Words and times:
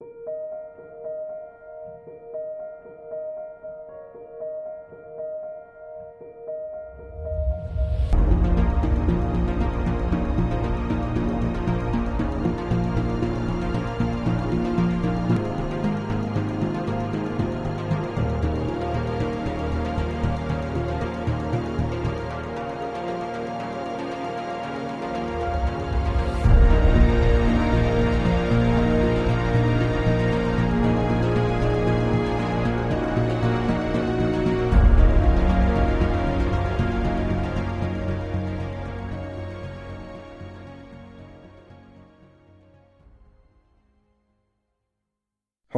you 0.00 0.43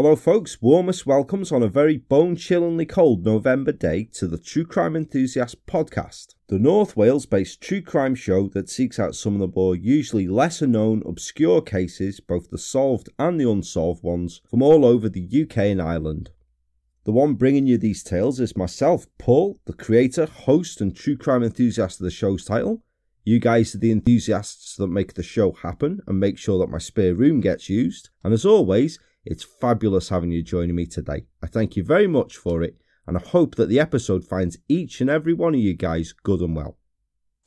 Hello, 0.06 0.15
folks. 0.15 0.62
Warmest 0.62 1.05
welcomes 1.05 1.51
on 1.51 1.65
a 1.65 1.69
very 1.69 1.96
bone 1.96 2.37
chillingly 2.37 2.87
cold 2.87 3.24
November 3.24 3.73
day 3.73 4.05
to 4.12 4.29
the 4.29 4.38
True 4.38 4.65
Crime 4.65 4.95
Enthusiast 4.95 5.66
podcast, 5.66 6.37
the 6.46 6.60
North 6.60 6.96
Wales 6.96 7.27
based 7.27 7.60
true 7.60 7.82
crime 7.82 8.15
show 8.15 8.46
that 8.51 8.70
seeks 8.70 9.01
out 9.01 9.16
some 9.16 9.34
of 9.34 9.41
the 9.41 9.52
more 9.52 9.74
usually 9.74 10.29
lesser 10.29 10.69
known, 10.69 11.02
obscure 11.05 11.60
cases, 11.60 12.20
both 12.20 12.51
the 12.51 12.56
solved 12.56 13.09
and 13.19 13.41
the 13.41 13.51
unsolved 13.51 14.05
ones, 14.05 14.42
from 14.48 14.62
all 14.62 14.84
over 14.84 15.09
the 15.09 15.29
UK 15.42 15.56
and 15.56 15.82
Ireland. 15.82 16.30
The 17.02 17.10
one 17.10 17.34
bringing 17.34 17.66
you 17.66 17.77
these 17.77 18.04
tales 18.04 18.38
is 18.38 18.57
myself, 18.57 19.09
Paul, 19.18 19.59
the 19.65 19.73
creator, 19.73 20.27
host, 20.27 20.80
and 20.80 20.95
true 20.95 21.16
crime 21.16 21.43
enthusiast 21.43 21.99
of 21.99 22.04
the 22.04 22.12
show's 22.12 22.45
title. 22.45 22.84
You 23.24 23.40
guys 23.40 23.74
are 23.74 23.79
the 23.79 23.90
enthusiasts 23.90 24.77
that 24.77 24.87
make 24.87 25.15
the 25.15 25.24
show 25.24 25.51
happen 25.51 25.99
and 26.07 26.21
make 26.21 26.38
sure 26.38 26.60
that 26.60 26.71
my 26.71 26.79
spare 26.79 27.12
room 27.12 27.40
gets 27.40 27.68
used. 27.68 28.10
And 28.23 28.32
as 28.32 28.46
always, 28.46 29.01
it's 29.27 29.45
fabulous 29.60 30.09
having 30.09 30.30
you 30.30 30.43
joining 30.43 30.77
me 30.77 30.87
today. 30.87 31.27
I 31.43 31.46
thank 31.46 31.77
you 31.77 31.82
very 31.82 32.07
much 32.07 32.37
for 32.37 32.63
it, 32.63 32.77
and 33.07 33.16
I 33.16 33.21
hope 33.21 33.57
that 33.57 33.68
the 33.68 33.80
episode 33.80 34.24
finds 34.24 34.59
each 34.68 35.01
and 35.01 35.10
every 35.10 35.35
one 35.35 35.55
of 35.55 35.60
you 35.60 35.74
guys 35.74 36.13
good 36.13 36.41
and 36.41 36.57
well. 36.57 36.79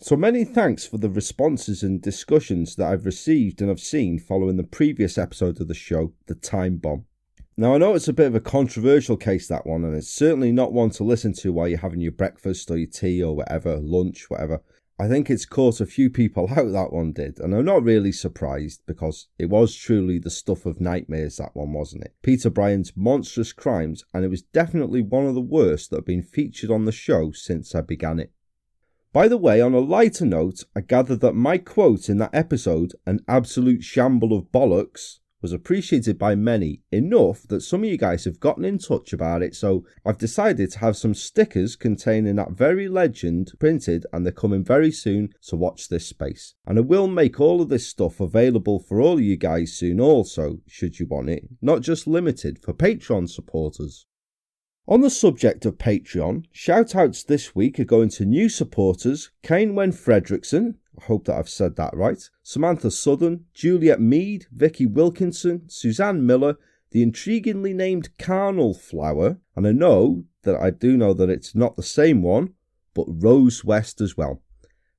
So 0.01 0.15
many 0.15 0.45
thanks 0.45 0.85
for 0.85 0.97
the 0.97 1.09
responses 1.09 1.83
and 1.83 2.01
discussions 2.01 2.75
that 2.75 2.87
I've 2.87 3.05
received 3.05 3.59
and 3.59 3.69
have 3.69 3.81
seen 3.81 4.19
following 4.19 4.55
the 4.55 4.63
previous 4.63 5.17
episode 5.17 5.59
of 5.59 5.67
the 5.67 5.73
show, 5.73 6.13
The 6.27 6.35
Time 6.35 6.77
Bomb. 6.77 7.05
Now, 7.57 7.75
I 7.75 7.77
know 7.77 7.95
it's 7.95 8.07
a 8.07 8.13
bit 8.13 8.27
of 8.27 8.35
a 8.35 8.39
controversial 8.39 9.17
case, 9.17 9.49
that 9.49 9.67
one, 9.67 9.83
and 9.83 9.93
it's 9.93 10.09
certainly 10.09 10.53
not 10.53 10.71
one 10.71 10.91
to 10.91 11.03
listen 11.03 11.33
to 11.39 11.51
while 11.51 11.67
you're 11.67 11.79
having 11.79 11.99
your 11.99 12.13
breakfast 12.13 12.71
or 12.71 12.77
your 12.77 12.87
tea 12.87 13.21
or 13.21 13.35
whatever, 13.35 13.75
lunch, 13.75 14.29
whatever. 14.29 14.61
I 15.01 15.07
think 15.07 15.29
it's 15.29 15.45
caught 15.45 15.79
a 15.79 15.85
few 15.85 16.09
people 16.09 16.49
out, 16.57 16.73
that 16.73 16.91
one 16.91 17.13
did, 17.13 17.39
and 17.39 17.55
I'm 17.55 17.63
not 17.63 17.83
really 17.83 18.11
surprised 18.11 18.81
because 18.85 19.29
it 19.37 19.49
was 19.49 19.73
truly 19.73 20.19
the 20.19 20.29
stuff 20.29 20.65
of 20.65 20.81
nightmares, 20.81 21.37
that 21.37 21.55
one, 21.55 21.71
wasn't 21.71 22.03
it? 22.03 22.15
Peter 22.21 22.49
Bryan's 22.49 22.91
monstrous 22.97 23.53
crimes, 23.53 24.03
and 24.13 24.25
it 24.25 24.29
was 24.29 24.41
definitely 24.41 25.01
one 25.01 25.25
of 25.25 25.35
the 25.35 25.41
worst 25.41 25.89
that 25.89 25.97
have 25.97 26.05
been 26.05 26.21
featured 26.21 26.69
on 26.69 26.83
the 26.83 26.91
show 26.91 27.31
since 27.31 27.73
I 27.73 27.79
began 27.79 28.19
it. 28.19 28.33
By 29.13 29.29
the 29.29 29.37
way, 29.37 29.61
on 29.61 29.73
a 29.73 29.79
lighter 29.79 30.25
note, 30.25 30.65
I 30.75 30.81
gather 30.81 31.15
that 31.15 31.33
my 31.33 31.57
quote 31.57 32.09
in 32.09 32.17
that 32.17 32.35
episode, 32.35 32.91
an 33.05 33.21
absolute 33.25 33.83
shamble 33.83 34.33
of 34.33 34.51
bollocks, 34.51 35.19
was 35.41 35.53
appreciated 35.53 36.17
by 36.17 36.35
many 36.35 36.81
enough 36.91 37.43
that 37.43 37.61
some 37.61 37.83
of 37.83 37.89
you 37.89 37.97
guys 37.97 38.25
have 38.25 38.39
gotten 38.39 38.65
in 38.65 38.77
touch 38.77 39.13
about 39.13 39.41
it. 39.41 39.55
So 39.55 39.85
I've 40.05 40.17
decided 40.17 40.71
to 40.71 40.79
have 40.79 40.97
some 40.97 41.13
stickers 41.13 41.75
containing 41.75 42.35
that 42.35 42.51
very 42.51 42.87
legend 42.87 43.51
printed, 43.59 44.05
and 44.11 44.25
they're 44.25 44.33
coming 44.33 44.63
very 44.63 44.91
soon. 44.91 45.29
So 45.39 45.57
watch 45.57 45.87
this 45.87 46.07
space. 46.07 46.55
And 46.65 46.77
I 46.77 46.81
will 46.81 47.07
make 47.07 47.39
all 47.39 47.61
of 47.61 47.69
this 47.69 47.87
stuff 47.87 48.19
available 48.19 48.79
for 48.79 49.01
all 49.01 49.13
of 49.13 49.21
you 49.21 49.37
guys 49.37 49.73
soon, 49.73 49.99
also, 49.99 50.59
should 50.67 50.99
you 50.99 51.05
want 51.07 51.29
it, 51.29 51.47
not 51.61 51.81
just 51.81 52.07
limited 52.07 52.59
for 52.59 52.73
Patreon 52.73 53.29
supporters. 53.29 54.05
On 54.87 55.01
the 55.01 55.11
subject 55.11 55.67
of 55.67 55.77
Patreon, 55.77 56.45
shout 56.51 56.95
outs 56.95 57.23
this 57.23 57.53
week 57.53 57.79
are 57.79 57.85
going 57.85 58.09
to 58.09 58.25
new 58.25 58.49
supporters 58.49 59.29
Kane 59.43 59.75
Wen 59.75 59.91
Fredrickson, 59.91 60.77
hope 61.03 61.25
that 61.25 61.35
I've 61.35 61.49
said 61.49 61.75
that 61.75 61.95
right. 61.95 62.21
Samantha 62.43 62.91
Southern, 62.91 63.45
Juliet 63.53 63.99
Mead, 63.99 64.47
Vicky 64.51 64.85
Wilkinson, 64.85 65.69
Suzanne 65.69 66.25
Miller, 66.25 66.57
the 66.91 67.05
intriguingly 67.05 67.73
named 67.73 68.17
Carnal 68.17 68.73
Flower, 68.73 69.37
and 69.55 69.67
I 69.67 69.71
know 69.71 70.25
that 70.43 70.55
I 70.55 70.71
do 70.71 70.97
know 70.97 71.13
that 71.13 71.29
it's 71.29 71.53
not 71.53 71.75
the 71.75 71.83
same 71.83 72.21
one, 72.21 72.53
but 72.93 73.05
Rose 73.07 73.63
West 73.63 74.01
as 74.01 74.17
well. 74.17 74.41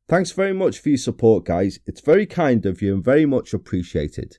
Thanks 0.08 0.32
very 0.32 0.52
much 0.52 0.78
for 0.78 0.88
your 0.90 0.98
support, 0.98 1.44
guys. 1.44 1.78
It's 1.86 2.00
very 2.00 2.26
kind 2.26 2.66
of 2.66 2.82
you 2.82 2.94
and 2.94 3.04
very 3.04 3.26
much 3.26 3.54
appreciated. 3.54 4.38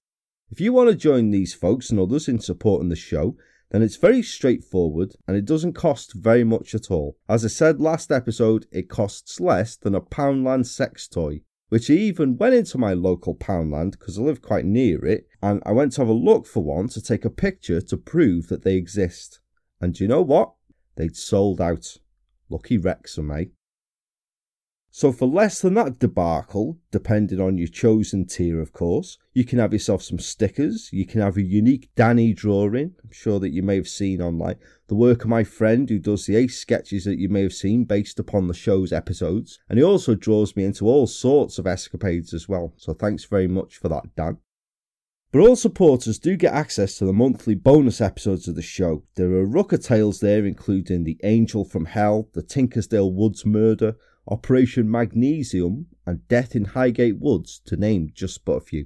If 0.49 0.59
you 0.59 0.73
want 0.73 0.89
to 0.89 0.95
join 0.95 1.31
these 1.31 1.53
folks 1.53 1.89
and 1.89 1.99
others 1.99 2.27
in 2.27 2.39
supporting 2.39 2.89
the 2.89 2.95
show, 2.95 3.37
then 3.71 3.81
it's 3.81 3.95
very 3.95 4.21
straightforward 4.21 5.15
and 5.27 5.37
it 5.37 5.45
doesn't 5.45 5.73
cost 5.73 6.13
very 6.13 6.43
much 6.43 6.75
at 6.75 6.91
all. 6.91 7.17
As 7.29 7.45
I 7.45 7.47
said 7.47 7.79
last 7.79 8.11
episode, 8.11 8.67
it 8.71 8.89
costs 8.89 9.39
less 9.39 9.77
than 9.77 9.95
a 9.95 10.01
Poundland 10.01 10.65
sex 10.67 11.07
toy 11.07 11.41
which 11.71 11.89
I 11.89 11.93
even 11.93 12.35
went 12.35 12.53
into 12.53 12.77
my 12.77 12.91
local 12.91 13.33
Poundland 13.33 13.91
because 13.91 14.19
I 14.19 14.23
live 14.23 14.41
quite 14.41 14.65
near 14.65 15.05
it, 15.05 15.29
and 15.41 15.63
I 15.65 15.71
went 15.71 15.93
to 15.93 16.01
have 16.01 16.09
a 16.09 16.13
look 16.13 16.45
for 16.45 16.61
one 16.61 16.89
to 16.89 17.01
take 17.01 17.23
a 17.23 17.29
picture 17.29 17.79
to 17.79 17.95
prove 17.95 18.49
that 18.49 18.65
they 18.65 18.75
exist. 18.75 19.39
And 19.79 19.97
you 19.97 20.05
know 20.09 20.21
what? 20.21 20.51
They'd 20.97 21.15
sold 21.15 21.61
out. 21.61 21.95
Lucky 22.49 22.77
Wrexham, 22.77 23.31
eh? 23.31 23.45
So 24.93 25.13
for 25.13 25.25
less 25.25 25.61
than 25.61 25.75
that 25.75 25.99
debacle, 25.99 26.77
depending 26.91 27.39
on 27.39 27.57
your 27.57 27.69
chosen 27.69 28.25
tier, 28.25 28.59
of 28.59 28.73
course, 28.73 29.17
you 29.33 29.45
can 29.45 29.57
have 29.59 29.71
yourself 29.71 30.03
some 30.03 30.19
stickers. 30.19 30.89
You 30.91 31.05
can 31.05 31.21
have 31.21 31.37
a 31.37 31.41
unique 31.41 31.89
Danny 31.95 32.33
drawing. 32.33 32.95
I'm 33.01 33.11
sure 33.11 33.39
that 33.39 33.53
you 33.53 33.63
may 33.63 33.77
have 33.77 33.87
seen 33.87 34.21
online 34.21 34.57
the 34.87 34.95
work 34.95 35.23
of 35.23 35.29
my 35.29 35.45
friend 35.45 35.87
who 35.87 35.97
does 35.97 36.25
the 36.25 36.35
ace 36.35 36.59
sketches 36.59 37.05
that 37.05 37.19
you 37.19 37.29
may 37.29 37.41
have 37.41 37.53
seen 37.53 37.85
based 37.85 38.19
upon 38.19 38.47
the 38.47 38.53
show's 38.53 38.91
episodes. 38.91 39.59
And 39.69 39.79
he 39.79 39.83
also 39.83 40.13
draws 40.13 40.57
me 40.57 40.65
into 40.65 40.85
all 40.85 41.07
sorts 41.07 41.57
of 41.57 41.65
escapades 41.65 42.33
as 42.33 42.49
well. 42.49 42.73
So 42.75 42.93
thanks 42.93 43.23
very 43.23 43.47
much 43.47 43.77
for 43.77 43.87
that, 43.87 44.13
Dan. 44.17 44.39
But 45.31 45.39
all 45.39 45.55
supporters 45.55 46.19
do 46.19 46.35
get 46.35 46.53
access 46.53 46.97
to 46.97 47.05
the 47.05 47.13
monthly 47.13 47.55
bonus 47.55 48.01
episodes 48.01 48.49
of 48.49 48.55
the 48.55 48.61
show. 48.61 49.03
There 49.15 49.31
are 49.31 49.45
Rucker 49.45 49.77
tales 49.77 50.19
there, 50.19 50.45
including 50.45 51.05
The 51.05 51.17
Angel 51.23 51.63
from 51.63 51.85
Hell, 51.85 52.27
The 52.33 52.43
Tinkersdale 52.43 53.13
Woods 53.13 53.45
Murder, 53.45 53.95
Operation 54.27 54.89
Magnesium, 54.89 55.87
and 56.05 56.27
Death 56.27 56.55
in 56.55 56.65
Highgate 56.65 57.19
Woods, 57.19 57.61
to 57.65 57.75
name 57.75 58.11
just 58.13 58.45
but 58.45 58.53
a 58.53 58.61
few. 58.61 58.85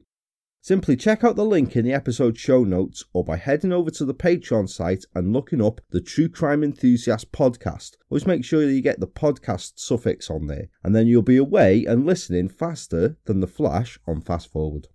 Simply 0.62 0.96
check 0.96 1.24
out 1.24 1.36
the 1.36 1.46
link 1.46 1.76
in 1.76 1.86
the 1.86 1.94
episode 1.94 2.40
show 2.40 2.64
notes 2.64 3.04
or 3.14 3.24
by 3.24 3.38
heading 3.38 3.72
over 3.72 3.92
to 3.92 4.04
the 4.04 4.16
Patreon 4.16 4.68
site 4.68 5.06
and 5.14 5.32
looking 5.32 5.62
up 5.62 5.80
the 5.92 6.02
True 6.02 6.28
Crime 6.28 6.64
Enthusiast 6.64 7.32
podcast. 7.32 7.98
Always 8.10 8.26
make 8.26 8.44
sure 8.44 8.66
that 8.66 8.74
you 8.74 8.82
get 8.82 9.00
the 9.00 9.06
podcast 9.06 9.74
suffix 9.76 10.28
on 10.28 10.48
there, 10.48 10.70
and 10.84 10.96
then 10.96 11.06
you'll 11.06 11.22
be 11.22 11.38
away 11.38 11.86
and 11.86 12.04
listening 12.04 12.50
faster 12.50 13.16
than 13.26 13.42
the 13.42 13.48
flash 13.48 14.00
on 14.08 14.22
fast 14.22 14.52
forward. 14.52 14.88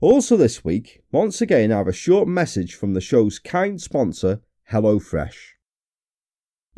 Also, 0.00 0.36
this 0.36 0.64
week, 0.64 1.02
once 1.12 1.40
again, 1.40 1.70
I 1.70 1.78
have 1.78 1.86
a 1.86 1.92
short 1.92 2.26
message 2.26 2.74
from 2.74 2.94
the 2.94 3.00
show's 3.00 3.38
kind 3.38 3.80
sponsor, 3.80 4.40
HelloFresh. 4.72 5.57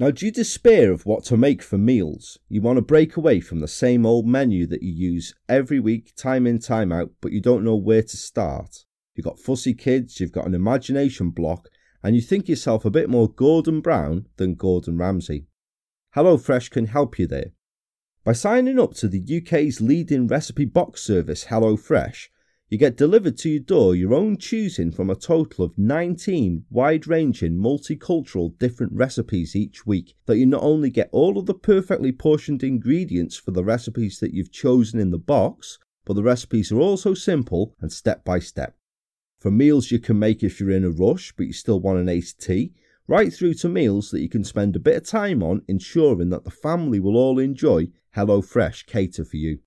Now, 0.00 0.10
do 0.10 0.24
you 0.24 0.32
despair 0.32 0.90
of 0.92 1.04
what 1.04 1.24
to 1.24 1.36
make 1.36 1.60
for 1.60 1.76
meals? 1.76 2.38
You 2.48 2.62
want 2.62 2.78
to 2.78 2.82
break 2.82 3.18
away 3.18 3.40
from 3.40 3.60
the 3.60 3.68
same 3.68 4.06
old 4.06 4.26
menu 4.26 4.66
that 4.68 4.82
you 4.82 4.90
use 4.94 5.34
every 5.46 5.78
week, 5.78 6.16
time 6.16 6.46
in, 6.46 6.58
time 6.58 6.90
out, 6.90 7.10
but 7.20 7.32
you 7.32 7.42
don't 7.42 7.64
know 7.64 7.76
where 7.76 8.00
to 8.00 8.16
start. 8.16 8.86
You've 9.14 9.26
got 9.26 9.38
fussy 9.38 9.74
kids, 9.74 10.18
you've 10.18 10.32
got 10.32 10.46
an 10.46 10.54
imagination 10.54 11.28
block, 11.28 11.68
and 12.02 12.16
you 12.16 12.22
think 12.22 12.48
yourself 12.48 12.86
a 12.86 12.90
bit 12.90 13.10
more 13.10 13.28
Gordon 13.28 13.82
Brown 13.82 14.24
than 14.38 14.54
Gordon 14.54 14.96
Ramsay. 14.96 15.48
HelloFresh 16.16 16.70
can 16.70 16.86
help 16.86 17.18
you 17.18 17.26
there. 17.26 17.52
By 18.24 18.32
signing 18.32 18.80
up 18.80 18.94
to 18.94 19.06
the 19.06 19.20
UK's 19.20 19.82
leading 19.82 20.26
recipe 20.26 20.64
box 20.64 21.02
service, 21.02 21.44
HelloFresh, 21.44 22.28
you 22.70 22.78
get 22.78 22.96
delivered 22.96 23.36
to 23.36 23.50
your 23.50 23.60
door 23.60 23.96
your 23.96 24.14
own 24.14 24.36
choosing 24.36 24.92
from 24.92 25.10
a 25.10 25.16
total 25.16 25.64
of 25.64 25.76
19 25.76 26.64
wide 26.70 27.04
ranging 27.08 27.56
multicultural 27.56 28.56
different 28.58 28.92
recipes 28.92 29.56
each 29.56 29.84
week 29.84 30.14
that 30.26 30.38
you 30.38 30.46
not 30.46 30.62
only 30.62 30.88
get 30.88 31.08
all 31.10 31.36
of 31.36 31.46
the 31.46 31.54
perfectly 31.54 32.12
portioned 32.12 32.62
ingredients 32.62 33.36
for 33.36 33.50
the 33.50 33.64
recipes 33.64 34.20
that 34.20 34.32
you've 34.32 34.52
chosen 34.52 35.00
in 35.00 35.10
the 35.10 35.18
box, 35.18 35.80
but 36.04 36.14
the 36.14 36.22
recipes 36.22 36.70
are 36.70 36.78
also 36.78 37.12
simple 37.12 37.74
and 37.80 37.90
step 37.90 38.24
by 38.24 38.38
step. 38.38 38.76
From 39.40 39.56
meals 39.56 39.90
you 39.90 39.98
can 39.98 40.20
make 40.20 40.44
if 40.44 40.60
you're 40.60 40.70
in 40.70 40.84
a 40.84 40.90
rush 40.90 41.32
but 41.36 41.46
you 41.46 41.52
still 41.52 41.80
want 41.80 41.98
an 41.98 42.08
iced 42.08 42.40
tea, 42.40 42.72
right 43.08 43.32
through 43.32 43.54
to 43.54 43.68
meals 43.68 44.12
that 44.12 44.20
you 44.20 44.28
can 44.28 44.44
spend 44.44 44.76
a 44.76 44.80
bit 44.80 44.96
of 44.96 45.04
time 45.04 45.42
on 45.42 45.62
ensuring 45.66 46.30
that 46.30 46.44
the 46.44 46.52
family 46.52 47.00
will 47.00 47.16
all 47.16 47.40
enjoy 47.40 47.88
HelloFresh 48.16 48.86
cater 48.86 49.24
for 49.24 49.38
you. 49.38 49.58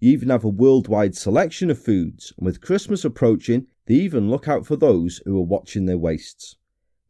You 0.00 0.12
even 0.12 0.30
have 0.30 0.44
a 0.44 0.48
worldwide 0.48 1.14
selection 1.14 1.70
of 1.70 1.78
foods, 1.78 2.32
and 2.38 2.46
with 2.46 2.62
Christmas 2.62 3.04
approaching, 3.04 3.66
They 3.84 3.96
even 3.96 4.30
look 4.30 4.48
out 4.48 4.66
for 4.66 4.76
those 4.76 5.20
who 5.26 5.36
are 5.38 5.44
watching 5.44 5.84
their 5.84 5.98
waists. 5.98 6.56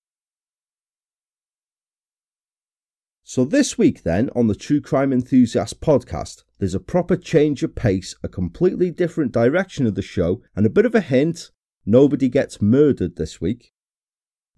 So, 3.23 3.43
this 3.43 3.75
week, 3.75 4.03
then, 4.03 4.29
on 4.35 4.45
the 4.45 4.55
True 4.55 4.79
Crime 4.79 5.11
Enthusiast 5.11 5.81
podcast, 5.81 6.43
there's 6.59 6.75
a 6.75 6.79
proper 6.79 7.17
change 7.17 7.63
of 7.63 7.73
pace, 7.73 8.15
a 8.21 8.29
completely 8.29 8.91
different 8.91 9.31
direction 9.31 9.87
of 9.87 9.95
the 9.95 10.03
show, 10.03 10.43
and 10.55 10.67
a 10.67 10.69
bit 10.69 10.85
of 10.85 10.93
a 10.93 11.01
hint 11.01 11.49
nobody 11.87 12.29
gets 12.29 12.61
murdered 12.61 13.15
this 13.15 13.41
week. 13.41 13.73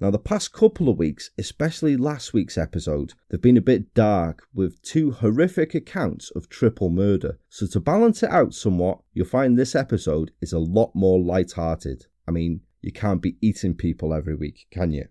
Now, 0.01 0.11
the 0.11 0.17
past 0.17 0.53
couple 0.53 0.87
of 0.87 0.97
weeks, 0.97 1.31
especially 1.37 1.97
last 1.97 2.33
week's 2.33 2.57
episode, 2.57 3.13
they've 3.29 3.41
been 3.41 3.57
a 3.57 3.61
bit 3.61 3.93
dark 3.93 4.47
with 4.53 4.81
two 4.81 5.11
horrific 5.11 5.75
accounts 5.75 6.31
of 6.31 6.47
triple 6.47 6.89
murder. 6.89 7.37
So, 7.49 7.67
to 7.67 7.81
balance 7.81 8.23
it 8.23 8.29
out 8.29 8.53
somewhat, 8.53 8.99
you'll 9.13 9.25
find 9.25 9.57
this 9.57 9.75
episode 9.75 10.31
is 10.41 10.53
a 10.53 10.59
lot 10.59 10.91
more 10.95 11.19
light-hearted. 11.19 12.05
I 12.25 12.31
mean, 12.31 12.61
you 12.81 12.93
can't 12.93 13.21
be 13.21 13.35
eating 13.41 13.75
people 13.75 14.13
every 14.13 14.35
week, 14.35 14.67
can 14.71 14.91
you? 14.91 15.07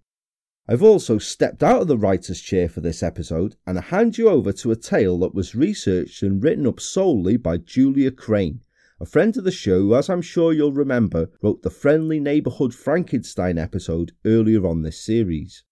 I've 0.71 0.83
also 0.83 1.17
stepped 1.19 1.63
out 1.63 1.83
of 1.83 1.89
the 1.89 1.97
writer's 1.97 2.41
chair 2.41 2.69
for 2.69 2.83
this 2.83 3.03
episode 3.03 3.57
and 3.67 3.79
I 3.79 3.83
hand 3.83 4.19
you 4.19 4.29
over 4.29 4.53
to 4.53 4.71
a 4.71 4.77
tale 4.77 5.19
that 5.21 5.35
was 5.35 5.55
researched 5.55 6.23
and 6.23 6.43
written 6.43 6.67
up 6.67 6.79
solely 6.79 7.39
by 7.39 7.57
Julia 7.57 8.11
Crane, 8.11 8.61
a 9.01 9.07
friend 9.07 9.37
of 9.37 9.45
the 9.45 9.53
show 9.53 9.95
as 9.95 10.11
I'm 10.11 10.23
sure 10.23 10.53
you'll 10.53 10.73
remember, 10.73 11.31
wrote 11.41 11.63
the 11.63 11.71
Friendly 11.71 12.19
Neighbourhood 12.19 12.75
Frankenstein 12.75 13.57
episode 13.57 14.11
earlier 14.25 14.67
on 14.67 14.83
this 14.83 15.01
series. 15.01 15.63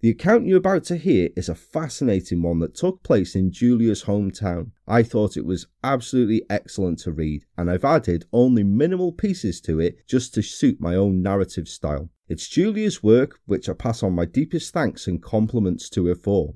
The 0.00 0.10
account 0.10 0.46
you're 0.46 0.58
about 0.58 0.84
to 0.84 0.96
hear 0.96 1.30
is 1.34 1.48
a 1.48 1.56
fascinating 1.56 2.40
one 2.40 2.60
that 2.60 2.76
took 2.76 3.02
place 3.02 3.34
in 3.34 3.50
Julia's 3.50 4.04
hometown. 4.04 4.70
I 4.86 5.02
thought 5.02 5.36
it 5.36 5.44
was 5.44 5.66
absolutely 5.82 6.44
excellent 6.48 7.00
to 7.00 7.10
read, 7.10 7.44
and 7.56 7.68
I've 7.68 7.84
added 7.84 8.26
only 8.32 8.62
minimal 8.62 9.10
pieces 9.10 9.60
to 9.62 9.80
it 9.80 10.06
just 10.06 10.32
to 10.34 10.42
suit 10.42 10.80
my 10.80 10.94
own 10.94 11.20
narrative 11.20 11.66
style. 11.66 12.10
It's 12.28 12.46
Julia's 12.46 13.02
work, 13.02 13.40
which 13.46 13.68
I 13.68 13.72
pass 13.72 14.04
on 14.04 14.12
my 14.12 14.24
deepest 14.24 14.72
thanks 14.72 15.08
and 15.08 15.20
compliments 15.20 15.90
to 15.90 16.06
her 16.06 16.14
for. 16.14 16.54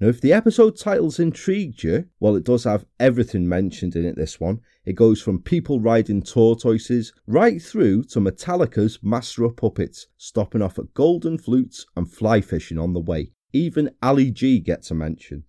Now, 0.00 0.08
if 0.08 0.20
the 0.22 0.32
episode 0.32 0.78
titles 0.78 1.20
intrigued 1.20 1.82
you, 1.82 2.06
well, 2.20 2.34
it 2.34 2.44
does 2.44 2.64
have 2.64 2.86
everything 2.98 3.46
mentioned 3.46 3.94
in 3.94 4.06
it, 4.06 4.16
this 4.16 4.40
one. 4.40 4.60
It 4.86 4.94
goes 4.94 5.20
from 5.20 5.42
people 5.42 5.78
riding 5.78 6.22
tortoises 6.22 7.12
right 7.26 7.60
through 7.60 8.04
to 8.04 8.20
Metallica's 8.20 8.98
Master 9.02 9.44
of 9.44 9.56
Puppets, 9.56 10.06
stopping 10.16 10.62
off 10.62 10.78
at 10.78 10.94
golden 10.94 11.36
flutes 11.36 11.84
and 11.96 12.10
fly 12.10 12.40
fishing 12.40 12.78
on 12.78 12.94
the 12.94 13.00
way. 13.00 13.32
Even 13.52 13.90
Ali 14.02 14.30
G 14.30 14.58
gets 14.58 14.90
a 14.90 14.94
mention. 14.94 15.44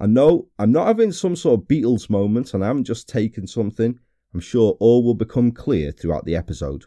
And 0.00 0.14
no, 0.14 0.48
I'm 0.58 0.72
not 0.72 0.88
having 0.88 1.12
some 1.12 1.36
sort 1.36 1.60
of 1.60 1.68
Beatles 1.68 2.10
moment 2.10 2.54
and 2.54 2.64
I 2.64 2.66
haven't 2.66 2.84
just 2.84 3.08
taken 3.08 3.46
something. 3.46 4.00
I'm 4.34 4.40
sure 4.40 4.76
all 4.80 5.04
will 5.04 5.14
become 5.14 5.52
clear 5.52 5.92
throughout 5.92 6.24
the 6.24 6.34
episode. 6.34 6.86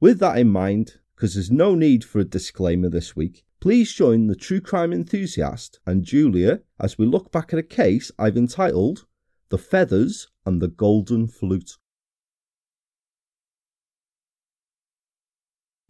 With 0.00 0.18
that 0.18 0.36
in 0.36 0.48
mind, 0.48 0.98
because 1.14 1.32
there's 1.32 1.50
no 1.50 1.74
need 1.74 2.04
for 2.04 2.18
a 2.18 2.24
disclaimer 2.24 2.90
this 2.90 3.16
week, 3.16 3.45
Please 3.66 3.92
join 3.92 4.28
the 4.28 4.36
true 4.36 4.60
crime 4.60 4.92
enthusiast 4.92 5.80
and 5.84 6.04
Julia 6.04 6.60
as 6.78 6.98
we 6.98 7.04
look 7.04 7.32
back 7.32 7.52
at 7.52 7.58
a 7.58 7.64
case 7.64 8.12
I've 8.16 8.36
entitled 8.36 9.06
The 9.48 9.58
Feathers 9.58 10.28
and 10.44 10.62
the 10.62 10.68
Golden 10.68 11.26
Flute. 11.26 11.72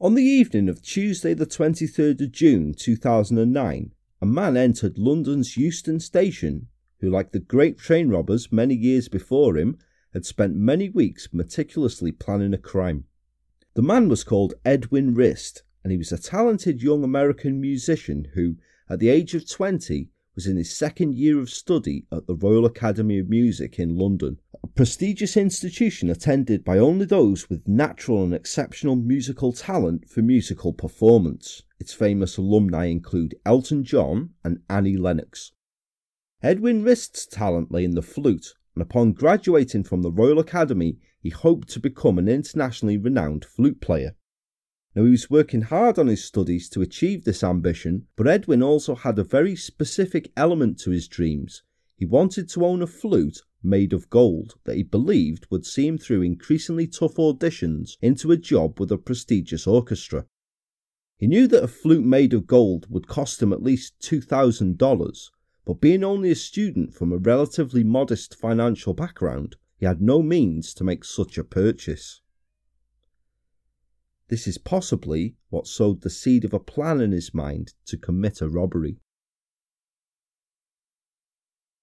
On 0.01 0.15
the 0.15 0.23
evening 0.23 0.71
of 0.71 0.81
Tuesday, 0.81 1.35
the 1.35 1.45
23rd 1.45 2.23
of 2.23 2.33
June 2.33 2.73
2009, 2.73 3.93
a 4.23 4.27
man 4.27 4.57
entered 4.57 4.97
London's 4.97 5.59
Euston 5.59 6.01
Station 6.01 6.69
who, 7.01 7.11
like 7.11 7.33
the 7.33 7.41
great 7.41 7.77
train 7.77 8.09
robbers 8.09 8.51
many 8.51 8.75
years 8.75 9.11
before 9.11 9.59
him, 9.59 9.77
had 10.15 10.25
spent 10.25 10.57
many 10.57 10.89
weeks 10.89 11.29
meticulously 11.31 12.11
planning 12.11 12.55
a 12.55 12.57
crime. 12.57 13.05
The 13.75 13.83
man 13.83 14.09
was 14.09 14.25
called 14.25 14.55
Edwin 14.65 15.13
Rist 15.13 15.63
and 15.87 15.93
he 15.93 15.99
was 15.99 16.11
a 16.11 16.19
talented 16.19 16.83
young 16.83 17.05
American 17.05 17.61
musician 17.61 18.27
who, 18.35 18.57
at 18.91 18.99
the 18.99 19.09
age 19.09 19.35
of 19.35 19.49
20, 19.49 20.11
was 20.35 20.45
in 20.45 20.57
his 20.57 20.77
second 20.77 21.15
year 21.15 21.39
of 21.39 21.49
study 21.49 22.05
at 22.11 22.27
the 22.27 22.35
Royal 22.35 22.67
Academy 22.67 23.21
of 23.21 23.29
Music 23.29 23.79
in 23.79 23.95
London, 23.97 24.41
a 24.65 24.67
prestigious 24.67 25.37
institution 25.37 26.11
attended 26.11 26.65
by 26.65 26.77
only 26.77 27.07
those 27.07 27.49
with 27.49 27.69
natural 27.69 28.25
and 28.25 28.35
exceptional 28.35 28.97
musical 28.97 29.53
talent 29.53 30.09
for 30.09 30.23
musical 30.23 30.73
performance. 30.73 31.63
Its 31.79 31.93
famous 31.93 32.37
alumni 32.37 32.87
include 32.87 33.37
Elton 33.47 33.85
John 33.85 34.31
and 34.43 34.59
Annie 34.69 34.97
Lennox. 34.97 35.53
Edwin 36.43 36.83
Rist's 36.83 37.27
talent 37.27 37.71
lay 37.71 37.85
in 37.85 37.95
the 37.95 38.03
flute, 38.03 38.55
and 38.75 38.83
upon 38.83 39.13
graduating 39.13 39.85
from 39.85 40.03
the 40.03 40.11
Royal 40.11 40.41
Academy, 40.41 40.99
he 41.21 41.31
hoped 41.31 41.69
to 41.69 41.79
become 41.79 42.19
an 42.19 42.27
internationally 42.27 42.99
renowned 42.99 43.45
flute 43.45 43.81
player. 43.81 44.17
Now, 44.97 45.05
he 45.05 45.11
was 45.11 45.29
working 45.29 45.61
hard 45.61 45.99
on 45.99 46.07
his 46.07 46.25
studies 46.25 46.71
to 46.71 46.81
achieve 46.81 47.25
this 47.25 47.45
ambition, 47.45 48.07
but 48.17 48.27
Edwin 48.27 48.63
also 48.63 48.95
had 48.95 49.19
a 49.19 49.25
very 49.25 49.55
specific 49.55 50.33
element 50.39 50.79
to 50.81 50.91
his 50.91 51.07
dreams. 51.07 51.63
He 51.99 52.07
wanted 52.07 52.49
to 52.49 52.65
own 52.65 52.81
a 52.81 52.87
flute 52.87 53.43
made 53.63 53.93
of 53.93 54.09
gold 54.09 54.55
that 54.65 54.77
he 54.77 54.83
believed 54.83 55.49
would 55.51 55.67
see 55.67 55.87
him 55.87 55.99
through 55.99 56.23
increasingly 56.23 56.87
tough 56.87 57.17
auditions 57.17 57.99
into 58.01 58.33
a 58.33 58.39
job 58.39 58.81
with 58.81 58.91
a 58.91 58.97
prestigious 58.97 59.67
orchestra. 59.67 60.25
He 61.19 61.27
knew 61.27 61.47
that 61.47 61.65
a 61.65 61.69
flute 61.69 62.05
made 62.05 62.33
of 62.33 62.47
gold 62.47 62.87
would 62.89 63.07
cost 63.07 63.43
him 63.43 63.53
at 63.53 63.63
least 63.63 64.01
$2,000, 64.01 65.31
but 65.67 65.81
being 65.81 66.05
only 66.05 66.31
a 66.31 66.35
student 66.35 66.95
from 66.95 67.13
a 67.13 67.19
relatively 67.19 67.85
modest 67.85 68.35
financial 68.35 68.95
background, 68.95 69.57
he 69.77 69.85
had 69.85 70.01
no 70.01 70.23
means 70.23 70.73
to 70.73 70.85
make 70.85 71.05
such 71.05 71.37
a 71.37 71.45
purchase. 71.45 72.23
This 74.29 74.49
is 74.49 74.59
possibly 74.59 75.37
what 75.51 75.67
sowed 75.67 76.01
the 76.01 76.11
seed 76.11 76.45
of 76.45 76.53
a 76.53 76.59
plan 76.59 77.01
in 77.01 77.13
his 77.13 77.33
mind 77.33 77.75
to 77.87 77.97
commit 77.97 78.41
a 78.41 78.49
robbery. 78.49 78.99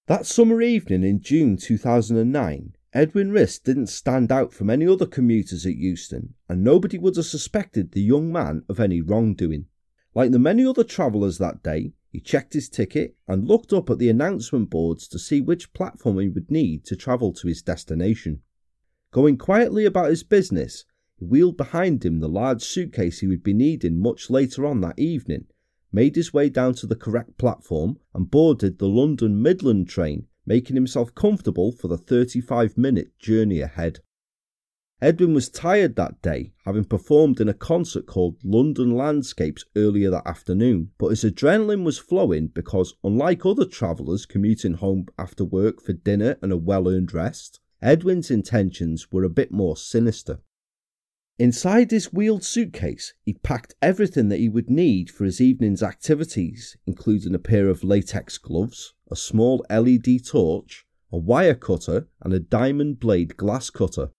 That 0.07 0.25
summer 0.25 0.62
evening 0.62 1.03
in 1.03 1.21
June 1.21 1.55
2009, 1.55 2.75
Edwin 2.91 3.31
Rist 3.31 3.63
didn't 3.63 3.88
stand 3.88 4.31
out 4.31 4.53
from 4.53 4.69
any 4.69 4.85
other 4.85 5.05
commuters 5.05 5.65
at 5.65 5.77
Euston, 5.77 6.33
and 6.50 6.63
nobody 6.63 6.97
would 6.97 7.15
have 7.15 7.25
suspected 7.25 7.91
the 7.91 8.01
young 8.01 8.31
man 8.31 8.63
of 8.67 8.81
any 8.81 9.00
wrongdoing. 9.00 9.67
Like 10.13 10.31
the 10.31 10.39
many 10.39 10.65
other 10.65 10.83
travellers 10.83 11.38
that 11.38 11.63
day, 11.63 11.93
he 12.12 12.19
checked 12.19 12.53
his 12.53 12.69
ticket 12.69 13.15
and 13.27 13.47
looked 13.47 13.71
up 13.71 13.89
at 13.89 13.97
the 13.97 14.09
announcement 14.09 14.69
boards 14.69 15.07
to 15.07 15.17
see 15.17 15.39
which 15.41 15.73
platform 15.73 16.19
he 16.19 16.29
would 16.29 16.51
need 16.51 16.83
to 16.85 16.95
travel 16.97 17.33
to 17.33 17.47
his 17.47 17.62
destination. 17.62 18.41
Going 19.12 19.38
quietly 19.38 19.85
about 19.85 20.09
his 20.09 20.23
business, 20.23 20.85
wheeled 21.30 21.58
behind 21.58 22.06
him 22.06 22.20
the 22.20 22.30
large 22.30 22.62
suitcase 22.63 23.20
he 23.20 23.27
would 23.27 23.44
be 23.44 23.53
needing 23.53 23.98
much 23.98 24.30
later 24.30 24.65
on 24.65 24.82
that 24.82 25.00
evening, 25.00 25.48
made 25.92 26.15
his 26.15 26.34
way 26.34 26.50
down 26.50 26.74
to 26.75 26.88
the 26.88 26.96
correct 26.96 27.38
platform, 27.38 27.98
and 28.13 28.32
boarded 28.32 28.80
the 28.80 28.88
London 28.88 29.42
Midland 29.42 29.88
train, 29.88 30.27
making 30.46 30.75
himself 30.75 31.13
comfortable 31.15 31.72
for 31.72 31.88
the 31.88 31.98
35 31.98 32.77
minute 32.77 33.18
journey 33.20 33.62
ahead. 33.62 34.00
Edwin 35.03 35.34
was 35.34 35.50
tired 35.50 35.98
that 35.98 36.22
day, 36.22 36.53
having 36.65 36.86
performed 36.86 37.42
in 37.42 37.50
a 37.50 37.53
concert 37.53 38.06
called 38.06 38.38
London 38.42 38.96
Landscapes 38.96 39.65
earlier 39.75 40.10
that 40.10 40.25
afternoon, 40.25 40.92
but 40.98 41.10
his 41.10 41.25
adrenaline 41.25 41.84
was 41.84 41.98
flowing 41.98 42.48
because, 42.48 42.94
unlike 43.03 43.46
other 43.46 43.65
travellers 43.65 44.25
commuting 44.25 44.75
home 44.75 45.08
after 45.20 45.44
work 45.44 45.82
for 45.82 45.92
dinner 45.92 46.38
and 46.42 46.53
a 46.53 46.58
well 46.58 46.88
earned 46.88 47.13
rest, 47.13 47.60
Edwin's 47.82 48.32
intentions 48.32 49.12
were 49.12 49.25
a 49.25 49.30
bit 49.30 49.51
more 49.51 49.75
sinister. 49.75 50.39
Inside 51.40 51.90
his 51.90 52.13
wheeled 52.13 52.44
suitcase, 52.44 53.13
he'd 53.24 53.42
packed 53.42 53.74
everything 53.82 54.30
that 54.30 54.40
he 54.40 54.50
would 54.50 54.70
need 54.70 55.10
for 55.10 55.25
his 55.25 55.42
evening's 55.42 55.82
activities, 55.82 56.78
including 56.86 57.34
a 57.34 57.40
pair 57.40 57.70
of 57.70 57.84
latex 57.84 58.38
gloves, 58.38 58.94
a 59.10 59.16
small 59.16 59.66
LED 59.70 60.25
torch, 60.25 60.86
a 61.12 61.18
wire 61.18 61.56
cutter, 61.56 62.08
and 62.22 62.34
a 62.34 62.40
diamond 62.40 63.00
blade 63.00 63.36
glass 63.36 63.72
cutter. 63.72 64.12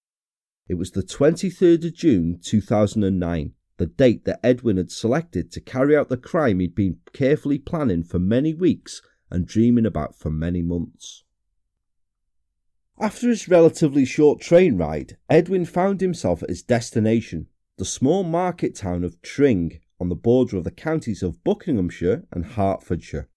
It 0.69 0.75
was 0.75 0.91
the 0.91 1.03
23rd 1.03 1.87
of 1.87 1.95
June 1.95 2.41
2009, 2.43 3.53
the 3.77 3.87
date 3.87 4.25
that 4.25 4.41
Edwin 4.43 4.77
had 4.77 4.91
selected 4.91 5.53
to 5.53 5.61
carry 5.61 5.97
out 5.97 6.09
the 6.09 6.17
crime 6.17 6.61
he'd 6.61 6.75
been 6.75 6.99
carefully 7.13 7.59
planning 7.59 8.03
for 8.03 8.19
many 8.19 8.55
weeks 8.55 9.03
and 9.31 9.47
dreaming 9.47 9.87
about 9.87 10.17
for 10.17 10.31
many 10.31 10.63
months. 10.63 11.24
After 12.99 13.29
his 13.29 13.49
relatively 13.49 14.05
short 14.05 14.41
train 14.41 14.77
ride, 14.77 15.17
Edwin 15.29 15.65
found 15.65 16.01
himself 16.01 16.43
at 16.43 16.49
his 16.49 16.63
destination, 16.63 17.49
the 17.77 17.85
small 17.85 18.23
market 18.23 18.77
town 18.77 19.03
of 19.03 19.21
Tring, 19.21 19.81
on 20.01 20.09
the 20.09 20.15
border 20.15 20.57
of 20.57 20.65
the 20.65 20.71
counties 20.71 21.23
of 21.23 21.43
Buckinghamshire 21.45 22.25
and 22.31 22.45
Hertfordshire. 22.45 23.29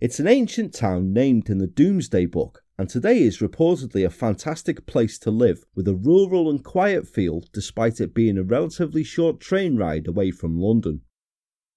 It's 0.00 0.20
an 0.20 0.26
ancient 0.26 0.74
town 0.74 1.12
named 1.12 1.48
in 1.48 1.58
the 1.58 1.66
Domesday 1.66 2.26
Book 2.26 2.64
and 2.78 2.88
today 2.88 3.22
is 3.22 3.38
reportedly 3.38 4.04
a 4.04 4.10
fantastic 4.10 4.84
place 4.86 5.18
to 5.20 5.30
live 5.30 5.64
with 5.74 5.88
a 5.88 5.94
rural 5.94 6.50
and 6.50 6.62
quiet 6.62 7.08
feel 7.08 7.42
despite 7.52 8.00
it 8.00 8.14
being 8.14 8.36
a 8.36 8.42
relatively 8.42 9.02
short 9.02 9.40
train 9.40 9.76
ride 9.76 10.06
away 10.06 10.30
from 10.30 10.60
London. 10.60 11.00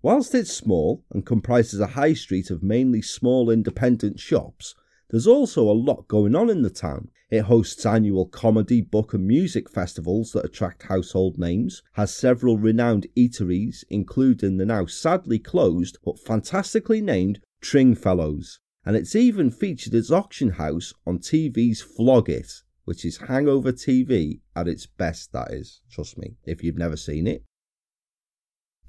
Whilst 0.02 0.36
it's 0.36 0.52
small 0.52 1.06
and 1.12 1.26
comprises 1.26 1.80
a 1.80 1.88
high 1.88 2.14
street 2.14 2.50
of 2.50 2.64
mainly 2.64 3.02
small 3.02 3.50
independent 3.50 4.20
shops, 4.20 4.76
there's 5.10 5.28
also 5.28 5.64
a 5.70 5.74
lot 5.74 6.08
going 6.08 6.36
on 6.36 6.50
in 6.50 6.62
the 6.62 6.70
town. 6.70 7.10
It 7.30 7.42
hosts 7.42 7.86
annual 7.86 8.26
comedy, 8.26 8.82
book, 8.82 9.14
and 9.14 9.28
music 9.28 9.70
festivals 9.70 10.32
that 10.32 10.46
attract 10.46 10.84
household 10.84 11.38
names, 11.38 11.84
has 11.94 12.14
several 12.14 12.58
renowned 12.58 13.08
eateries, 13.16 13.84
including 13.90 14.58
the 14.58 14.66
now 14.66 14.86
sadly 14.86 15.40
closed 15.40 15.98
but 16.04 16.20
fantastically 16.20 17.02
named 17.02 17.40
Tringfellows, 17.62 18.60
and 18.86 18.96
it's 18.96 19.16
even 19.16 19.52
featured 19.52 19.94
as 19.94 20.12
auction 20.12 20.52
house 20.52 20.94
on 21.06 21.20
TV's 21.20 21.82
Flog 21.82 22.30
It, 22.30 22.52
which 22.86 23.06
is 23.06 23.18
hangover 23.18 23.72
TV 23.72 24.40
at 24.56 24.68
its 24.68 24.88
best, 24.88 25.32
that 25.34 25.52
is, 25.52 25.82
trust 25.92 26.18
me, 26.18 26.38
if 26.46 26.64
you've 26.64 26.78
never 26.78 26.98
seen 26.98 27.28
it. 27.28 27.44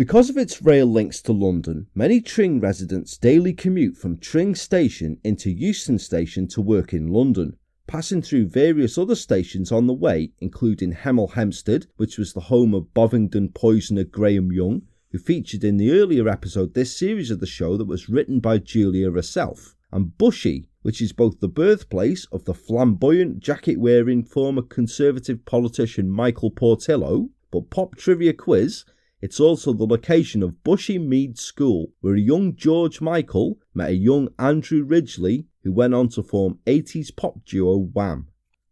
Because 0.01 0.31
of 0.31 0.39
its 0.39 0.63
rail 0.63 0.87
links 0.87 1.21
to 1.21 1.33
London, 1.35 1.87
many 1.95 2.23
Tring 2.23 2.59
residents 2.59 3.19
daily 3.19 3.53
commute 3.53 3.99
from 3.99 4.17
Tring 4.17 4.55
Station 4.55 5.19
into 5.23 5.51
Euston 5.51 5.99
Station 5.99 6.49
to 6.49 6.63
work 6.63 6.95
in 6.95 7.09
London, 7.09 7.59
passing 7.87 8.23
through 8.23 8.49
various 8.49 8.97
other 8.97 9.15
stations 9.15 9.71
on 9.71 9.87
the 9.87 9.93
way, 9.93 10.33
including 10.39 10.95
Hemel 10.95 11.33
Hempstead, 11.33 11.87
which 11.99 12.17
was 12.17 12.33
the 12.33 12.41
home 12.49 12.73
of 12.73 12.95
Bovingdon 12.95 13.51
poisoner 13.51 14.05
Graham 14.05 14.51
Young, 14.51 14.87
who 15.11 15.19
featured 15.19 15.65
in 15.65 15.77
the 15.77 15.93
earlier 15.93 16.31
episode 16.31 16.73
this 16.73 16.97
series 16.97 17.31
of 17.31 17.41
the 17.41 17.47
show 17.47 17.77
that 17.77 17.85
was 17.85 18.09
written 18.09 18.41
by 18.41 18.57
Julia 18.57 19.11
herself, 19.11 19.77
and 19.93 20.17
Bushey, 20.17 20.69
which 20.81 21.03
is 21.03 21.13
both 21.13 21.41
the 21.41 21.47
birthplace 21.47 22.25
of 22.33 22.47
the 22.47 22.55
flamboyant 22.55 23.41
jacket 23.41 23.77
wearing 23.77 24.25
former 24.25 24.63
Conservative 24.63 25.45
politician 25.45 26.09
Michael 26.09 26.51
Portillo, 26.51 27.29
but 27.51 27.69
pop 27.69 27.97
trivia 27.97 28.33
quiz, 28.33 28.87
it's 29.23 29.39
also 29.39 29.73
the 29.73 29.87
location 29.87 30.43
of 30.43 30.65
Bushey 30.65 30.99
Mead 30.99 31.39
School, 31.39 31.93
where 32.01 32.15
a 32.15 32.21
young 32.21 32.57
George 32.57 33.01
Michael 33.03 33.59
met 33.75 33.91
a 33.91 33.95
young 33.95 34.29
Andrew 34.39 34.83
Ridgeley, 34.83 35.47
who 35.63 35.73
went 35.73 35.93
on 35.93 36.09
to 36.11 36.23
form 36.23 36.59
80s 36.67 37.15
pop 37.15 37.45
duo 37.45 37.77
Wham. 37.77 38.29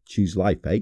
Choose 0.06 0.36
life, 0.36 0.64
eh? 0.66 0.80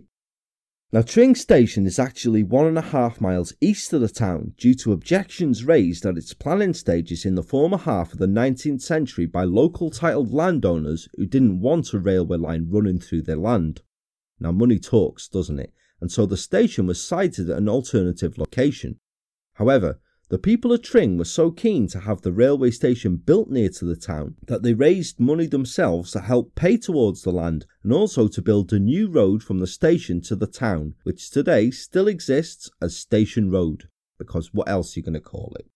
Now, 0.93 1.03
Tring 1.03 1.35
Station 1.35 1.85
is 1.85 1.99
actually 1.99 2.45
one 2.45 2.69
and 2.69 2.79
a 2.79 2.81
half 2.81 3.21
miles 3.21 3.53
east 3.61 3.93
of 3.93 4.01
the 4.01 4.09
town 4.09 4.55
due 4.57 4.75
to 4.77 4.93
objections 4.93 5.65
raised 5.65 6.07
at 6.07 6.17
its 6.17 6.33
planning 6.33 6.73
stages 6.73 7.25
in 7.25 7.35
the 7.35 7.43
former 7.43 7.77
half 7.77 8.13
of 8.13 8.21
the 8.21 8.29
19th 8.29 8.83
century 8.83 9.27
by 9.27 9.43
local 9.43 9.91
titled 9.91 10.33
landowners 10.33 11.09
who 11.17 11.27
didn't 11.27 11.61
want 11.61 11.93
a 11.93 11.99
railway 11.99 12.39
line 12.39 12.69
running 12.71 13.01
through 13.01 13.23
their 13.23 13.37
land. 13.37 13.83
Now, 14.39 14.53
money 14.53 14.79
talks, 14.79 15.27
doesn't 15.27 15.59
it? 15.59 15.73
And 16.01 16.13
so 16.13 16.25
the 16.25 16.37
station 16.37 16.87
was 16.87 17.03
sited 17.03 17.51
at 17.51 17.59
an 17.59 17.69
alternative 17.69 18.39
location. 18.39 19.01
However, 19.57 19.99
the 20.29 20.39
people 20.39 20.73
of 20.73 20.83
Tring 20.83 21.19
were 21.19 21.25
so 21.25 21.51
keen 21.51 21.87
to 21.89 22.01
have 22.01 22.23
the 22.23 22.33
railway 22.33 22.71
station 22.73 23.17
built 23.17 23.49
near 23.49 23.69
to 23.71 23.85
the 23.85 23.97
town 23.97 24.35
that 24.49 24.63
they 24.63 24.75
raised 24.75 25.21
money 25.21 25.47
themselves 25.47 26.11
to 26.11 26.21
help 26.21 26.55
pay 26.55 26.77
towards 26.77 27.23
the 27.23 27.31
land 27.31 27.65
and 27.85 27.93
also 27.93 28.27
to 28.29 28.43
build 28.43 28.73
a 28.73 28.79
new 28.81 29.09
road 29.09 29.43
from 29.43 29.61
the 29.61 29.67
station 29.67 30.21
to 30.23 30.35
the 30.35 30.49
town, 30.49 30.95
which 31.05 31.31
today 31.31 31.71
still 31.71 32.09
exists 32.09 32.69
as 32.83 32.97
Station 32.97 33.51
Road, 33.51 33.89
because 34.19 34.53
what 34.53 34.69
else 34.69 34.97
are 34.97 35.01
you 35.01 35.05
going 35.05 35.15
to 35.15 35.21
call 35.21 35.57
it? 35.59 35.71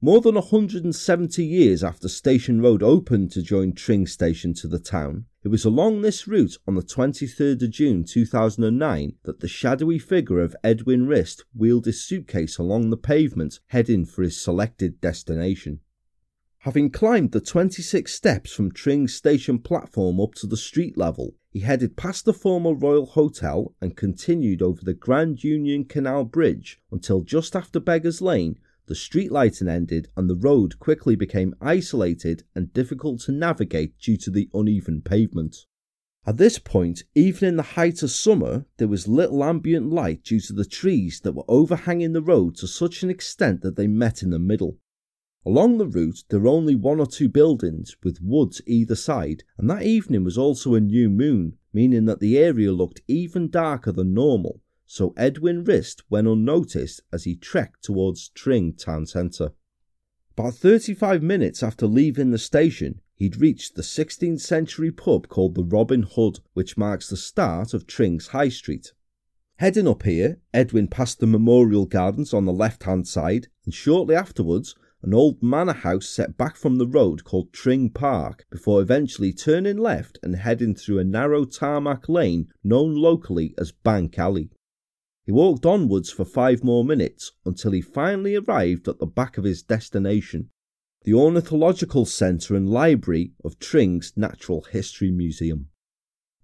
More 0.00 0.22
than 0.22 0.36
170 0.36 1.44
years 1.44 1.84
after 1.84 2.08
Station 2.08 2.62
Road 2.62 2.82
opened 2.82 3.30
to 3.32 3.42
join 3.42 3.74
Tring 3.74 4.06
Station 4.06 4.54
to 4.54 4.66
the 4.66 4.78
town, 4.78 5.26
it 5.42 5.48
was 5.48 5.64
along 5.64 6.02
this 6.02 6.28
route 6.28 6.58
on 6.66 6.74
the 6.74 6.82
23rd 6.82 7.62
of 7.62 7.70
June 7.70 8.04
2009 8.04 9.14
that 9.22 9.40
the 9.40 9.48
shadowy 9.48 9.98
figure 9.98 10.40
of 10.40 10.54
Edwin 10.62 11.06
Rist 11.06 11.44
wheeled 11.54 11.86
his 11.86 12.04
suitcase 12.04 12.58
along 12.58 12.90
the 12.90 12.96
pavement 12.98 13.60
heading 13.68 14.04
for 14.04 14.22
his 14.22 14.38
selected 14.38 15.00
destination. 15.00 15.80
Having 16.64 16.90
climbed 16.90 17.32
the 17.32 17.40
26 17.40 18.12
steps 18.12 18.52
from 18.52 18.70
Tring's 18.70 19.14
station 19.14 19.58
platform 19.58 20.20
up 20.20 20.34
to 20.34 20.46
the 20.46 20.58
street 20.58 20.98
level, 20.98 21.34
he 21.48 21.60
headed 21.60 21.96
past 21.96 22.26
the 22.26 22.34
former 22.34 22.74
Royal 22.74 23.06
Hotel 23.06 23.74
and 23.80 23.96
continued 23.96 24.60
over 24.60 24.84
the 24.84 24.92
Grand 24.92 25.42
Union 25.42 25.86
Canal 25.86 26.24
Bridge 26.24 26.78
until 26.92 27.22
just 27.22 27.56
after 27.56 27.80
Beggar's 27.80 28.20
Lane 28.20 28.58
the 28.90 28.96
street 28.96 29.30
lighting 29.30 29.68
ended 29.68 30.08
and 30.16 30.28
the 30.28 30.34
road 30.34 30.80
quickly 30.80 31.14
became 31.14 31.54
isolated 31.60 32.42
and 32.56 32.72
difficult 32.72 33.20
to 33.20 33.30
navigate 33.30 33.96
due 34.00 34.16
to 34.16 34.32
the 34.32 34.50
uneven 34.52 35.00
pavement. 35.00 35.64
At 36.26 36.38
this 36.38 36.58
point, 36.58 37.04
even 37.14 37.48
in 37.50 37.56
the 37.56 37.62
height 37.62 38.02
of 38.02 38.10
summer, 38.10 38.66
there 38.78 38.88
was 38.88 39.06
little 39.06 39.44
ambient 39.44 39.90
light 39.90 40.24
due 40.24 40.40
to 40.40 40.52
the 40.52 40.64
trees 40.64 41.20
that 41.20 41.34
were 41.34 41.44
overhanging 41.46 42.14
the 42.14 42.20
road 42.20 42.56
to 42.56 42.66
such 42.66 43.04
an 43.04 43.10
extent 43.10 43.60
that 43.60 43.76
they 43.76 43.86
met 43.86 44.24
in 44.24 44.30
the 44.30 44.40
middle. 44.40 44.76
Along 45.46 45.78
the 45.78 45.86
route, 45.86 46.24
there 46.28 46.40
were 46.40 46.48
only 46.48 46.74
one 46.74 46.98
or 46.98 47.06
two 47.06 47.28
buildings 47.28 47.96
with 48.02 48.20
woods 48.20 48.60
either 48.66 48.96
side, 48.96 49.44
and 49.56 49.70
that 49.70 49.84
evening 49.84 50.24
was 50.24 50.36
also 50.36 50.74
a 50.74 50.80
new 50.80 51.08
moon, 51.08 51.58
meaning 51.72 52.06
that 52.06 52.18
the 52.18 52.36
area 52.36 52.72
looked 52.72 53.02
even 53.06 53.50
darker 53.50 53.92
than 53.92 54.12
normal, 54.14 54.60
so 54.92 55.14
Edwin 55.16 55.62
Rist 55.62 56.02
went 56.10 56.26
unnoticed 56.26 57.00
as 57.12 57.22
he 57.22 57.36
trekked 57.36 57.84
towards 57.84 58.28
Tring 58.30 58.72
town 58.72 59.06
centre. 59.06 59.52
About 60.36 60.54
35 60.54 61.22
minutes 61.22 61.62
after 61.62 61.86
leaving 61.86 62.32
the 62.32 62.38
station, 62.38 63.00
he'd 63.14 63.40
reached 63.40 63.76
the 63.76 63.82
16th 63.82 64.40
century 64.40 64.90
pub 64.90 65.28
called 65.28 65.54
the 65.54 65.62
Robin 65.62 66.02
Hood, 66.02 66.40
which 66.54 66.76
marks 66.76 67.08
the 67.08 67.16
start 67.16 67.72
of 67.72 67.86
Tring's 67.86 68.28
High 68.28 68.48
Street. 68.48 68.92
Heading 69.58 69.86
up 69.86 70.02
here, 70.02 70.40
Edwin 70.52 70.88
passed 70.88 71.20
the 71.20 71.26
Memorial 71.28 71.86
Gardens 71.86 72.34
on 72.34 72.44
the 72.44 72.52
left 72.52 72.82
hand 72.82 73.06
side, 73.06 73.46
and 73.64 73.72
shortly 73.72 74.16
afterwards, 74.16 74.74
an 75.02 75.14
old 75.14 75.40
manor 75.40 75.72
house 75.72 76.08
set 76.08 76.36
back 76.36 76.56
from 76.56 76.78
the 76.78 76.88
road 76.88 77.22
called 77.22 77.52
Tring 77.52 77.90
Park, 77.90 78.44
before 78.50 78.82
eventually 78.82 79.32
turning 79.32 79.76
left 79.76 80.18
and 80.24 80.34
heading 80.34 80.74
through 80.74 80.98
a 80.98 81.04
narrow 81.04 81.44
tarmac 81.44 82.08
lane 82.08 82.48
known 82.64 82.96
locally 82.96 83.54
as 83.56 83.70
Bank 83.70 84.18
Alley. 84.18 84.50
He 85.26 85.32
walked 85.32 85.66
onwards 85.66 86.10
for 86.10 86.24
five 86.24 86.64
more 86.64 86.84
minutes 86.84 87.32
until 87.44 87.72
he 87.72 87.80
finally 87.80 88.36
arrived 88.36 88.88
at 88.88 88.98
the 88.98 89.06
back 89.06 89.36
of 89.36 89.44
his 89.44 89.62
destination, 89.62 90.50
the 91.02 91.14
Ornithological 91.14 92.06
Centre 92.06 92.54
and 92.56 92.68
Library 92.68 93.32
of 93.44 93.58
Tring's 93.58 94.14
Natural 94.16 94.62
History 94.62 95.10
Museum. 95.10 95.68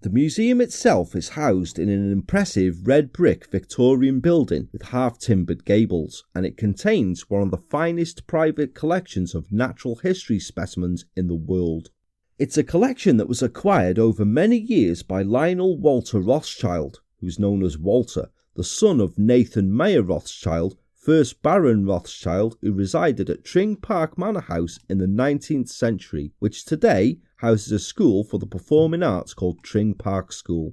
The 0.03 0.11
museum 0.11 0.61
itself 0.61 1.17
is 1.17 1.31
housed 1.31 1.79
in 1.79 1.89
an 1.89 2.13
impressive 2.13 2.87
red 2.87 3.13
brick 3.13 3.47
Victorian 3.51 4.21
building 4.21 4.69
with 4.71 4.83
half 4.83 5.19
timbered 5.19 5.65
gables, 5.65 6.25
and 6.35 6.45
it 6.45 6.59
contains 6.59 7.31
one 7.31 7.43
of 7.43 7.51
the 7.51 7.57
finest 7.57 8.27
private 8.27 8.75
collections 8.75 9.35
of 9.35 9.51
natural 9.51 9.97
history 9.97 10.39
specimens 10.39 11.07
in 11.17 11.29
the 11.29 11.35
world. 11.35 11.91
It's 12.39 12.59
a 12.59 12.63
collection 12.63 13.17
that 13.17 13.29
was 13.29 13.43
acquired 13.43 13.99
over 13.99 14.27
many 14.27 14.59
years 14.59 15.03
by 15.03 15.23
Lionel 15.23 15.79
Walter 15.79 16.21
Rothschild, 16.21 17.01
who's 17.21 17.39
known 17.39 17.63
as 17.65 17.79
Walter, 17.79 18.29
the 18.57 18.65
son 18.65 19.01
of 19.01 19.19
Nathan 19.19 19.77
Mayer 19.77 20.03
Rothschild, 20.03 20.79
first 20.95 21.43
Baron 21.43 21.85
Rothschild 21.85 22.57
who 22.63 22.73
resided 22.73 23.29
at 23.29 23.45
Tring 23.45 23.77
Park 23.77 24.17
Manor 24.17 24.41
House 24.41 24.79
in 24.89 24.97
the 24.97 25.07
19th 25.07 25.69
century, 25.69 26.33
which 26.39 26.65
today 26.65 27.19
houses 27.37 27.71
a 27.71 27.79
school 27.79 28.25
for 28.25 28.39
the 28.39 28.47
performing 28.47 29.03
arts 29.03 29.35
called 29.35 29.63
Tring 29.63 29.93
Park 29.93 30.33
School. 30.33 30.73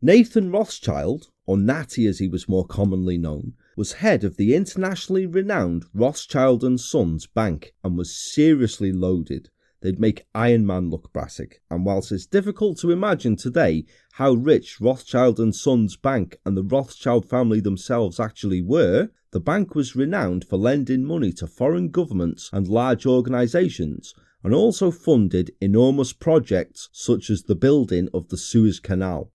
Nathan 0.00 0.50
Rothschild, 0.50 1.28
or 1.44 1.58
Natty 1.58 2.06
as 2.06 2.20
he 2.20 2.28
was 2.28 2.48
more 2.48 2.66
commonly 2.66 3.18
known, 3.18 3.52
was 3.76 3.92
head 3.94 4.24
of 4.24 4.38
the 4.38 4.54
internationally 4.54 5.26
renowned 5.26 5.84
Rothschild 5.92 6.64
and 6.64 6.80
Sons 6.80 7.26
Bank 7.26 7.74
and 7.84 7.98
was 7.98 8.16
seriously 8.16 8.92
loaded. 8.92 9.50
They'd 9.80 10.00
make 10.00 10.26
Iron 10.34 10.66
Man 10.66 10.90
look 10.90 11.12
brassic, 11.12 11.62
and 11.70 11.84
whilst 11.84 12.10
it's 12.10 12.26
difficult 12.26 12.78
to 12.78 12.90
imagine 12.90 13.36
today 13.36 13.84
how 14.12 14.32
rich 14.32 14.80
Rothschild 14.80 15.38
and 15.38 15.54
Sons 15.54 15.96
Bank 15.96 16.38
and 16.44 16.56
the 16.56 16.64
Rothschild 16.64 17.28
family 17.28 17.60
themselves 17.60 18.18
actually 18.18 18.60
were, 18.60 19.10
the 19.30 19.40
bank 19.40 19.74
was 19.74 19.94
renowned 19.94 20.44
for 20.44 20.56
lending 20.56 21.04
money 21.04 21.32
to 21.34 21.46
foreign 21.46 21.90
governments 21.90 22.50
and 22.52 22.66
large 22.66 23.06
organisations 23.06 24.14
and 24.42 24.54
also 24.54 24.90
funded 24.90 25.52
enormous 25.60 26.12
projects 26.12 26.88
such 26.92 27.30
as 27.30 27.42
the 27.42 27.54
building 27.54 28.08
of 28.14 28.28
the 28.28 28.38
Suez 28.38 28.80
Canal. 28.80 29.30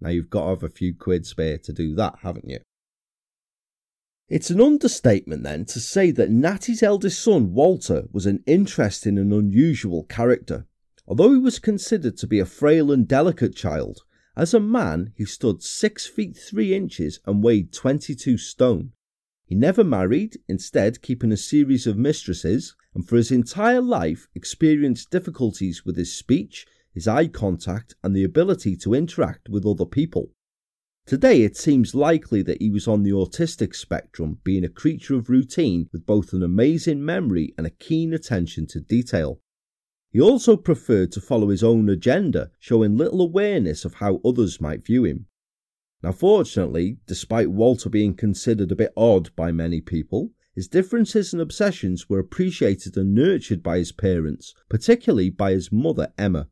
Now 0.00 0.10
you've 0.10 0.30
got 0.30 0.42
to 0.42 0.48
have 0.48 0.62
a 0.62 0.68
few 0.68 0.94
quid 0.94 1.26
spare 1.26 1.58
to 1.58 1.72
do 1.72 1.94
that, 1.94 2.16
haven't 2.22 2.48
you? 2.48 2.58
It's 4.28 4.50
an 4.50 4.60
understatement 4.60 5.44
then 5.44 5.66
to 5.66 5.78
say 5.78 6.10
that 6.10 6.32
Natty's 6.32 6.82
eldest 6.82 7.22
son, 7.22 7.52
Walter, 7.52 8.08
was 8.10 8.26
an 8.26 8.42
interesting 8.44 9.18
and 9.18 9.32
unusual 9.32 10.02
character. 10.02 10.66
Although 11.06 11.32
he 11.32 11.38
was 11.38 11.60
considered 11.60 12.16
to 12.16 12.26
be 12.26 12.40
a 12.40 12.44
frail 12.44 12.90
and 12.90 13.06
delicate 13.06 13.54
child, 13.54 14.00
as 14.36 14.52
a 14.52 14.58
man 14.58 15.12
he 15.14 15.24
stood 15.24 15.62
6 15.62 16.06
feet 16.08 16.36
3 16.36 16.74
inches 16.74 17.20
and 17.24 17.44
weighed 17.44 17.72
22 17.72 18.36
stone. 18.36 18.90
He 19.44 19.54
never 19.54 19.84
married, 19.84 20.38
instead 20.48 21.02
keeping 21.02 21.30
a 21.30 21.36
series 21.36 21.86
of 21.86 21.96
mistresses, 21.96 22.74
and 22.96 23.06
for 23.06 23.14
his 23.14 23.30
entire 23.30 23.80
life 23.80 24.26
experienced 24.34 25.12
difficulties 25.12 25.84
with 25.84 25.96
his 25.96 26.12
speech, 26.12 26.66
his 26.92 27.06
eye 27.06 27.28
contact, 27.28 27.94
and 28.02 28.16
the 28.16 28.24
ability 28.24 28.74
to 28.78 28.92
interact 28.92 29.48
with 29.48 29.64
other 29.64 29.86
people. 29.86 30.32
Today, 31.06 31.42
it 31.42 31.56
seems 31.56 31.94
likely 31.94 32.42
that 32.42 32.60
he 32.60 32.68
was 32.68 32.88
on 32.88 33.04
the 33.04 33.12
autistic 33.12 33.76
spectrum, 33.76 34.40
being 34.42 34.64
a 34.64 34.68
creature 34.68 35.14
of 35.14 35.30
routine 35.30 35.88
with 35.92 36.04
both 36.04 36.32
an 36.32 36.42
amazing 36.42 37.04
memory 37.04 37.54
and 37.56 37.64
a 37.64 37.70
keen 37.70 38.12
attention 38.12 38.66
to 38.66 38.80
detail. 38.80 39.40
He 40.10 40.20
also 40.20 40.56
preferred 40.56 41.12
to 41.12 41.20
follow 41.20 41.50
his 41.50 41.62
own 41.62 41.88
agenda, 41.88 42.50
showing 42.58 42.96
little 42.96 43.20
awareness 43.20 43.84
of 43.84 43.94
how 43.94 44.20
others 44.24 44.60
might 44.60 44.84
view 44.84 45.04
him. 45.04 45.26
Now, 46.02 46.10
fortunately, 46.10 46.98
despite 47.06 47.52
Walter 47.52 47.88
being 47.88 48.14
considered 48.14 48.72
a 48.72 48.76
bit 48.76 48.92
odd 48.96 49.30
by 49.36 49.52
many 49.52 49.80
people, 49.80 50.32
his 50.56 50.66
differences 50.66 51.32
and 51.32 51.40
obsessions 51.40 52.08
were 52.08 52.18
appreciated 52.18 52.96
and 52.96 53.14
nurtured 53.14 53.62
by 53.62 53.78
his 53.78 53.92
parents, 53.92 54.54
particularly 54.68 55.30
by 55.30 55.52
his 55.52 55.70
mother, 55.70 56.12
Emma. 56.18 56.48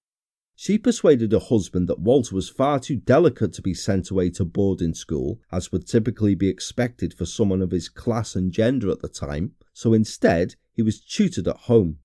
She 0.57 0.79
persuaded 0.79 1.33
her 1.33 1.41
husband 1.41 1.89
that 1.89 1.99
Walter 1.99 2.35
was 2.35 2.49
far 2.49 2.79
too 2.79 2.97
delicate 2.97 3.53
to 3.55 3.63
be 3.63 3.75
sent 3.75 4.11
away 4.11 4.31
to 4.31 4.45
boarding 4.45 4.95
school, 4.95 5.41
as 5.51 5.73
would 5.73 5.87
typically 5.87 6.35
be 6.35 6.49
expected 6.49 7.13
for 7.13 7.27
someone 7.27 7.61
of 7.61 7.73
his 7.73 7.89
class 7.89 8.37
and 8.37 8.53
gender 8.53 8.91
at 8.91 9.01
the 9.01 9.09
time, 9.09 9.57
so 9.73 9.93
instead 9.93 10.55
he 10.73 10.83
was 10.83 11.01
tutored 11.01 11.49
at 11.49 11.57
home. 11.57 11.99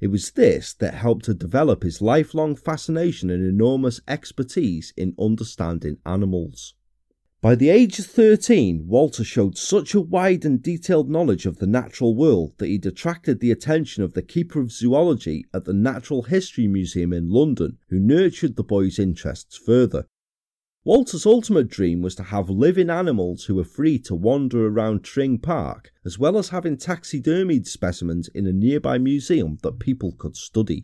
It 0.00 0.08
was 0.08 0.30
this 0.30 0.72
that 0.74 0.94
helped 0.94 1.24
to 1.26 1.34
develop 1.34 1.82
his 1.82 2.00
lifelong 2.00 2.56
fascination 2.56 3.30
and 3.30 3.44
enormous 3.44 4.00
expertise 4.08 4.94
in 4.96 5.14
understanding 5.18 5.98
animals. 6.06 6.74
By 7.40 7.54
the 7.54 7.68
age 7.68 8.00
of 8.00 8.06
13, 8.06 8.88
Walter 8.88 9.22
showed 9.22 9.56
such 9.56 9.94
a 9.94 10.00
wide 10.00 10.44
and 10.44 10.60
detailed 10.60 11.08
knowledge 11.08 11.46
of 11.46 11.58
the 11.58 11.68
natural 11.68 12.16
world 12.16 12.54
that 12.58 12.66
he'd 12.66 12.84
attracted 12.84 13.38
the 13.38 13.52
attention 13.52 14.02
of 14.02 14.14
the 14.14 14.22
Keeper 14.22 14.60
of 14.60 14.72
Zoology 14.72 15.44
at 15.54 15.64
the 15.64 15.72
Natural 15.72 16.22
History 16.22 16.66
Museum 16.66 17.12
in 17.12 17.30
London, 17.30 17.78
who 17.90 18.00
nurtured 18.00 18.56
the 18.56 18.64
boy's 18.64 18.98
interests 18.98 19.56
further. 19.56 20.08
Walter's 20.82 21.26
ultimate 21.26 21.68
dream 21.68 22.02
was 22.02 22.16
to 22.16 22.24
have 22.24 22.50
living 22.50 22.90
animals 22.90 23.44
who 23.44 23.54
were 23.54 23.62
free 23.62 24.00
to 24.00 24.16
wander 24.16 24.66
around 24.66 25.04
Tring 25.04 25.38
Park, 25.38 25.92
as 26.04 26.18
well 26.18 26.38
as 26.38 26.48
having 26.48 26.76
taxidermied 26.76 27.68
specimens 27.68 28.26
in 28.34 28.48
a 28.48 28.52
nearby 28.52 28.98
museum 28.98 29.58
that 29.62 29.78
people 29.78 30.10
could 30.18 30.36
study. 30.36 30.82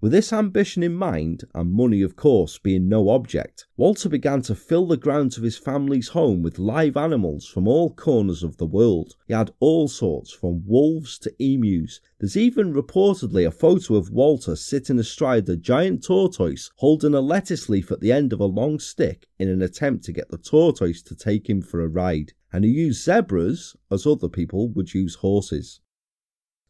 With 0.00 0.12
this 0.12 0.32
ambition 0.32 0.84
in 0.84 0.94
mind, 0.94 1.42
and 1.56 1.72
money 1.72 2.02
of 2.02 2.14
course 2.14 2.56
being 2.56 2.88
no 2.88 3.08
object, 3.08 3.66
Walter 3.76 4.08
began 4.08 4.42
to 4.42 4.54
fill 4.54 4.86
the 4.86 4.96
grounds 4.96 5.36
of 5.36 5.42
his 5.42 5.58
family's 5.58 6.10
home 6.10 6.40
with 6.40 6.60
live 6.60 6.96
animals 6.96 7.46
from 7.46 7.66
all 7.66 7.92
corners 7.92 8.44
of 8.44 8.58
the 8.58 8.66
world. 8.66 9.16
He 9.26 9.34
had 9.34 9.50
all 9.58 9.88
sorts, 9.88 10.30
from 10.30 10.62
wolves 10.64 11.18
to 11.18 11.34
emus. 11.42 12.00
There's 12.20 12.36
even 12.36 12.72
reportedly 12.72 13.44
a 13.44 13.50
photo 13.50 13.96
of 13.96 14.12
Walter 14.12 14.54
sitting 14.54 15.00
astride 15.00 15.48
a 15.48 15.56
giant 15.56 16.04
tortoise 16.04 16.70
holding 16.76 17.14
a 17.14 17.20
lettuce 17.20 17.68
leaf 17.68 17.90
at 17.90 17.98
the 17.98 18.12
end 18.12 18.32
of 18.32 18.38
a 18.38 18.44
long 18.44 18.78
stick 18.78 19.26
in 19.40 19.48
an 19.48 19.62
attempt 19.62 20.04
to 20.04 20.12
get 20.12 20.30
the 20.30 20.38
tortoise 20.38 21.02
to 21.02 21.16
take 21.16 21.50
him 21.50 21.60
for 21.60 21.80
a 21.80 21.88
ride. 21.88 22.34
And 22.52 22.64
he 22.64 22.70
used 22.70 23.02
zebras 23.02 23.74
as 23.90 24.06
other 24.06 24.28
people 24.28 24.68
would 24.68 24.94
use 24.94 25.16
horses. 25.16 25.80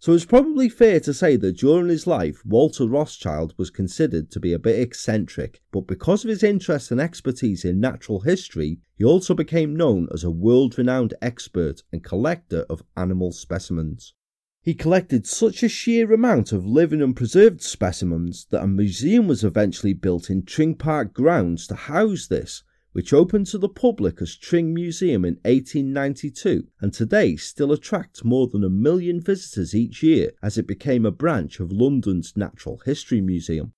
So 0.01 0.13
it's 0.13 0.25
probably 0.25 0.69
fair 0.69 1.01
to 1.01 1.13
say 1.13 1.35
that 1.35 1.59
during 1.59 1.89
his 1.89 2.07
life, 2.07 2.47
Walter 2.47 2.87
Rothschild 2.87 3.53
was 3.57 3.69
considered 3.69 4.31
to 4.31 4.39
be 4.39 4.53
a 4.53 4.59
bit 4.59 4.79
eccentric, 4.79 5.61
but 5.73 5.89
because 5.89 6.23
of 6.23 6.31
his 6.31 6.45
interest 6.45 6.93
and 6.93 7.01
expertise 7.01 7.65
in 7.65 7.81
natural 7.81 8.21
history, 8.21 8.79
he 8.95 9.05
also 9.05 9.35
became 9.35 9.75
known 9.75 10.07
as 10.15 10.23
a 10.23 10.31
world 10.31 10.79
renowned 10.79 11.15
expert 11.21 11.83
and 11.93 12.05
collector 12.05 12.65
of 12.71 12.85
animal 12.97 13.33
specimens. 13.33 14.15
He 14.63 14.73
collected 14.73 15.27
such 15.27 15.65
a 15.65 15.69
sheer 15.69 16.13
amount 16.13 16.53
of 16.53 16.65
living 16.65 17.03
and 17.03 17.17
preserved 17.17 17.61
specimens 17.61 18.47
that 18.51 18.63
a 18.63 18.69
museum 18.69 19.27
was 19.27 19.43
eventually 19.43 19.95
built 19.95 20.31
in 20.31 20.45
Tring 20.45 20.77
Park 20.77 21.13
grounds 21.13 21.67
to 21.67 21.75
house 21.75 22.29
this, 22.29 22.63
which 22.99 23.13
opened 23.13 23.47
to 23.47 23.59
the 23.59 23.69
public 23.69 24.21
as 24.21 24.35
Tring 24.35 24.75
Museum 24.75 25.25
in 25.25 25.35
1892 25.45 26.67
and 26.81 26.93
today 26.93 27.37
still 27.37 27.71
attracts 27.71 28.25
more 28.25 28.49
than 28.49 28.65
a 28.65 28.69
million 28.69 29.21
visitors 29.21 29.73
each 29.73 30.03
year 30.03 30.33
as 30.43 30.59
it 30.59 30.67
became 30.67 31.07
a 31.07 31.13
branch 31.13 31.61
of 31.61 31.71
London's 31.71 32.37
Natural 32.37 32.79
History 32.85 33.21
Museum. 33.21 33.73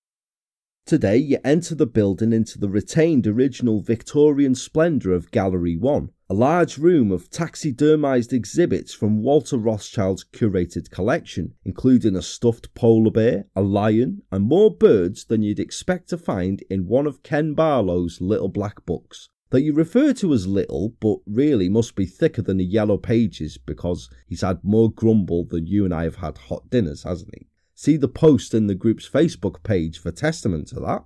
Today, 0.87 1.19
you 1.19 1.37
enter 1.45 1.75
the 1.75 1.87
building 1.87 2.33
into 2.33 2.59
the 2.59 2.71
retained 2.71 3.27
original 3.27 3.83
Victorian 3.83 4.55
splendour 4.55 5.13
of 5.13 5.31
Gallery 5.31 5.77
1, 5.77 6.09
a 6.31 6.35
large 6.35 6.79
room 6.79 7.11
of 7.11 7.29
taxidermised 7.29 8.33
exhibits 8.33 8.95
from 8.95 9.21
Walter 9.21 9.57
Rothschild's 9.57 10.25
curated 10.33 10.89
collection, 10.89 11.55
including 11.65 12.15
a 12.15 12.23
stuffed 12.23 12.73
polar 12.73 13.11
bear, 13.11 13.47
a 13.57 13.63
lion, 13.63 14.23
and 14.31 14.45
more 14.45 14.73
birds 14.73 15.25
than 15.25 15.43
you'd 15.43 15.59
expect 15.59 16.09
to 16.11 16.17
find 16.17 16.63
in 16.71 16.87
one 16.87 17.09
of 17.09 17.25
Ken 17.25 17.53
Barlow's 17.55 18.21
little 18.21 18.49
black 18.49 18.87
books. 18.87 19.29
That 19.51 19.63
you 19.63 19.73
refer 19.73 20.13
to 20.13 20.33
as 20.33 20.47
little, 20.47 20.95
but 21.01 21.19
really 21.27 21.69
must 21.69 21.97
be 21.97 22.07
thicker 22.07 22.43
than 22.43 22.59
the 22.59 22.65
yellow 22.65 22.97
pages 22.97 23.59
because 23.59 24.09
he's 24.29 24.43
had 24.43 24.63
more 24.63 24.89
grumble 24.89 25.45
than 25.45 25.67
you 25.67 25.85
and 25.85 25.93
I 25.93 26.05
have 26.05 26.17
had 26.17 26.39
hot 26.39 26.71
dinners, 26.71 27.03
hasn't 27.03 27.35
he? 27.35 27.49
See 27.75 27.97
the 27.97 28.07
post 28.07 28.55
in 28.55 28.69
the 28.69 28.77
group's 28.77 29.09
Facebook 29.09 29.65
page 29.65 29.99
for 29.99 30.13
testament 30.13 30.69
to 30.69 30.77
that. 30.77 31.05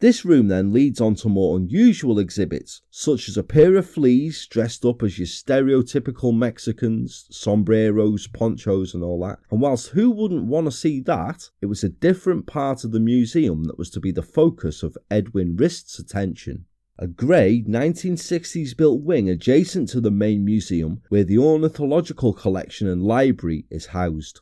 This 0.00 0.24
room 0.24 0.46
then 0.46 0.72
leads 0.72 1.00
on 1.00 1.16
to 1.16 1.28
more 1.28 1.56
unusual 1.56 2.20
exhibits, 2.20 2.82
such 2.88 3.28
as 3.28 3.36
a 3.36 3.42
pair 3.42 3.74
of 3.74 3.90
fleas 3.90 4.46
dressed 4.46 4.84
up 4.84 5.02
as 5.02 5.18
your 5.18 5.26
stereotypical 5.26 6.36
Mexicans, 6.36 7.26
sombreros, 7.32 8.28
ponchos, 8.28 8.94
and 8.94 9.02
all 9.02 9.20
that. 9.22 9.40
And 9.50 9.60
whilst 9.60 9.88
who 9.88 10.12
wouldn't 10.12 10.46
want 10.46 10.66
to 10.66 10.70
see 10.70 11.00
that, 11.00 11.50
it 11.60 11.66
was 11.66 11.82
a 11.82 11.88
different 11.88 12.46
part 12.46 12.84
of 12.84 12.92
the 12.92 13.00
museum 13.00 13.64
that 13.64 13.76
was 13.78 13.90
to 13.90 14.00
be 14.00 14.12
the 14.12 14.22
focus 14.22 14.84
of 14.84 14.96
Edwin 15.10 15.56
Rist's 15.56 15.98
attention. 15.98 16.66
A 17.00 17.08
grey 17.08 17.64
1960s 17.66 18.76
built 18.76 19.02
wing 19.02 19.28
adjacent 19.28 19.88
to 19.88 20.00
the 20.00 20.12
main 20.12 20.44
museum 20.44 21.02
where 21.08 21.24
the 21.24 21.38
ornithological 21.38 22.32
collection 22.32 22.86
and 22.86 23.02
library 23.02 23.66
is 23.68 23.86
housed. 23.86 24.40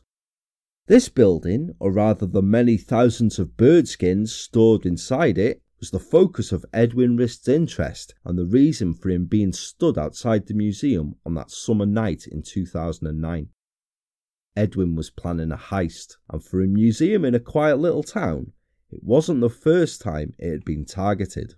This 0.87 1.09
building, 1.09 1.75
or 1.79 1.91
rather 1.91 2.25
the 2.25 2.41
many 2.41 2.77
thousands 2.77 3.39
of 3.39 3.57
bird 3.57 3.89
skins 3.89 4.33
stored 4.33 4.85
inside 4.85 5.37
it, 5.37 5.61
was 5.81 5.91
the 5.91 5.99
focus 5.99 6.53
of 6.53 6.65
Edwin 6.73 7.17
Rist's 7.17 7.49
interest 7.49 8.15
and 8.23 8.37
the 8.37 8.45
reason 8.45 8.93
for 8.93 9.09
him 9.09 9.25
being 9.25 9.51
stood 9.51 9.97
outside 9.97 10.47
the 10.47 10.53
museum 10.53 11.15
on 11.25 11.33
that 11.35 11.51
summer 11.51 11.85
night 11.85 12.25
in 12.25 12.41
2009. 12.41 13.49
Edwin 14.55 14.95
was 14.95 15.09
planning 15.09 15.51
a 15.51 15.57
heist, 15.57 16.15
and 16.29 16.41
for 16.41 16.63
a 16.63 16.67
museum 16.67 17.25
in 17.25 17.35
a 17.35 17.39
quiet 17.39 17.79
little 17.79 18.01
town, 18.01 18.53
it 18.89 19.03
wasn't 19.03 19.41
the 19.41 19.49
first 19.49 20.01
time 20.01 20.33
it 20.39 20.49
had 20.49 20.63
been 20.63 20.85
targeted. 20.85 21.55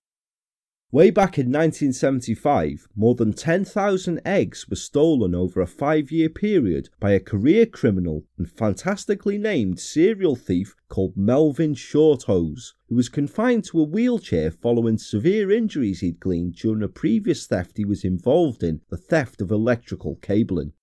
Way 0.91 1.11
back 1.11 1.37
in 1.37 1.51
1975, 1.51 2.87
more 2.95 3.13
than 3.13 3.31
10,000 3.31 4.21
eggs 4.25 4.67
were 4.67 4.75
stolen 4.75 5.35
over 5.35 5.61
a 5.61 5.67
five 5.67 6.11
year 6.11 6.29
period 6.29 6.89
by 6.99 7.11
a 7.11 7.19
career 7.19 7.67
criminal 7.67 8.25
and 8.39 8.49
fantastically 8.49 9.37
named 9.37 9.79
serial 9.79 10.35
thief 10.35 10.75
called 10.87 11.15
Melvin 11.15 11.75
Shorthose, 11.75 12.73
who 12.87 12.95
was 12.95 13.07
confined 13.07 13.65
to 13.65 13.79
a 13.79 13.83
wheelchair 13.83 14.49
following 14.49 14.97
severe 14.97 15.51
injuries 15.51 15.99
he'd 15.99 16.19
gleaned 16.19 16.55
during 16.55 16.81
a 16.81 16.87
previous 16.87 17.45
theft 17.45 17.77
he 17.77 17.85
was 17.85 18.03
involved 18.03 18.63
in 18.63 18.81
the 18.89 18.97
theft 18.97 19.41
of 19.41 19.51
electrical 19.51 20.15
cabling. 20.23 20.73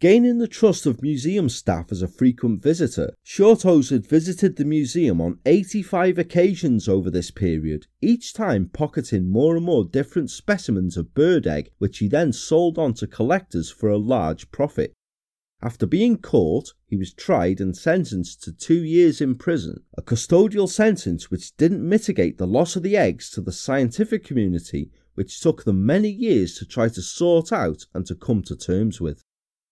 Gaining 0.00 0.38
the 0.38 0.46
trust 0.46 0.86
of 0.86 1.02
museum 1.02 1.48
staff 1.48 1.90
as 1.90 2.02
a 2.02 2.06
frequent 2.06 2.62
visitor, 2.62 3.14
Shorthose 3.24 3.90
had 3.90 4.06
visited 4.06 4.54
the 4.54 4.64
museum 4.64 5.20
on 5.20 5.40
85 5.44 6.18
occasions 6.18 6.88
over 6.88 7.10
this 7.10 7.32
period, 7.32 7.88
each 8.00 8.32
time 8.32 8.70
pocketing 8.72 9.28
more 9.28 9.56
and 9.56 9.66
more 9.66 9.84
different 9.84 10.30
specimens 10.30 10.96
of 10.96 11.14
bird 11.14 11.48
egg, 11.48 11.72
which 11.78 11.98
he 11.98 12.06
then 12.06 12.32
sold 12.32 12.78
on 12.78 12.94
to 12.94 13.08
collectors 13.08 13.72
for 13.72 13.88
a 13.88 13.98
large 13.98 14.52
profit. 14.52 14.92
After 15.60 15.84
being 15.84 16.18
caught, 16.18 16.74
he 16.86 16.96
was 16.96 17.12
tried 17.12 17.60
and 17.60 17.76
sentenced 17.76 18.44
to 18.44 18.52
two 18.52 18.84
years 18.84 19.20
in 19.20 19.34
prison, 19.34 19.82
a 19.96 20.02
custodial 20.02 20.68
sentence 20.68 21.28
which 21.28 21.56
didn't 21.56 21.82
mitigate 21.82 22.38
the 22.38 22.46
loss 22.46 22.76
of 22.76 22.84
the 22.84 22.96
eggs 22.96 23.30
to 23.30 23.40
the 23.40 23.50
scientific 23.50 24.22
community, 24.22 24.92
which 25.16 25.40
took 25.40 25.64
them 25.64 25.84
many 25.84 26.08
years 26.08 26.54
to 26.54 26.64
try 26.64 26.88
to 26.88 27.02
sort 27.02 27.52
out 27.52 27.86
and 27.94 28.06
to 28.06 28.14
come 28.14 28.42
to 28.44 28.54
terms 28.54 29.00
with. 29.00 29.24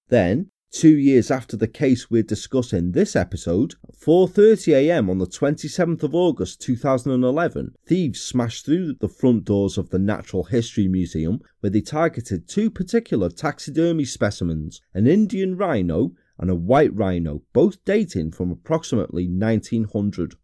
Then, 0.09 0.51
two 0.71 0.97
years 0.97 1.33
after 1.33 1.57
the 1.57 1.66
case 1.66 2.09
we're 2.09 2.23
discussing 2.23 2.92
this 2.92 3.16
episode, 3.16 3.75
4.30am 3.92 5.11
on 5.11 5.19
the 5.19 5.27
27th 5.27 6.05
of 6.05 6.14
August 6.14 6.61
2011, 6.61 7.75
thieves 7.85 8.21
smashed 8.21 8.64
through 8.64 8.95
the 9.01 9.09
front 9.09 9.45
doors 9.45 9.77
of 9.77 9.90
the 9.90 9.99
Natural 9.99 10.45
History 10.45 10.87
Museum 10.87 11.40
where 11.59 11.71
they 11.71 11.81
targeted 11.81 12.47
two 12.47 12.71
particular 12.71 13.29
taxidermy 13.31 14.05
specimens, 14.05 14.81
an 14.95 15.09
Indian 15.09 15.57
rhino 15.57 16.12
and 16.38 16.51
a 16.51 16.55
white 16.55 16.95
rhino, 16.95 17.42
both 17.53 17.85
dating 17.85 18.31
from 18.31 18.53
approximately 18.53 19.27
1900. 19.27 20.35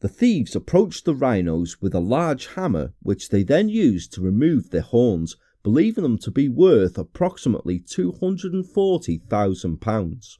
The 0.00 0.08
thieves 0.08 0.54
approached 0.54 1.06
the 1.06 1.14
rhinos 1.14 1.80
with 1.80 1.94
a 1.94 2.00
large 2.00 2.48
hammer, 2.48 2.92
which 3.00 3.30
they 3.30 3.42
then 3.42 3.68
used 3.70 4.12
to 4.12 4.20
remove 4.20 4.68
their 4.68 4.82
horns 4.82 5.36
believing 5.62 6.02
them 6.02 6.18
to 6.18 6.30
be 6.30 6.48
worth 6.48 6.98
approximately 6.98 7.80
£240,000. 7.80 10.38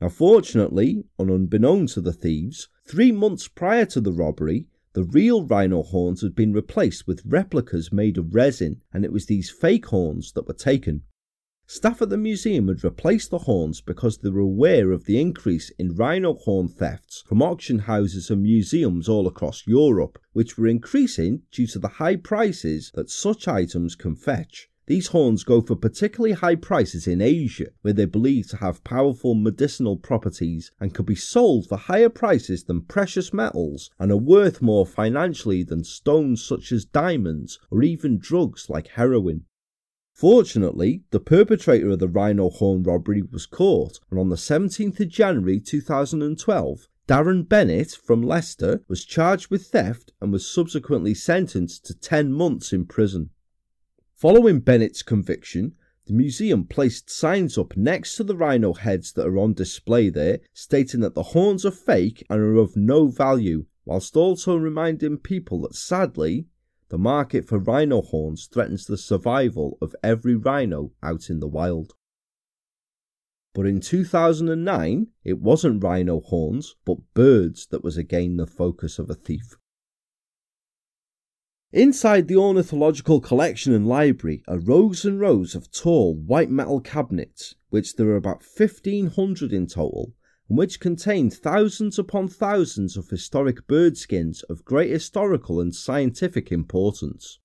Now, 0.00 0.08
fortunately, 0.08 1.04
and 1.18 1.30
unbeknown 1.30 1.86
to 1.88 2.00
the 2.00 2.12
thieves, 2.12 2.68
three 2.86 3.12
months 3.12 3.48
prior 3.48 3.84
to 3.86 4.00
the 4.00 4.12
robbery, 4.12 4.66
the 4.94 5.04
real 5.04 5.46
rhino 5.46 5.82
horns 5.82 6.22
had 6.22 6.34
been 6.34 6.52
replaced 6.52 7.06
with 7.06 7.22
replicas 7.26 7.92
made 7.92 8.18
of 8.18 8.34
resin, 8.34 8.80
and 8.92 9.04
it 9.04 9.12
was 9.12 9.26
these 9.26 9.50
fake 9.50 9.86
horns 9.86 10.32
that 10.32 10.46
were 10.46 10.54
taken. 10.54 11.02
Staff 11.66 12.02
at 12.02 12.10
the 12.10 12.18
museum 12.18 12.68
had 12.68 12.84
replaced 12.84 13.30
the 13.30 13.38
horns 13.38 13.80
because 13.80 14.18
they 14.18 14.28
were 14.28 14.40
aware 14.40 14.92
of 14.92 15.06
the 15.06 15.18
increase 15.18 15.70
in 15.78 15.94
rhino 15.94 16.34
horn 16.34 16.68
thefts 16.68 17.24
from 17.26 17.40
auction 17.40 17.78
houses 17.78 18.28
and 18.28 18.42
museums 18.42 19.08
all 19.08 19.26
across 19.26 19.66
Europe, 19.66 20.18
which 20.34 20.58
were 20.58 20.66
increasing 20.66 21.40
due 21.50 21.66
to 21.66 21.78
the 21.78 21.88
high 21.88 22.16
prices 22.16 22.90
that 22.94 23.08
such 23.08 23.48
items 23.48 23.94
can 23.94 24.14
fetch. 24.14 24.68
These 24.86 25.06
horns 25.06 25.42
go 25.42 25.62
for 25.62 25.74
particularly 25.74 26.34
high 26.34 26.56
prices 26.56 27.06
in 27.06 27.22
Asia, 27.22 27.68
where 27.80 27.94
they're 27.94 28.06
believed 28.06 28.50
to 28.50 28.58
have 28.58 28.84
powerful 28.84 29.34
medicinal 29.34 29.96
properties 29.96 30.70
and 30.78 30.92
could 30.92 31.06
be 31.06 31.14
sold 31.14 31.66
for 31.66 31.78
higher 31.78 32.10
prices 32.10 32.64
than 32.64 32.82
precious 32.82 33.32
metals 33.32 33.90
and 33.98 34.12
are 34.12 34.18
worth 34.18 34.60
more 34.60 34.84
financially 34.84 35.62
than 35.62 35.82
stones 35.82 36.44
such 36.44 36.70
as 36.70 36.84
diamonds 36.84 37.58
or 37.70 37.82
even 37.82 38.18
drugs 38.18 38.68
like 38.68 38.88
heroin. 38.88 39.46
Fortunately, 40.14 41.02
the 41.10 41.18
perpetrator 41.18 41.90
of 41.90 41.98
the 41.98 42.06
rhino 42.06 42.48
horn 42.48 42.84
robbery 42.84 43.22
was 43.22 43.46
caught, 43.46 43.98
and 44.10 44.20
on 44.20 44.28
the 44.28 44.36
17th 44.36 45.00
of 45.00 45.08
January 45.08 45.58
2012, 45.58 46.88
Darren 47.08 47.48
Bennett 47.48 47.90
from 47.90 48.22
Leicester 48.22 48.84
was 48.86 49.04
charged 49.04 49.50
with 49.50 49.66
theft 49.66 50.12
and 50.20 50.30
was 50.30 50.48
subsequently 50.48 51.14
sentenced 51.14 51.84
to 51.86 51.98
10 51.98 52.32
months 52.32 52.72
in 52.72 52.86
prison. 52.86 53.30
Following 54.14 54.60
Bennett's 54.60 55.02
conviction, 55.02 55.74
the 56.06 56.14
museum 56.14 56.64
placed 56.64 57.10
signs 57.10 57.58
up 57.58 57.76
next 57.76 58.14
to 58.14 58.22
the 58.22 58.36
rhino 58.36 58.72
heads 58.72 59.12
that 59.14 59.26
are 59.26 59.38
on 59.38 59.52
display 59.52 60.10
there, 60.10 60.38
stating 60.52 61.00
that 61.00 61.14
the 61.14 61.34
horns 61.34 61.66
are 61.66 61.72
fake 61.72 62.24
and 62.30 62.40
are 62.40 62.54
of 62.54 62.76
no 62.76 63.08
value, 63.08 63.66
whilst 63.84 64.16
also 64.16 64.54
reminding 64.56 65.18
people 65.18 65.60
that 65.62 65.74
sadly, 65.74 66.46
the 66.94 66.98
market 66.98 67.44
for 67.44 67.58
rhino 67.58 68.00
horns 68.00 68.46
threatens 68.46 68.86
the 68.86 68.96
survival 68.96 69.76
of 69.82 69.96
every 70.00 70.36
rhino 70.36 70.92
out 71.02 71.28
in 71.28 71.40
the 71.40 71.48
wild. 71.48 71.94
But 73.52 73.66
in 73.66 73.80
2009, 73.80 75.08
it 75.24 75.40
wasn't 75.40 75.82
rhino 75.82 76.20
horns, 76.20 76.76
but 76.84 77.12
birds 77.12 77.66
that 77.72 77.82
was 77.82 77.96
again 77.96 78.36
the 78.36 78.46
focus 78.46 79.00
of 79.00 79.10
a 79.10 79.16
thief. 79.16 79.56
Inside 81.72 82.28
the 82.28 82.36
ornithological 82.36 83.20
collection 83.20 83.72
and 83.72 83.88
library 83.88 84.44
are 84.46 84.60
rows 84.60 85.04
and 85.04 85.18
rows 85.18 85.56
of 85.56 85.72
tall 85.72 86.14
white 86.14 86.48
metal 86.48 86.80
cabinets, 86.80 87.56
which 87.70 87.96
there 87.96 88.10
are 88.10 88.16
about 88.16 88.44
1500 88.44 89.52
in 89.52 89.66
total, 89.66 90.14
which 90.48 90.80
contained 90.80 91.32
thousands 91.32 91.98
upon 91.98 92.28
thousands 92.28 92.96
of 92.96 93.08
historic 93.08 93.66
bird 93.66 93.96
skins 93.96 94.42
of 94.44 94.64
great 94.64 94.90
historical 94.90 95.60
and 95.60 95.74
scientific 95.74 96.52
importance. 96.52 97.38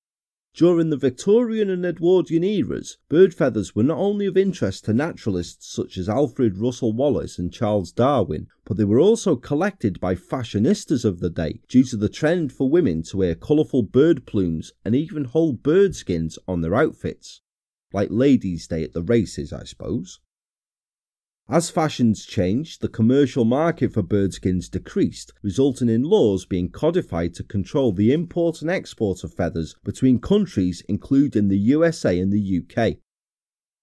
During 0.56 0.90
the 0.90 0.98
Victorian 0.98 1.70
and 1.70 1.86
Edwardian 1.86 2.44
eras, 2.44 2.98
bird 3.08 3.34
feathers 3.34 3.76
were 3.76 3.84
not 3.84 4.00
only 4.00 4.26
of 4.26 4.36
interest 4.36 4.84
to 4.86 4.94
naturalists 4.94 5.72
such 5.72 5.98
as 5.98 6.10
Alfred 6.10 6.58
Russel 6.58 6.92
Wallace 6.92 7.40
and 7.40 7.54
Charles 7.54 7.92
Darwin, 7.92 8.48
but 8.66 8.76
they 8.76 8.84
were 8.84 9.00
also 9.00 9.36
collected 9.36 10.00
by 10.00 10.16
fashionistas 10.16 11.06
of 11.06 11.20
the 11.20 11.30
day 11.30 11.62
due 11.70 11.84
to 11.86 11.96
the 11.96 12.10
trend 12.10 12.52
for 12.52 12.70
women 12.70 13.04
to 13.04 13.18
wear 13.18 13.36
colourful 13.36 13.84
bird 13.84 14.26
plumes 14.26 14.74
and 14.84 14.96
even 14.96 15.26
hold 15.26 15.64
bird 15.64 15.96
skins 15.96 16.38
on 16.48 16.62
their 16.62 16.76
outfits. 16.76 17.42
Like 17.94 18.10
Ladies' 18.12 18.68
Day 18.68 18.84
at 18.84 18.94
the 18.94 19.04
races, 19.04 19.54
I 19.54 19.64
suppose. 19.64 20.20
As 21.52 21.72
fashions 21.72 22.28
changed, 22.28 22.80
the 22.80 22.88
commercial 22.88 23.44
market 23.44 23.92
for 23.92 24.04
birdskins 24.04 24.70
decreased, 24.70 25.34
resulting 25.42 25.90
in 25.90 26.04
laws 26.04 26.46
being 26.46 26.70
codified 26.70 27.34
to 27.34 27.44
control 27.44 27.92
the 27.92 28.14
import 28.14 28.62
and 28.62 28.70
export 28.70 29.24
of 29.24 29.34
feathers 29.34 29.76
between 29.84 30.20
countries 30.20 30.84
including 30.88 31.48
the 31.48 31.58
USA 31.58 32.20
and 32.20 32.32
the 32.32 32.62
UK. 32.62 32.98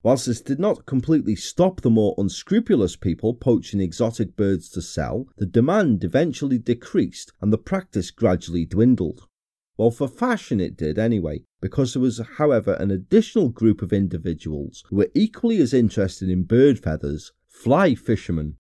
Whilst 0.05 0.27
this 0.27 0.41
did 0.41 0.61
not 0.61 0.87
completely 0.87 1.35
stop 1.35 1.81
the 1.81 1.91
more 1.91 2.15
unscrupulous 2.19 2.95
people 2.95 3.35
poaching 3.35 3.81
exotic 3.81 4.37
birds 4.37 4.69
to 4.71 4.81
sell, 4.81 5.27
the 5.37 5.45
demand 5.45 6.05
eventually 6.05 6.59
decreased 6.59 7.33
and 7.41 7.53
the 7.53 7.59
practice 7.59 8.13
gradually 8.13 8.65
dwindled. 8.65 9.27
Well, 9.77 9.91
for 9.91 10.07
fashion 10.07 10.61
it 10.61 10.77
did 10.77 11.01
anyway, 11.01 11.43
because 11.61 11.95
there 11.95 12.03
was, 12.03 12.21
however, 12.37 12.75
an 12.75 12.93
additional 12.93 13.49
group 13.49 13.83
of 13.83 13.93
individuals 13.93 14.85
who 14.89 14.97
were 14.97 15.11
equally 15.17 15.59
as 15.59 15.75
interested 15.75 16.31
in 16.31 16.45
bird 16.45 16.79
feathers 16.79 17.33
fly 17.57 17.95
fishermen. 17.95 18.57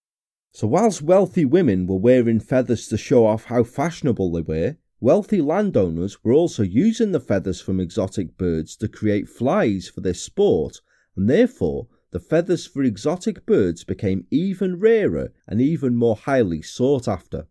So, 0.52 0.66
whilst 0.66 1.02
wealthy 1.02 1.44
women 1.44 1.86
were 1.86 1.98
wearing 1.98 2.40
feathers 2.40 2.88
to 2.88 2.96
show 2.96 3.26
off 3.26 3.44
how 3.44 3.62
fashionable 3.62 4.32
they 4.32 4.40
were, 4.40 4.76
wealthy 5.00 5.42
landowners 5.42 6.24
were 6.24 6.32
also 6.32 6.62
using 6.62 7.12
the 7.12 7.20
feathers 7.20 7.60
from 7.60 7.78
exotic 7.78 8.38
birds 8.38 8.74
to 8.76 8.88
create 8.88 9.28
flies 9.28 9.86
for 9.88 10.00
their 10.00 10.14
sport, 10.14 10.80
and 11.14 11.28
therefore 11.28 11.88
the 12.10 12.18
feathers 12.18 12.66
for 12.66 12.82
exotic 12.82 13.44
birds 13.44 13.84
became 13.84 14.26
even 14.30 14.78
rarer 14.78 15.32
and 15.46 15.60
even 15.60 15.94
more 15.94 16.16
highly 16.16 16.62
sought 16.62 17.06
after. 17.06 17.46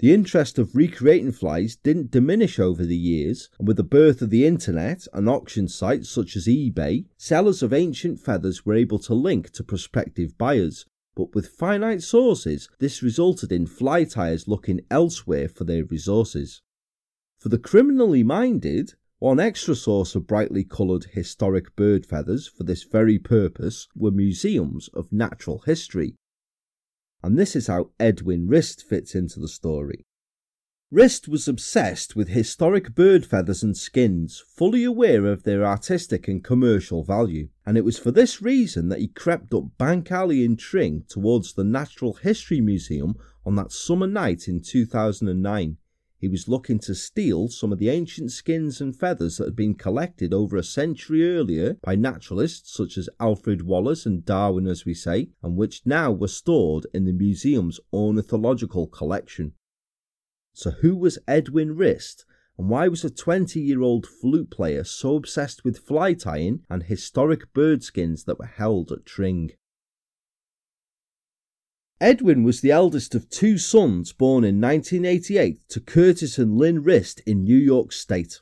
The 0.00 0.12
interest 0.12 0.58
of 0.58 0.74
recreating 0.74 1.30
flies 1.30 1.76
didn't 1.76 2.10
diminish 2.10 2.58
over 2.58 2.84
the 2.84 2.96
years, 2.96 3.48
and 3.58 3.68
with 3.68 3.76
the 3.76 3.84
birth 3.84 4.22
of 4.22 4.30
the 4.30 4.44
internet 4.44 5.06
and 5.12 5.28
auction 5.28 5.68
sites 5.68 6.08
such 6.08 6.34
as 6.36 6.46
eBay, 6.46 7.06
sellers 7.16 7.62
of 7.62 7.72
ancient 7.72 8.18
feathers 8.18 8.66
were 8.66 8.74
able 8.74 8.98
to 8.98 9.14
link 9.14 9.50
to 9.50 9.62
prospective 9.62 10.36
buyers. 10.36 10.84
But 11.14 11.32
with 11.34 11.46
finite 11.46 12.02
sources, 12.02 12.68
this 12.80 13.04
resulted 13.04 13.52
in 13.52 13.66
fly 13.66 14.02
tyers 14.02 14.48
looking 14.48 14.80
elsewhere 14.90 15.48
for 15.48 15.62
their 15.62 15.84
resources. 15.84 16.60
For 17.38 17.48
the 17.48 17.58
criminally 17.58 18.24
minded, 18.24 18.94
one 19.20 19.38
extra 19.38 19.76
source 19.76 20.16
of 20.16 20.26
brightly 20.26 20.64
coloured 20.64 21.04
historic 21.12 21.76
bird 21.76 22.04
feathers 22.04 22.48
for 22.48 22.64
this 22.64 22.82
very 22.82 23.18
purpose 23.18 23.86
were 23.94 24.10
museums 24.10 24.88
of 24.88 25.12
natural 25.12 25.60
history, 25.60 26.16
and 27.24 27.38
this 27.38 27.56
is 27.56 27.68
how 27.68 27.88
Edwin 27.98 28.46
Rist 28.46 28.86
fits 28.86 29.14
into 29.14 29.40
the 29.40 29.48
story. 29.48 30.04
Rist 30.90 31.26
was 31.26 31.48
obsessed 31.48 32.14
with 32.14 32.28
historic 32.28 32.94
bird 32.94 33.24
feathers 33.24 33.62
and 33.62 33.74
skins, 33.74 34.44
fully 34.46 34.84
aware 34.84 35.24
of 35.24 35.42
their 35.42 35.64
artistic 35.64 36.28
and 36.28 36.44
commercial 36.44 37.02
value, 37.02 37.48
and 37.64 37.78
it 37.78 37.84
was 37.84 37.98
for 37.98 38.10
this 38.10 38.42
reason 38.42 38.90
that 38.90 39.00
he 39.00 39.08
crept 39.08 39.54
up 39.54 39.78
Bank 39.78 40.12
Alley 40.12 40.44
in 40.44 40.56
Tring 40.56 41.04
towards 41.08 41.54
the 41.54 41.64
Natural 41.64 42.12
History 42.12 42.60
Museum 42.60 43.14
on 43.46 43.56
that 43.56 43.72
summer 43.72 44.06
night 44.06 44.46
in 44.46 44.60
2009. 44.60 45.78
He 46.24 46.28
was 46.28 46.48
looking 46.48 46.78
to 46.78 46.94
steal 46.94 47.48
some 47.48 47.70
of 47.70 47.78
the 47.78 47.90
ancient 47.90 48.32
skins 48.32 48.80
and 48.80 48.96
feathers 48.96 49.36
that 49.36 49.44
had 49.44 49.54
been 49.54 49.74
collected 49.74 50.32
over 50.32 50.56
a 50.56 50.64
century 50.64 51.36
earlier 51.36 51.76
by 51.82 51.94
naturalists 51.94 52.74
such 52.74 52.96
as 52.96 53.10
Alfred 53.20 53.60
Wallace 53.60 54.06
and 54.06 54.24
Darwin, 54.24 54.66
as 54.66 54.86
we 54.86 54.94
say, 54.94 55.28
and 55.42 55.54
which 55.54 55.82
now 55.84 56.10
were 56.10 56.28
stored 56.28 56.86
in 56.94 57.04
the 57.04 57.12
museum's 57.12 57.78
ornithological 57.92 58.86
collection. 58.86 59.52
So, 60.54 60.70
who 60.70 60.96
was 60.96 61.18
Edwin 61.28 61.76
Rist, 61.76 62.24
and 62.56 62.70
why 62.70 62.88
was 62.88 63.04
a 63.04 63.10
20 63.10 63.60
year 63.60 63.82
old 63.82 64.06
flute 64.06 64.50
player 64.50 64.82
so 64.82 65.16
obsessed 65.16 65.62
with 65.62 65.76
fly 65.76 66.14
tying 66.14 66.64
and 66.70 66.84
historic 66.84 67.52
bird 67.52 67.82
skins 67.82 68.24
that 68.24 68.38
were 68.38 68.46
held 68.46 68.90
at 68.90 69.04
Tring? 69.04 69.50
Edwin 72.00 72.42
was 72.42 72.60
the 72.60 72.72
eldest 72.72 73.14
of 73.14 73.30
two 73.30 73.56
sons 73.56 74.12
born 74.12 74.42
in 74.42 74.60
1988 74.60 75.60
to 75.68 75.80
Curtis 75.80 76.38
and 76.38 76.58
Lynn 76.58 76.82
Rist 76.82 77.20
in 77.24 77.44
New 77.44 77.56
York 77.56 77.92
State. 77.92 78.40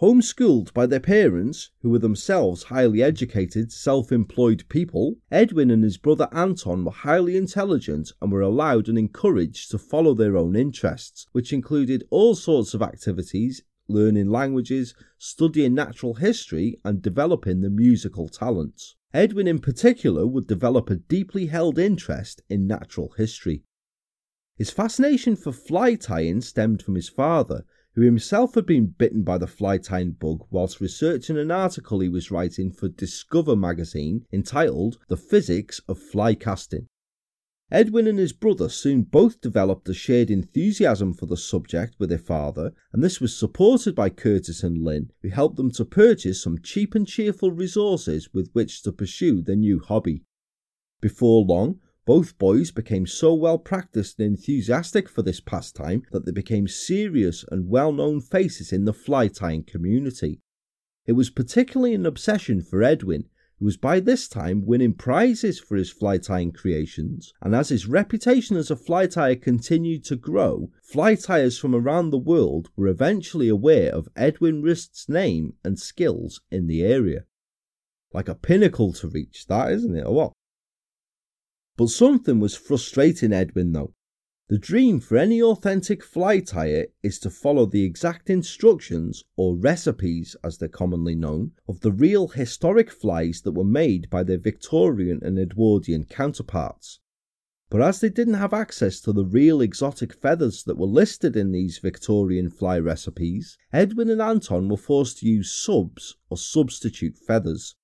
Homeschooled 0.00 0.74
by 0.74 0.84
their 0.84 0.98
parents, 0.98 1.70
who 1.80 1.90
were 1.90 2.00
themselves 2.00 2.64
highly 2.64 3.00
educated, 3.00 3.70
self 3.70 4.10
employed 4.10 4.64
people, 4.68 5.16
Edwin 5.30 5.70
and 5.70 5.84
his 5.84 5.96
brother 5.96 6.28
Anton 6.32 6.84
were 6.84 6.90
highly 6.90 7.36
intelligent 7.36 8.10
and 8.20 8.32
were 8.32 8.40
allowed 8.40 8.88
and 8.88 8.98
encouraged 8.98 9.70
to 9.70 9.78
follow 9.78 10.12
their 10.12 10.36
own 10.36 10.56
interests, 10.56 11.28
which 11.30 11.52
included 11.52 12.02
all 12.10 12.34
sorts 12.34 12.74
of 12.74 12.82
activities, 12.82 13.62
learning 13.86 14.28
languages, 14.28 14.92
studying 15.18 15.72
natural 15.72 16.14
history, 16.14 16.80
and 16.84 17.00
developing 17.00 17.60
their 17.60 17.70
musical 17.70 18.28
talents. 18.28 18.96
Edwin, 19.14 19.46
in 19.46 19.58
particular, 19.58 20.26
would 20.26 20.46
develop 20.46 20.90
a 20.90 20.96
deeply 20.96 21.46
held 21.46 21.78
interest 21.78 22.42
in 22.48 22.66
natural 22.66 23.14
history. 23.16 23.64
His 24.56 24.70
fascination 24.70 25.36
for 25.36 25.52
fly 25.52 25.94
tying 25.94 26.40
stemmed 26.40 26.82
from 26.82 26.94
his 26.94 27.08
father, 27.08 27.64
who 27.94 28.02
himself 28.02 28.54
had 28.54 28.66
been 28.66 28.86
bitten 28.86 29.22
by 29.22 29.38
the 29.38 29.46
fly 29.46 29.78
tying 29.78 30.12
bug 30.12 30.46
whilst 30.50 30.80
researching 30.80 31.38
an 31.38 31.50
article 31.50 32.00
he 32.00 32.08
was 32.08 32.30
writing 32.30 32.70
for 32.70 32.88
Discover 32.88 33.56
magazine 33.56 34.24
entitled 34.32 34.98
The 35.08 35.16
Physics 35.16 35.80
of 35.88 35.98
Fly 35.98 36.34
Casting. 36.34 36.86
Edwin 37.70 38.06
and 38.06 38.18
his 38.18 38.32
brother 38.32 38.70
soon 38.70 39.02
both 39.02 39.42
developed 39.42 39.88
a 39.90 39.94
shared 39.94 40.30
enthusiasm 40.30 41.12
for 41.12 41.26
the 41.26 41.36
subject 41.36 41.94
with 41.98 42.08
their 42.08 42.18
father, 42.18 42.72
and 42.94 43.04
this 43.04 43.20
was 43.20 43.36
supported 43.36 43.94
by 43.94 44.08
Curtis 44.08 44.62
and 44.62 44.82
Lynn, 44.82 45.10
who 45.20 45.28
helped 45.28 45.56
them 45.56 45.70
to 45.72 45.84
purchase 45.84 46.42
some 46.42 46.62
cheap 46.62 46.94
and 46.94 47.06
cheerful 47.06 47.50
resources 47.50 48.32
with 48.32 48.50
which 48.54 48.82
to 48.82 48.92
pursue 48.92 49.42
their 49.42 49.56
new 49.56 49.80
hobby. 49.80 50.24
Before 51.02 51.44
long, 51.44 51.78
both 52.06 52.38
boys 52.38 52.70
became 52.70 53.06
so 53.06 53.34
well 53.34 53.58
practiced 53.58 54.18
and 54.18 54.38
enthusiastic 54.38 55.06
for 55.06 55.20
this 55.20 55.40
pastime 55.40 56.04
that 56.10 56.24
they 56.24 56.32
became 56.32 56.66
serious 56.66 57.44
and 57.50 57.68
well 57.68 57.92
known 57.92 58.22
faces 58.22 58.72
in 58.72 58.86
the 58.86 58.94
fly 58.94 59.28
tying 59.28 59.62
community. 59.62 60.40
It 61.04 61.12
was 61.12 61.28
particularly 61.28 61.92
an 61.92 62.06
obsession 62.06 62.62
for 62.62 62.82
Edwin, 62.82 63.28
who 63.58 63.64
was 63.64 63.76
by 63.76 64.00
this 64.00 64.28
time 64.28 64.64
winning 64.64 64.94
prizes 64.94 65.58
for 65.58 65.76
his 65.76 65.90
fly 65.90 66.18
tying 66.18 66.52
creations, 66.52 67.32
and 67.42 67.54
as 67.54 67.70
his 67.70 67.86
reputation 67.86 68.56
as 68.56 68.70
a 68.70 68.76
fly 68.76 69.06
tyer 69.06 69.34
continued 69.34 70.04
to 70.04 70.16
grow, 70.16 70.70
fly 70.82 71.14
tyers 71.14 71.58
from 71.58 71.74
around 71.74 72.10
the 72.10 72.18
world 72.18 72.70
were 72.76 72.86
eventually 72.86 73.48
aware 73.48 73.92
of 73.92 74.08
Edwin 74.14 74.62
Rist's 74.62 75.08
name 75.08 75.54
and 75.64 75.78
skills 75.78 76.40
in 76.50 76.66
the 76.66 76.82
area. 76.82 77.24
Like 78.12 78.28
a 78.28 78.34
pinnacle 78.34 78.92
to 78.94 79.08
reach, 79.08 79.46
that 79.48 79.72
isn't 79.72 79.96
it, 79.96 80.04
oh, 80.06 80.10
or 80.10 80.14
what? 80.14 80.32
But 81.76 81.88
something 81.88 82.40
was 82.40 82.56
frustrating 82.56 83.32
Edwin 83.32 83.72
though. 83.72 83.94
The 84.48 84.56
dream 84.56 84.98
for 85.00 85.18
any 85.18 85.42
authentic 85.42 86.02
fly 86.02 86.40
tyer 86.40 86.86
is 87.02 87.18
to 87.18 87.28
follow 87.28 87.66
the 87.66 87.84
exact 87.84 88.30
instructions, 88.30 89.22
or 89.36 89.54
recipes 89.54 90.36
as 90.42 90.56
they're 90.56 90.70
commonly 90.70 91.14
known, 91.14 91.52
of 91.68 91.80
the 91.80 91.92
real 91.92 92.28
historic 92.28 92.90
flies 92.90 93.42
that 93.42 93.52
were 93.52 93.62
made 93.62 94.08
by 94.08 94.22
their 94.22 94.38
Victorian 94.38 95.20
and 95.22 95.38
Edwardian 95.38 96.06
counterparts. 96.06 96.98
But 97.68 97.82
as 97.82 98.00
they 98.00 98.08
didn't 98.08 98.40
have 98.40 98.54
access 98.54 99.02
to 99.02 99.12
the 99.12 99.26
real 99.26 99.60
exotic 99.60 100.14
feathers 100.14 100.64
that 100.64 100.78
were 100.78 100.86
listed 100.86 101.36
in 101.36 101.52
these 101.52 101.76
Victorian 101.76 102.48
fly 102.48 102.78
recipes, 102.78 103.58
Edwin 103.70 104.08
and 104.08 104.22
Anton 104.22 104.70
were 104.70 104.78
forced 104.78 105.18
to 105.18 105.28
use 105.28 105.52
subs 105.52 106.16
or 106.30 106.38
substitute 106.38 107.18
feathers, 107.18 107.74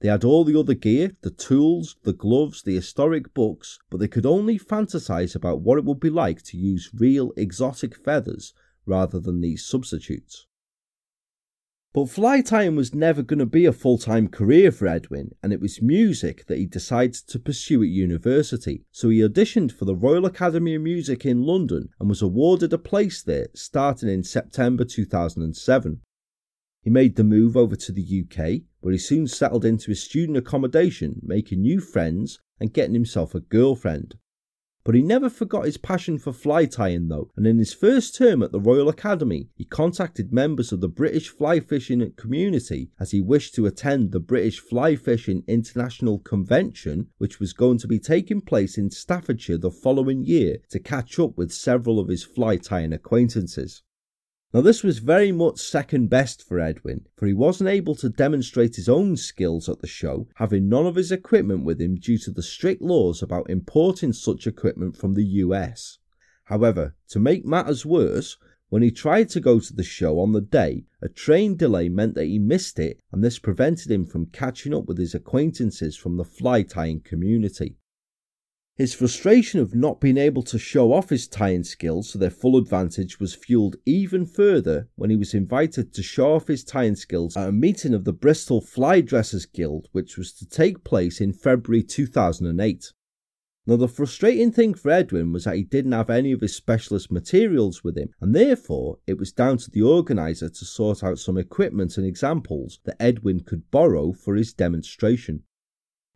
they 0.00 0.08
had 0.08 0.24
all 0.24 0.44
the 0.44 0.58
other 0.58 0.74
gear, 0.74 1.16
the 1.22 1.30
tools, 1.30 1.96
the 2.02 2.12
gloves, 2.12 2.62
the 2.62 2.74
historic 2.74 3.32
books, 3.32 3.78
but 3.88 3.98
they 3.98 4.08
could 4.08 4.26
only 4.26 4.58
fantasize 4.58 5.34
about 5.34 5.62
what 5.62 5.78
it 5.78 5.84
would 5.84 6.00
be 6.00 6.10
like 6.10 6.42
to 6.42 6.58
use 6.58 6.90
real 6.94 7.32
exotic 7.36 7.96
feathers 7.96 8.52
rather 8.84 9.18
than 9.18 9.40
these 9.40 9.64
substitutes. 9.64 10.46
But 11.96 12.10
fly 12.10 12.42
tying 12.42 12.76
was 12.76 12.94
never 12.94 13.22
going 13.22 13.38
to 13.38 13.46
be 13.46 13.64
a 13.64 13.72
full 13.72 13.96
time 13.96 14.28
career 14.28 14.70
for 14.70 14.86
Edwin, 14.86 15.34
and 15.42 15.50
it 15.50 15.62
was 15.62 15.80
music 15.80 16.44
that 16.44 16.58
he 16.58 16.66
decided 16.66 17.14
to 17.14 17.38
pursue 17.38 17.82
at 17.82 17.88
university. 17.88 18.84
So 18.92 19.08
he 19.08 19.20
auditioned 19.20 19.72
for 19.72 19.86
the 19.86 19.96
Royal 19.96 20.26
Academy 20.26 20.74
of 20.74 20.82
Music 20.82 21.24
in 21.24 21.44
London 21.44 21.88
and 21.98 22.10
was 22.10 22.20
awarded 22.20 22.74
a 22.74 22.78
place 22.78 23.22
there 23.22 23.46
starting 23.54 24.10
in 24.10 24.24
September 24.24 24.84
2007. 24.84 26.02
He 26.82 26.90
made 26.90 27.16
the 27.16 27.24
move 27.24 27.56
over 27.56 27.76
to 27.76 27.92
the 27.92 28.24
UK, 28.24 28.64
where 28.86 28.92
he 28.92 28.98
soon 28.98 29.26
settled 29.26 29.64
into 29.64 29.88
his 29.88 30.00
student 30.00 30.38
accommodation, 30.38 31.20
making 31.20 31.60
new 31.60 31.80
friends 31.80 32.38
and 32.60 32.72
getting 32.72 32.94
himself 32.94 33.34
a 33.34 33.40
girlfriend. 33.40 34.14
But 34.84 34.94
he 34.94 35.02
never 35.02 35.28
forgot 35.28 35.64
his 35.64 35.76
passion 35.76 36.18
for 36.18 36.32
fly 36.32 36.66
tying, 36.66 37.08
though, 37.08 37.32
and 37.36 37.48
in 37.48 37.58
his 37.58 37.74
first 37.74 38.14
term 38.14 38.44
at 38.44 38.52
the 38.52 38.60
Royal 38.60 38.88
Academy, 38.88 39.48
he 39.56 39.64
contacted 39.64 40.32
members 40.32 40.70
of 40.70 40.80
the 40.80 40.88
British 40.88 41.30
fly 41.30 41.58
fishing 41.58 42.12
community 42.12 42.92
as 43.00 43.10
he 43.10 43.20
wished 43.20 43.56
to 43.56 43.66
attend 43.66 44.12
the 44.12 44.20
British 44.20 44.60
Fly 44.60 44.94
Fishing 44.94 45.42
International 45.48 46.20
Convention, 46.20 47.08
which 47.18 47.40
was 47.40 47.52
going 47.52 47.78
to 47.78 47.88
be 47.88 47.98
taking 47.98 48.40
place 48.40 48.78
in 48.78 48.92
Staffordshire 48.92 49.58
the 49.58 49.72
following 49.72 50.22
year 50.22 50.58
to 50.70 50.78
catch 50.78 51.18
up 51.18 51.36
with 51.36 51.50
several 51.50 51.98
of 51.98 52.06
his 52.06 52.22
fly 52.22 52.56
tying 52.56 52.92
acquaintances. 52.92 53.82
Now, 54.56 54.62
this 54.62 54.82
was 54.82 55.00
very 55.00 55.32
much 55.32 55.58
second 55.58 56.08
best 56.08 56.42
for 56.42 56.58
Edwin, 56.58 57.04
for 57.14 57.26
he 57.26 57.34
wasn't 57.34 57.68
able 57.68 57.94
to 57.96 58.08
demonstrate 58.08 58.76
his 58.76 58.88
own 58.88 59.18
skills 59.18 59.68
at 59.68 59.80
the 59.80 59.86
show, 59.86 60.28
having 60.36 60.66
none 60.66 60.86
of 60.86 60.94
his 60.94 61.12
equipment 61.12 61.62
with 61.62 61.78
him 61.78 61.96
due 61.96 62.16
to 62.16 62.30
the 62.30 62.42
strict 62.42 62.80
laws 62.80 63.22
about 63.22 63.50
importing 63.50 64.14
such 64.14 64.46
equipment 64.46 64.96
from 64.96 65.12
the 65.12 65.26
US. 65.44 65.98
However, 66.44 66.94
to 67.08 67.20
make 67.20 67.44
matters 67.44 67.84
worse, 67.84 68.38
when 68.70 68.80
he 68.80 68.90
tried 68.90 69.28
to 69.28 69.40
go 69.40 69.60
to 69.60 69.74
the 69.74 69.82
show 69.82 70.18
on 70.20 70.32
the 70.32 70.40
day, 70.40 70.86
a 71.02 71.10
train 71.10 71.56
delay 71.56 71.90
meant 71.90 72.14
that 72.14 72.24
he 72.24 72.38
missed 72.38 72.78
it, 72.78 72.98
and 73.12 73.22
this 73.22 73.38
prevented 73.38 73.90
him 73.90 74.06
from 74.06 74.24
catching 74.24 74.72
up 74.72 74.86
with 74.86 74.96
his 74.96 75.14
acquaintances 75.14 75.98
from 75.98 76.16
the 76.16 76.24
fly 76.24 76.62
tying 76.62 77.00
community. 77.00 77.76
His 78.76 78.92
frustration 78.92 79.58
of 79.60 79.74
not 79.74 80.02
being 80.02 80.18
able 80.18 80.42
to 80.42 80.58
show 80.58 80.92
off 80.92 81.08
his 81.08 81.26
tying 81.26 81.64
skills 81.64 82.12
to 82.12 82.18
their 82.18 82.28
full 82.28 82.58
advantage 82.58 83.18
was 83.18 83.34
fueled 83.34 83.76
even 83.86 84.26
further 84.26 84.90
when 84.96 85.08
he 85.08 85.16
was 85.16 85.32
invited 85.32 85.94
to 85.94 86.02
show 86.02 86.34
off 86.34 86.48
his 86.48 86.62
tying 86.62 86.94
skills 86.94 87.38
at 87.38 87.48
a 87.48 87.52
meeting 87.52 87.94
of 87.94 88.04
the 88.04 88.12
Bristol 88.12 88.60
Fly 88.60 89.00
Dressers 89.00 89.46
Guild, 89.46 89.88
which 89.92 90.18
was 90.18 90.30
to 90.34 90.46
take 90.46 90.84
place 90.84 91.22
in 91.22 91.32
February 91.32 91.82
2008. 91.82 92.92
Now, 93.66 93.76
the 93.76 93.88
frustrating 93.88 94.52
thing 94.52 94.74
for 94.74 94.90
Edwin 94.90 95.32
was 95.32 95.44
that 95.44 95.56
he 95.56 95.64
didn't 95.64 95.92
have 95.92 96.10
any 96.10 96.32
of 96.32 96.42
his 96.42 96.54
specialist 96.54 97.10
materials 97.10 97.82
with 97.82 97.96
him, 97.96 98.10
and 98.20 98.34
therefore 98.34 98.98
it 99.06 99.16
was 99.16 99.32
down 99.32 99.56
to 99.56 99.70
the 99.70 99.80
organiser 99.80 100.50
to 100.50 100.64
sort 100.66 101.02
out 101.02 101.18
some 101.18 101.38
equipment 101.38 101.96
and 101.96 102.06
examples 102.06 102.78
that 102.84 103.00
Edwin 103.00 103.40
could 103.40 103.70
borrow 103.70 104.12
for 104.12 104.36
his 104.36 104.52
demonstration. 104.52 105.44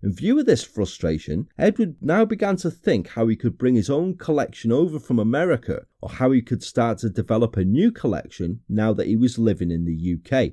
In 0.02 0.14
view 0.14 0.38
of 0.38 0.46
this 0.46 0.64
frustration, 0.64 1.48
Edward 1.58 1.96
now 2.00 2.24
began 2.24 2.56
to 2.56 2.70
think 2.70 3.08
how 3.08 3.26
he 3.26 3.36
could 3.36 3.58
bring 3.58 3.74
his 3.74 3.90
own 3.90 4.16
collection 4.16 4.72
over 4.72 4.98
from 4.98 5.18
America, 5.18 5.86
or 6.00 6.08
how 6.08 6.30
he 6.30 6.40
could 6.40 6.62
start 6.62 6.98
to 6.98 7.10
develop 7.10 7.58
a 7.58 7.66
new 7.66 7.92
collection 7.92 8.60
now 8.66 8.94
that 8.94 9.08
he 9.08 9.16
was 9.16 9.38
living 9.38 9.70
in 9.70 9.84
the 9.84 10.14
UK. 10.14 10.52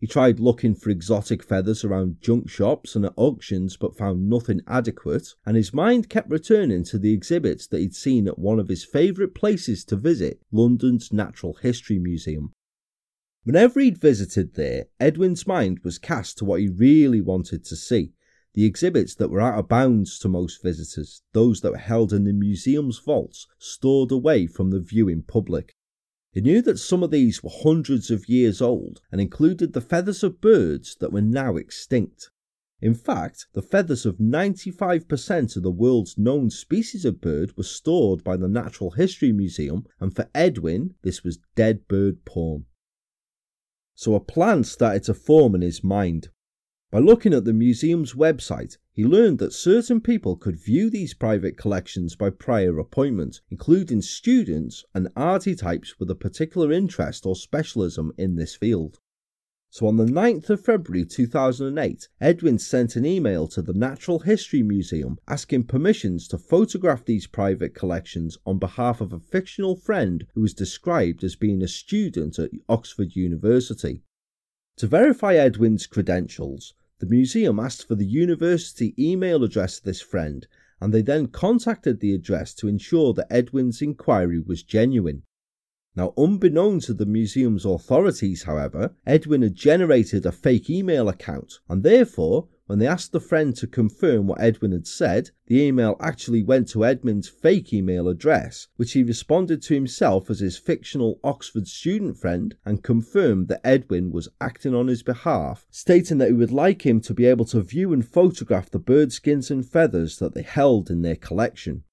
He 0.00 0.08
tried 0.08 0.40
looking 0.40 0.74
for 0.74 0.90
exotic 0.90 1.40
feathers 1.44 1.84
around 1.84 2.20
junk 2.20 2.50
shops 2.50 2.96
and 2.96 3.04
at 3.04 3.14
auctions 3.16 3.76
but 3.76 3.96
found 3.96 4.28
nothing 4.28 4.60
adequate, 4.66 5.28
and 5.46 5.56
his 5.56 5.72
mind 5.72 6.08
kept 6.08 6.28
returning 6.28 6.82
to 6.86 6.98
the 6.98 7.12
exhibits 7.12 7.68
that 7.68 7.78
he'd 7.78 7.94
seen 7.94 8.26
at 8.26 8.40
one 8.40 8.58
of 8.58 8.68
his 8.68 8.84
favourite 8.84 9.36
places 9.36 9.84
to 9.84 9.96
visit, 9.96 10.42
London's 10.50 11.12
Natural 11.12 11.54
History 11.54 12.00
Museum. 12.00 12.52
Whenever 13.44 13.78
he'd 13.78 13.98
visited 13.98 14.54
there, 14.54 14.86
Edwin's 14.98 15.46
mind 15.46 15.78
was 15.84 15.96
cast 15.96 16.38
to 16.38 16.44
what 16.44 16.60
he 16.60 16.68
really 16.68 17.20
wanted 17.20 17.64
to 17.66 17.76
see, 17.76 18.14
the 18.54 18.64
exhibits 18.64 19.14
that 19.16 19.30
were 19.30 19.40
out 19.40 19.58
of 19.58 19.68
bounds 19.68 20.18
to 20.20 20.28
most 20.28 20.62
visitors, 20.62 21.22
those 21.32 21.60
that 21.60 21.72
were 21.72 21.78
held 21.78 22.12
in 22.12 22.24
the 22.24 22.32
museum's 22.32 22.98
vaults, 22.98 23.46
stored 23.58 24.12
away 24.12 24.46
from 24.46 24.70
the 24.70 24.80
viewing 24.80 25.22
public. 25.22 25.74
He 26.32 26.40
knew 26.40 26.62
that 26.62 26.78
some 26.78 27.02
of 27.02 27.10
these 27.10 27.42
were 27.42 27.50
hundreds 27.52 28.10
of 28.10 28.28
years 28.28 28.60
old 28.60 29.00
and 29.12 29.20
included 29.20 29.72
the 29.72 29.80
feathers 29.80 30.22
of 30.22 30.40
birds 30.40 30.96
that 31.00 31.12
were 31.12 31.20
now 31.20 31.56
extinct. 31.56 32.30
In 32.80 32.94
fact, 32.94 33.46
the 33.54 33.62
feathers 33.62 34.04
of 34.04 34.18
95% 34.18 35.56
of 35.56 35.62
the 35.62 35.70
world's 35.70 36.18
known 36.18 36.50
species 36.50 37.04
of 37.04 37.20
bird 37.20 37.56
were 37.56 37.62
stored 37.62 38.22
by 38.22 38.36
the 38.36 38.48
Natural 38.48 38.90
History 38.90 39.32
Museum, 39.32 39.86
and 40.00 40.14
for 40.14 40.28
Edwin, 40.34 40.94
this 41.02 41.22
was 41.22 41.38
dead 41.54 41.88
bird 41.88 42.24
porn. 42.24 42.66
So 43.94 44.14
a 44.14 44.20
plan 44.20 44.64
started 44.64 45.04
to 45.04 45.14
form 45.14 45.54
in 45.54 45.62
his 45.62 45.82
mind. 45.84 46.28
By 46.94 47.00
looking 47.00 47.34
at 47.34 47.44
the 47.44 47.52
museum's 47.52 48.12
website, 48.12 48.78
he 48.92 49.04
learned 49.04 49.40
that 49.40 49.52
certain 49.52 50.00
people 50.00 50.36
could 50.36 50.54
view 50.54 50.88
these 50.88 51.12
private 51.12 51.56
collections 51.56 52.14
by 52.14 52.30
prior 52.30 52.78
appointment, 52.78 53.40
including 53.50 54.00
students 54.00 54.84
and 54.94 55.08
archetypes 55.16 55.98
with 55.98 56.08
a 56.08 56.14
particular 56.14 56.70
interest 56.70 57.26
or 57.26 57.34
specialism 57.34 58.12
in 58.16 58.36
this 58.36 58.54
field. 58.54 59.00
So 59.70 59.88
on 59.88 59.96
the 59.96 60.04
9th 60.04 60.48
of 60.50 60.64
February 60.64 61.04
2008, 61.04 62.08
Edwin 62.20 62.60
sent 62.60 62.94
an 62.94 63.04
email 63.04 63.48
to 63.48 63.60
the 63.60 63.74
Natural 63.74 64.20
History 64.20 64.62
Museum 64.62 65.18
asking 65.26 65.64
permissions 65.64 66.28
to 66.28 66.38
photograph 66.38 67.04
these 67.04 67.26
private 67.26 67.74
collections 67.74 68.38
on 68.46 68.60
behalf 68.60 69.00
of 69.00 69.12
a 69.12 69.18
fictional 69.18 69.74
friend 69.74 70.28
who 70.36 70.42
was 70.42 70.54
described 70.54 71.24
as 71.24 71.34
being 71.34 71.60
a 71.60 71.66
student 71.66 72.38
at 72.38 72.52
Oxford 72.68 73.16
University. 73.16 74.04
To 74.76 74.86
verify 74.86 75.34
Edwin's 75.34 75.88
credentials, 75.88 76.72
the 76.98 77.06
museum 77.06 77.58
asked 77.58 77.86
for 77.86 77.94
the 77.94 78.06
university 78.06 78.94
email 78.98 79.42
address 79.42 79.78
of 79.78 79.84
this 79.84 80.00
friend, 80.00 80.46
and 80.80 80.92
they 80.92 81.02
then 81.02 81.26
contacted 81.26 82.00
the 82.00 82.14
address 82.14 82.54
to 82.54 82.68
ensure 82.68 83.12
that 83.14 83.26
Edwin's 83.30 83.82
inquiry 83.82 84.38
was 84.38 84.62
genuine. 84.62 85.22
Now, 85.96 86.12
unbeknown 86.16 86.80
to 86.80 86.94
the 86.94 87.06
museum's 87.06 87.64
authorities, 87.64 88.42
however, 88.42 88.94
Edwin 89.06 89.42
had 89.42 89.54
generated 89.54 90.26
a 90.26 90.32
fake 90.32 90.68
email 90.68 91.08
account, 91.08 91.54
and 91.68 91.82
therefore, 91.82 92.48
when 92.66 92.78
they 92.78 92.86
asked 92.86 93.12
the 93.12 93.20
friend 93.20 93.54
to 93.54 93.66
confirm 93.66 94.26
what 94.26 94.40
Edwin 94.40 94.72
had 94.72 94.86
said, 94.86 95.30
the 95.46 95.60
email 95.60 95.96
actually 96.00 96.42
went 96.42 96.68
to 96.68 96.84
Edwin's 96.84 97.28
fake 97.28 97.72
email 97.72 98.08
address, 98.08 98.68
which 98.76 98.92
he 98.92 99.02
responded 99.02 99.60
to 99.62 99.74
himself 99.74 100.30
as 100.30 100.40
his 100.40 100.56
fictional 100.56 101.20
Oxford 101.22 101.68
student 101.68 102.16
friend 102.16 102.56
and 102.64 102.82
confirmed 102.82 103.48
that 103.48 103.60
Edwin 103.66 104.10
was 104.10 104.30
acting 104.40 104.74
on 104.74 104.86
his 104.86 105.02
behalf, 105.02 105.66
stating 105.70 106.18
that 106.18 106.28
he 106.28 106.34
would 106.34 106.50
like 106.50 106.86
him 106.86 107.00
to 107.02 107.12
be 107.12 107.26
able 107.26 107.44
to 107.44 107.60
view 107.60 107.92
and 107.92 108.08
photograph 108.08 108.70
the 108.70 108.78
bird 108.78 109.12
skins 109.12 109.50
and 109.50 109.66
feathers 109.66 110.18
that 110.18 110.34
they 110.34 110.42
held 110.42 110.90
in 110.90 111.02
their 111.02 111.16
collection. 111.16 111.84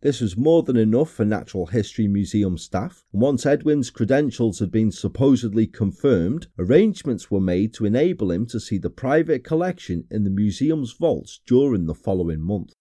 This 0.00 0.20
was 0.20 0.36
more 0.36 0.62
than 0.62 0.76
enough 0.76 1.10
for 1.10 1.24
Natural 1.24 1.66
History 1.66 2.06
Museum 2.06 2.56
staff, 2.56 3.04
and 3.12 3.20
once 3.20 3.44
Edwin's 3.44 3.90
credentials 3.90 4.60
had 4.60 4.70
been 4.70 4.92
supposedly 4.92 5.66
confirmed, 5.66 6.46
arrangements 6.56 7.32
were 7.32 7.40
made 7.40 7.74
to 7.74 7.84
enable 7.84 8.30
him 8.30 8.46
to 8.46 8.60
see 8.60 8.78
the 8.78 8.90
private 8.90 9.42
collection 9.42 10.06
in 10.08 10.22
the 10.22 10.30
museum's 10.30 10.92
vaults 10.92 11.40
during 11.44 11.86
the 11.86 11.96
following 11.96 12.40
month. 12.40 12.74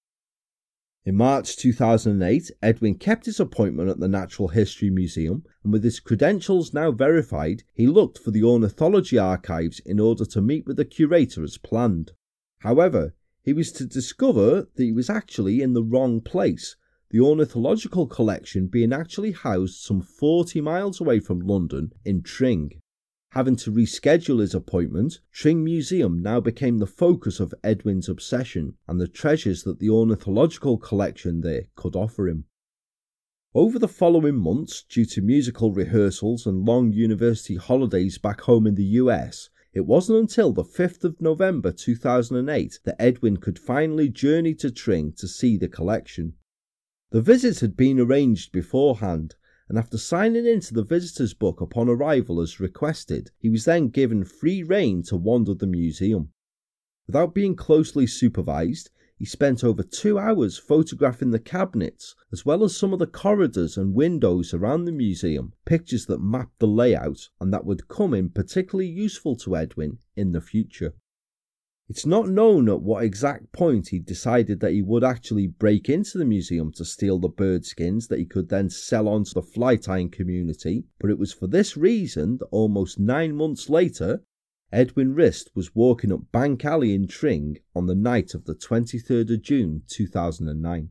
In 1.05 1.15
March 1.15 1.55
2008, 1.57 2.51
Edwin 2.61 2.93
kept 2.93 3.25
his 3.25 3.39
appointment 3.39 3.89
at 3.89 3.99
the 3.99 4.07
Natural 4.07 4.49
History 4.49 4.91
Museum, 4.91 5.43
and 5.63 5.73
with 5.73 5.83
his 5.83 5.99
credentials 5.99 6.71
now 6.71 6.91
verified, 6.91 7.63
he 7.73 7.87
looked 7.87 8.19
for 8.19 8.29
the 8.29 8.43
ornithology 8.43 9.17
archives 9.17 9.79
in 9.79 9.99
order 9.99 10.25
to 10.25 10.39
meet 10.39 10.67
with 10.67 10.77
the 10.77 10.85
curator 10.85 11.43
as 11.43 11.57
planned. 11.57 12.11
However, 12.59 13.15
he 13.41 13.53
was 13.53 13.71
to 13.71 13.87
discover 13.87 14.67
that 14.75 14.83
he 14.83 14.91
was 14.91 15.09
actually 15.09 15.63
in 15.63 15.73
the 15.73 15.83
wrong 15.83 16.21
place 16.21 16.75
the 17.09 17.19
ornithological 17.19 18.07
collection 18.07 18.67
being 18.67 18.91
actually 18.91 19.31
housed 19.31 19.81
some 19.81 20.01
40 20.01 20.61
miles 20.61 20.99
away 20.99 21.19
from 21.19 21.39
London 21.39 21.93
in 22.03 22.21
Tring. 22.21 22.81
Having 23.31 23.57
to 23.57 23.71
reschedule 23.71 24.39
his 24.39 24.55
appointment, 24.55 25.19
Tring 25.31 25.63
Museum 25.63 26.21
now 26.21 26.39
became 26.39 26.79
the 26.79 26.87
focus 26.87 27.39
of 27.39 27.53
Edwin's 27.63 28.09
obsession 28.09 28.75
and 28.87 28.99
the 28.99 29.07
treasures 29.07 29.63
that 29.63 29.79
the 29.79 29.89
ornithological 29.89 30.77
collection 30.77 31.41
there 31.41 31.67
could 31.75 31.95
offer 31.95 32.27
him. 32.27 32.45
Over 33.53 33.79
the 33.79 33.87
following 33.87 34.35
months, 34.35 34.83
due 34.83 35.05
to 35.05 35.21
musical 35.21 35.71
rehearsals 35.71 36.45
and 36.45 36.65
long 36.65 36.91
university 36.91 37.55
holidays 37.55 38.17
back 38.17 38.41
home 38.41 38.67
in 38.67 38.75
the 38.75 38.83
US, 38.83 39.49
it 39.73 39.85
wasn't 39.85 40.19
until 40.19 40.51
the 40.51 40.63
5th 40.63 41.03
of 41.03 41.21
November 41.21 41.71
2008 41.71 42.79
that 42.83 43.01
Edwin 43.01 43.37
could 43.37 43.59
finally 43.59 44.09
journey 44.09 44.53
to 44.55 44.71
Tring 44.71 45.13
to 45.13 45.27
see 45.27 45.57
the 45.57 45.69
collection. 45.69 46.33
The 47.11 47.21
visit 47.21 47.61
had 47.61 47.77
been 47.77 47.99
arranged 47.99 48.51
beforehand, 48.51 49.35
and 49.69 49.77
after 49.77 49.97
signing 49.97 50.45
into 50.45 50.73
the 50.73 50.83
visitor's 50.83 51.33
book 51.33 51.61
upon 51.61 51.87
arrival 51.87 52.41
as 52.41 52.59
requested, 52.59 53.31
he 53.37 53.49
was 53.49 53.63
then 53.63 53.87
given 53.87 54.25
free 54.25 54.61
rein 54.61 55.03
to 55.03 55.15
wander 55.15 55.53
the 55.53 55.67
museum. 55.67 56.33
Without 57.05 57.33
being 57.33 57.55
closely 57.55 58.07
supervised, 58.07 58.89
he 59.17 59.25
spent 59.25 59.63
over 59.63 59.83
two 59.83 60.19
hours 60.19 60.57
photographing 60.57 61.31
the 61.31 61.39
cabinets, 61.39 62.13
as 62.31 62.45
well 62.45 62.63
as 62.63 62.75
some 62.75 62.91
of 62.91 62.99
the 62.99 63.07
corridors 63.07 63.77
and 63.77 63.95
windows 63.95 64.53
around 64.53 64.83
the 64.83 64.91
museum, 64.91 65.53
pictures 65.65 66.05
that 66.07 66.19
mapped 66.19 66.59
the 66.59 66.67
layout 66.67 67.29
and 67.39 67.53
that 67.53 67.65
would 67.65 67.87
come 67.87 68.13
in 68.13 68.29
particularly 68.29 68.89
useful 68.89 69.35
to 69.37 69.55
Edwin 69.55 69.97
in 70.15 70.33
the 70.33 70.41
future. 70.41 70.93
It's 71.89 72.05
not 72.05 72.27
known 72.27 72.67
at 72.67 72.81
what 72.81 73.05
exact 73.05 73.53
point 73.53 73.87
he 73.87 73.99
decided 73.99 74.59
that 74.59 74.73
he 74.73 74.81
would 74.81 75.05
actually 75.05 75.47
break 75.47 75.87
into 75.87 76.17
the 76.17 76.25
museum 76.25 76.73
to 76.73 76.83
steal 76.83 77.17
the 77.17 77.29
bird 77.29 77.65
skins 77.65 78.07
that 78.07 78.19
he 78.19 78.25
could 78.25 78.49
then 78.49 78.69
sell 78.69 79.07
on 79.07 79.23
to 79.23 79.33
the 79.33 79.41
fly 79.41 79.77
tying 79.77 80.09
community, 80.09 80.83
but 80.99 81.09
it 81.09 81.17
was 81.17 81.31
for 81.31 81.47
this 81.47 81.77
reason 81.77 82.39
that 82.39 82.47
almost 82.47 82.99
nine 82.99 83.35
months 83.35 83.69
later, 83.69 84.21
Edwin 84.69 85.13
Rist 85.13 85.49
was 85.55 85.73
walking 85.73 86.11
up 86.11 86.29
Bank 86.33 86.65
Alley 86.65 86.93
in 86.93 87.07
Tring 87.07 87.59
on 87.73 87.85
the 87.87 87.95
night 87.95 88.33
of 88.33 88.43
the 88.43 88.55
23rd 88.55 89.33
of 89.35 89.41
June 89.41 89.83
2009. 89.87 90.89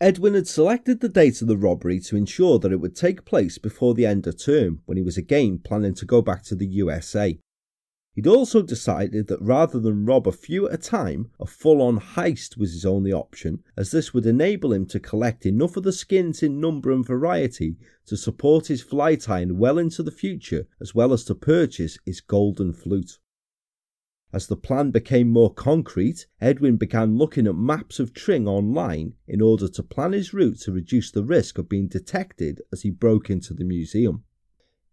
Edwin 0.00 0.34
had 0.34 0.46
selected 0.46 1.00
the 1.00 1.08
date 1.08 1.42
of 1.42 1.48
the 1.48 1.56
robbery 1.56 1.98
to 1.98 2.16
ensure 2.16 2.60
that 2.60 2.70
it 2.70 2.80
would 2.80 2.94
take 2.94 3.24
place 3.24 3.58
before 3.58 3.94
the 3.94 4.06
end 4.06 4.28
of 4.28 4.40
term 4.40 4.82
when 4.86 4.96
he 4.96 5.02
was 5.02 5.18
again 5.18 5.58
planning 5.58 5.94
to 5.94 6.04
go 6.04 6.22
back 6.22 6.44
to 6.44 6.54
the 6.54 6.66
USA. 6.66 7.36
He'd 8.14 8.28
also 8.28 8.62
decided 8.62 9.26
that 9.26 9.42
rather 9.42 9.80
than 9.80 10.06
rob 10.06 10.28
a 10.28 10.32
few 10.32 10.68
at 10.68 10.74
a 10.74 10.76
time, 10.78 11.30
a 11.40 11.46
full 11.46 11.82
on 11.82 11.98
heist 11.98 12.56
was 12.56 12.72
his 12.72 12.86
only 12.86 13.12
option, 13.12 13.64
as 13.76 13.90
this 13.90 14.14
would 14.14 14.24
enable 14.24 14.72
him 14.72 14.86
to 14.86 15.00
collect 15.00 15.44
enough 15.44 15.76
of 15.76 15.82
the 15.82 15.92
skins 15.92 16.40
in 16.40 16.60
number 16.60 16.92
and 16.92 17.04
variety 17.04 17.76
to 18.06 18.16
support 18.16 18.68
his 18.68 18.82
fly 18.82 19.16
tying 19.16 19.58
well 19.58 19.78
into 19.78 20.00
the 20.00 20.12
future, 20.12 20.68
as 20.80 20.94
well 20.94 21.12
as 21.12 21.24
to 21.24 21.34
purchase 21.34 21.98
his 22.06 22.20
golden 22.20 22.72
flute. 22.72 23.18
As 24.32 24.46
the 24.46 24.56
plan 24.56 24.92
became 24.92 25.28
more 25.28 25.52
concrete, 25.52 26.26
Edwin 26.40 26.76
began 26.76 27.18
looking 27.18 27.48
at 27.48 27.56
maps 27.56 27.98
of 27.98 28.14
Tring 28.14 28.46
online 28.46 29.14
in 29.26 29.40
order 29.40 29.66
to 29.66 29.82
plan 29.82 30.12
his 30.12 30.32
route 30.32 30.60
to 30.60 30.72
reduce 30.72 31.10
the 31.10 31.24
risk 31.24 31.58
of 31.58 31.68
being 31.68 31.88
detected 31.88 32.62
as 32.72 32.82
he 32.82 32.90
broke 32.90 33.28
into 33.28 33.54
the 33.54 33.64
museum. 33.64 34.22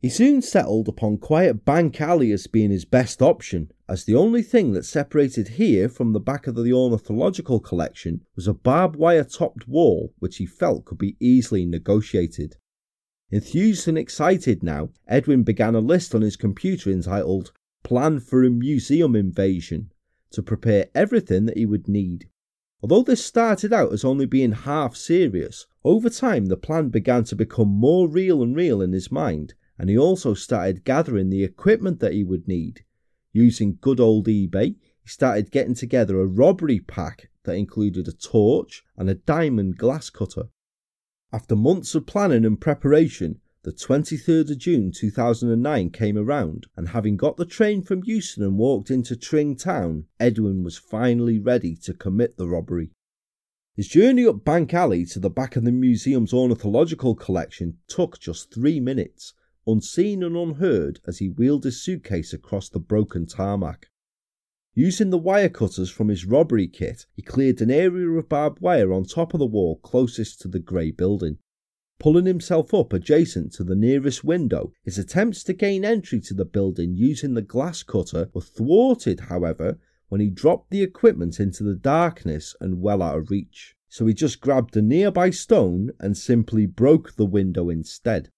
He 0.02 0.10
soon 0.10 0.42
settled 0.42 0.88
upon 0.88 1.20
quiet 1.20 1.64
Bank 1.64 2.02
Alley 2.02 2.32
as 2.32 2.48
being 2.48 2.72
his 2.72 2.86
best 2.86 3.22
option, 3.22 3.72
as 3.88 4.04
the 4.04 4.16
only 4.16 4.42
thing 4.42 4.72
that 4.72 4.84
separated 4.84 5.50
here 5.50 5.88
from 5.88 6.12
the 6.12 6.20
back 6.20 6.48
of 6.48 6.56
the 6.56 6.74
ornithological 6.74 7.60
collection 7.60 8.26
was 8.36 8.48
a 8.48 8.54
barbed 8.56 8.96
wire 8.96 9.24
topped 9.24 9.68
wall 9.68 10.16
which 10.18 10.38
he 10.38 10.48
felt 10.48 10.86
could 10.86 10.98
be 10.98 11.18
easily 11.20 11.68
negotiated. 11.68 12.58
Enthused 13.30 13.88
and 13.88 13.96
excited 13.96 14.64
now, 14.64 14.90
Edwin 15.08 15.44
began 15.44 15.76
a 15.76 15.80
list 15.80 16.16
on 16.16 16.22
his 16.22 16.36
computer 16.36 16.90
entitled 16.90 17.54
Plan 17.84 18.20
for 18.20 18.44
a 18.44 18.50
Museum 18.50 19.16
Invasion 19.16 19.92
to 20.32 20.42
prepare 20.42 20.90
everything 20.96 21.46
that 21.46 21.58
he 21.58 21.68
would 21.68 21.88
need. 21.88 22.28
Although 22.82 23.04
this 23.04 23.24
started 23.24 23.72
out 23.72 23.94
as 23.94 24.04
only 24.04 24.26
being 24.26 24.54
half 24.54 24.96
serious, 24.96 25.68
over 25.84 26.10
time 26.10 26.48
the 26.48 26.58
plan 26.58 26.90
began 26.90 27.24
to 27.26 27.36
become 27.36 27.68
more 27.68 28.10
real 28.10 28.42
and 28.42 28.56
real 28.56 28.82
in 28.82 28.94
his 28.94 29.12
mind, 29.12 29.54
and 29.82 29.90
he 29.90 29.98
also 29.98 30.36
started 30.36 30.86
gathering 30.86 31.32
the 31.32 31.44
equipment 31.44 32.00
that 32.00 32.14
he 32.14 32.24
would 32.24 32.48
need. 32.48 32.86
Using 33.34 33.80
good 33.82 34.00
old 34.00 34.28
eBay, 34.28 34.76
he 35.02 35.08
started 35.08 35.50
getting 35.50 35.74
together 35.74 36.22
a 36.22 36.28
robbery 36.28 36.80
pack 36.80 37.32
that 37.46 37.56
included 37.56 38.08
a 38.08 38.12
torch 38.12 38.84
and 38.96 39.10
a 39.10 39.16
diamond 39.16 39.80
glass 39.80 40.12
cutter. 40.12 40.50
After 41.34 41.56
months 41.56 41.96
of 41.96 42.06
planning 42.06 42.46
and 42.46 42.62
preparation, 42.62 43.40
the 43.64 43.72
23rd 43.72 44.52
of 44.52 44.60
June 44.60 44.92
2009 44.92 45.90
came 45.90 46.16
around, 46.16 46.68
and 46.78 46.90
having 46.90 47.18
got 47.18 47.38
the 47.38 47.46
train 47.46 47.82
from 47.82 48.04
Euston 48.06 48.44
and 48.44 48.60
walked 48.60 48.92
into 48.92 49.16
Tring 49.16 49.56
town, 49.56 50.06
Edwin 50.20 50.62
was 50.62 50.78
finally 50.78 51.40
ready 51.40 51.76
to 51.78 51.96
commit 51.96 52.38
the 52.38 52.48
robbery. 52.48 52.92
His 53.76 53.88
journey 53.88 54.28
up 54.28 54.46
Bank 54.46 54.76
Alley 54.76 55.06
to 55.08 55.20
the 55.20 55.32
back 55.32 55.56
of 55.56 55.64
the 55.64 55.72
museum's 55.72 56.34
ornithological 56.34 57.16
collection 57.16 57.80
took 57.88 58.20
just 58.20 58.54
three 58.54 58.80
minutes, 58.80 59.34
unseen 59.68 60.24
and 60.24 60.36
unheard 60.36 61.00
as 61.06 61.20
he 61.20 61.30
wheeled 61.30 61.64
his 61.64 61.82
suitcase 61.82 62.34
across 62.34 62.70
the 62.70 62.80
broken 62.80 63.26
tarmac. 63.26 63.88
Using 64.74 65.10
the 65.10 65.18
wire 65.18 65.50
cutters 65.50 65.90
from 65.90 66.08
his 66.08 66.26
robbery 66.26 66.68
kit, 66.68 67.06
he 67.14 67.22
cleared 67.22 67.62
an 67.62 67.70
area 67.70 68.10
of 68.10 68.30
barbed 68.30 68.62
wire 68.62 68.94
on 68.94 69.04
top 69.04 69.34
of 69.34 69.40
the 69.40 69.46
wall 69.46 69.76
closest 69.78 70.40
to 70.42 70.48
the 70.48 70.60
grey 70.60 70.92
building. 70.92 71.38
Pulling 72.00 72.26
himself 72.26 72.74
up 72.74 72.94
adjacent 72.94 73.52
to 73.54 73.64
the 73.64 73.76
nearest 73.76 74.24
window, 74.24 74.72
his 74.84 74.98
attempts 74.98 75.44
to 75.44 75.54
gain 75.54 75.86
entry 75.86 76.20
to 76.22 76.34
the 76.34 76.46
building 76.46 76.96
using 76.96 77.34
the 77.34 77.42
glass 77.42 77.84
cutter 77.84 78.32
were 78.34 78.42
thwarted, 78.42 79.20
however, 79.30 79.78
when 80.08 80.22
he 80.22 80.30
dropped 80.30 80.72
the 80.72 80.82
equipment 80.82 81.40
into 81.40 81.64
the 81.64 81.76
darkness 81.76 82.56
and 82.60 82.82
well 82.82 83.02
out 83.02 83.18
of 83.18 83.30
reach. 83.30 83.76
So 83.90 84.08
he 84.08 84.14
just 84.14 84.42
grabbed 84.42 84.76
a 84.78 84.82
nearby 84.82 85.30
stone 85.32 85.92
and 86.00 86.18
simply 86.18 86.66
broke 86.66 87.18
the 87.18 87.26
window 87.26 87.70
instead. 87.70 88.32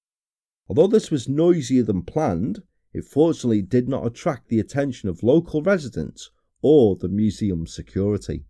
Although 0.69 0.87
this 0.87 1.11
was 1.11 1.27
noisier 1.27 1.83
than 1.83 2.03
planned, 2.03 2.63
it 2.93 3.05
fortunately 3.05 3.61
did 3.61 3.89
not 3.89 4.05
attract 4.05 4.47
the 4.47 4.59
attention 4.59 5.09
of 5.09 5.23
local 5.23 5.61
residents 5.61 6.31
or 6.61 6.95
the 6.95 7.09
museum's 7.09 7.73
security. 7.73 8.45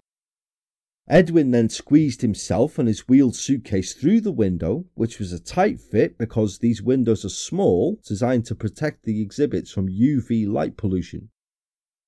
Edwin 1.07 1.51
then 1.51 1.67
squeezed 1.67 2.21
himself 2.21 2.79
and 2.79 2.87
his 2.87 3.09
wheeled 3.09 3.35
suitcase 3.35 3.93
through 3.93 4.21
the 4.21 4.31
window, 4.31 4.85
which 4.93 5.19
was 5.19 5.33
a 5.33 5.39
tight 5.39 5.81
fit 5.81 6.17
because 6.17 6.59
these 6.59 6.81
windows 6.81 7.25
are 7.25 7.29
small, 7.29 7.99
designed 8.07 8.45
to 8.45 8.55
protect 8.55 9.03
the 9.03 9.21
exhibits 9.21 9.71
from 9.71 9.89
UV 9.89 10.47
light 10.47 10.77
pollution. 10.77 11.29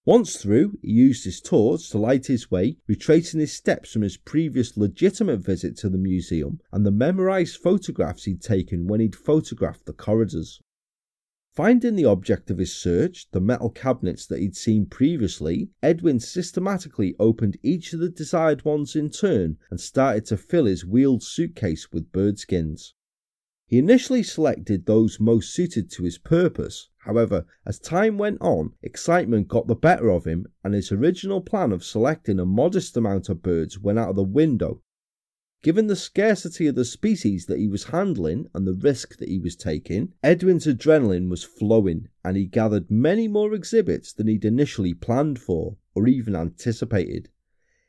Once 0.07 0.37
through, 0.37 0.77
he 0.83 0.91
used 0.91 1.25
his 1.25 1.41
torch 1.41 1.89
to 1.89 1.97
light 1.97 2.27
his 2.27 2.51
way, 2.51 2.77
retracing 2.87 3.39
his 3.39 3.51
steps 3.51 3.91
from 3.91 4.03
his 4.03 4.17
previous 4.17 4.77
legitimate 4.77 5.39
visit 5.39 5.75
to 5.75 5.89
the 5.89 5.97
museum 5.97 6.59
and 6.71 6.85
the 6.85 6.91
memorized 6.91 7.57
photographs 7.57 8.25
he'd 8.25 8.41
taken 8.41 8.85
when 8.85 8.99
he'd 8.99 9.15
photographed 9.15 9.85
the 9.85 9.93
corridors. 9.93 10.61
Finding 11.55 11.95
the 11.95 12.03
object 12.03 12.51
of 12.51 12.57
his 12.57 12.75
search, 12.75 13.31
the 13.31 13.39
metal 13.39 13.69
cabinets 13.69 14.25
that 14.27 14.39
he'd 14.39 14.57
seen 14.57 14.85
previously, 14.85 15.69
Edwin 15.81 16.19
systematically 16.19 17.15
opened 17.17 17.55
each 17.63 17.93
of 17.93 18.01
the 18.01 18.09
desired 18.09 18.65
ones 18.65 18.93
in 18.93 19.09
turn 19.09 19.57
and 19.71 19.79
started 19.79 20.25
to 20.25 20.35
fill 20.35 20.65
his 20.65 20.85
wheeled 20.85 21.23
suitcase 21.23 21.93
with 21.93 22.11
bird 22.11 22.37
skins. 22.37 22.93
He 23.75 23.79
initially 23.79 24.23
selected 24.23 24.85
those 24.85 25.19
most 25.19 25.53
suited 25.53 25.91
to 25.91 26.03
his 26.03 26.17
purpose. 26.17 26.87
However, 26.99 27.45
as 27.65 27.77
time 27.77 28.17
went 28.17 28.37
on, 28.39 28.71
excitement 28.81 29.49
got 29.49 29.67
the 29.67 29.75
better 29.75 30.09
of 30.11 30.23
him, 30.23 30.47
and 30.63 30.73
his 30.73 30.93
original 30.93 31.41
plan 31.41 31.73
of 31.73 31.83
selecting 31.83 32.39
a 32.39 32.45
modest 32.45 32.95
amount 32.95 33.27
of 33.27 33.43
birds 33.43 33.77
went 33.77 33.99
out 33.99 34.11
of 34.11 34.15
the 34.15 34.23
window 34.23 34.81
Given 35.61 35.87
the 35.87 35.97
scarcity 35.97 36.67
of 36.67 36.75
the 36.75 36.85
species 36.85 37.47
that 37.47 37.59
he 37.59 37.67
was 37.67 37.85
handling 37.85 38.47
and 38.53 38.65
the 38.65 38.73
risk 38.73 39.17
that 39.17 39.27
he 39.27 39.39
was 39.39 39.57
taking, 39.57 40.13
Edwin's 40.23 40.67
adrenaline 40.67 41.27
was 41.27 41.43
flowing 41.43 42.07
and 42.23 42.37
he 42.37 42.45
gathered 42.45 42.89
many 42.89 43.27
more 43.27 43.53
exhibits 43.53 44.13
than 44.13 44.27
he'd 44.27 44.45
initially 44.45 44.93
planned 44.93 45.37
for 45.37 45.75
or 45.95 46.07
even 46.07 46.33
anticipated. 46.33 47.29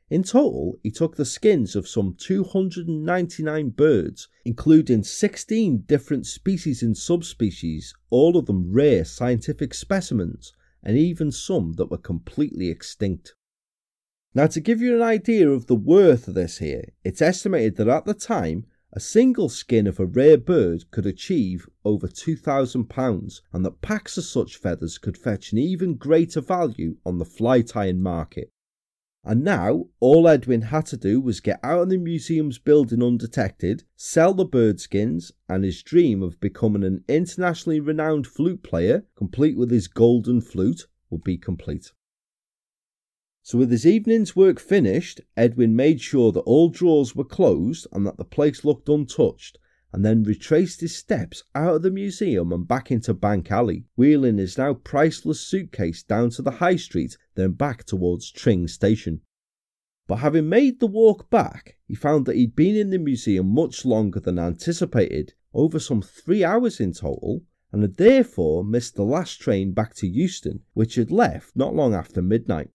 In 0.08 0.22
total, 0.22 0.78
he 0.84 0.92
took 0.92 1.16
the 1.16 1.24
skins 1.24 1.74
of 1.74 1.88
some 1.88 2.14
299 2.16 3.70
birds, 3.70 4.28
including 4.44 5.02
16 5.02 5.78
different 5.78 6.26
species 6.26 6.80
and 6.80 6.96
subspecies, 6.96 7.92
all 8.08 8.36
of 8.36 8.46
them 8.46 8.70
rare 8.70 9.04
scientific 9.04 9.74
specimens, 9.74 10.52
and 10.80 10.96
even 10.96 11.32
some 11.32 11.72
that 11.72 11.90
were 11.90 11.98
completely 11.98 12.68
extinct. 12.68 13.34
Now, 14.32 14.46
to 14.46 14.60
give 14.60 14.80
you 14.80 14.94
an 14.94 15.02
idea 15.02 15.50
of 15.50 15.66
the 15.66 15.74
worth 15.74 16.28
of 16.28 16.34
this 16.34 16.58
here, 16.58 16.92
it's 17.02 17.20
estimated 17.20 17.74
that 17.76 17.88
at 17.88 18.04
the 18.04 18.14
time, 18.14 18.66
a 18.92 19.00
single 19.00 19.48
skin 19.48 19.88
of 19.88 19.98
a 19.98 20.06
rare 20.06 20.38
bird 20.38 20.88
could 20.92 21.06
achieve 21.06 21.68
over 21.84 22.06
£2,000, 22.06 23.40
and 23.52 23.64
that 23.64 23.80
packs 23.80 24.16
of 24.16 24.24
such 24.24 24.56
feathers 24.56 24.98
could 24.98 25.18
fetch 25.18 25.50
an 25.50 25.58
even 25.58 25.96
greater 25.96 26.40
value 26.40 26.96
on 27.04 27.18
the 27.18 27.24
fly 27.24 27.60
tying 27.60 28.00
market. 28.00 28.52
And 29.28 29.42
now, 29.42 29.88
all 29.98 30.28
Edwin 30.28 30.62
had 30.62 30.86
to 30.86 30.96
do 30.96 31.20
was 31.20 31.40
get 31.40 31.58
out 31.64 31.82
of 31.82 31.88
the 31.88 31.96
museum's 31.96 32.60
building 32.60 33.02
undetected, 33.02 33.82
sell 33.96 34.32
the 34.32 34.44
bird 34.44 34.78
skins, 34.78 35.32
and 35.48 35.64
his 35.64 35.82
dream 35.82 36.22
of 36.22 36.38
becoming 36.38 36.84
an 36.84 37.02
internationally 37.08 37.80
renowned 37.80 38.28
flute 38.28 38.62
player, 38.62 39.04
complete 39.16 39.56
with 39.56 39.72
his 39.72 39.88
golden 39.88 40.40
flute, 40.40 40.86
would 41.10 41.24
be 41.24 41.36
complete. 41.36 41.90
So, 43.42 43.58
with 43.58 43.72
his 43.72 43.84
evening's 43.84 44.36
work 44.36 44.60
finished, 44.60 45.20
Edwin 45.36 45.74
made 45.74 46.00
sure 46.00 46.30
that 46.30 46.40
all 46.42 46.68
drawers 46.68 47.16
were 47.16 47.24
closed 47.24 47.88
and 47.90 48.06
that 48.06 48.18
the 48.18 48.24
place 48.24 48.64
looked 48.64 48.88
untouched, 48.88 49.58
and 49.96 50.04
then 50.04 50.22
retraced 50.24 50.82
his 50.82 50.94
steps 50.94 51.42
out 51.54 51.76
of 51.76 51.82
the 51.82 51.90
museum 51.90 52.52
and 52.52 52.68
back 52.68 52.90
into 52.90 53.14
Bank 53.14 53.50
Alley, 53.50 53.86
wheeling 53.96 54.36
his 54.36 54.58
now 54.58 54.74
priceless 54.74 55.40
suitcase 55.40 56.02
down 56.02 56.28
to 56.28 56.42
the 56.42 56.50
high 56.50 56.76
street, 56.76 57.16
then 57.34 57.52
back 57.52 57.82
towards 57.82 58.30
Tring 58.30 58.68
Station. 58.68 59.22
But 60.06 60.16
having 60.16 60.50
made 60.50 60.80
the 60.80 60.86
walk 60.86 61.30
back, 61.30 61.78
he 61.88 61.94
found 61.94 62.26
that 62.26 62.36
he'd 62.36 62.54
been 62.54 62.76
in 62.76 62.90
the 62.90 62.98
museum 62.98 63.46
much 63.46 63.86
longer 63.86 64.20
than 64.20 64.38
anticipated, 64.38 65.32
over 65.54 65.78
some 65.78 66.02
three 66.02 66.44
hours 66.44 66.78
in 66.78 66.92
total, 66.92 67.46
and 67.72 67.80
had 67.80 67.96
therefore 67.96 68.64
missed 68.64 68.96
the 68.96 69.02
last 69.02 69.40
train 69.40 69.72
back 69.72 69.94
to 69.94 70.06
Euston, 70.06 70.60
which 70.74 70.96
had 70.96 71.10
left 71.10 71.56
not 71.56 71.74
long 71.74 71.94
after 71.94 72.20
midnight. 72.20 72.68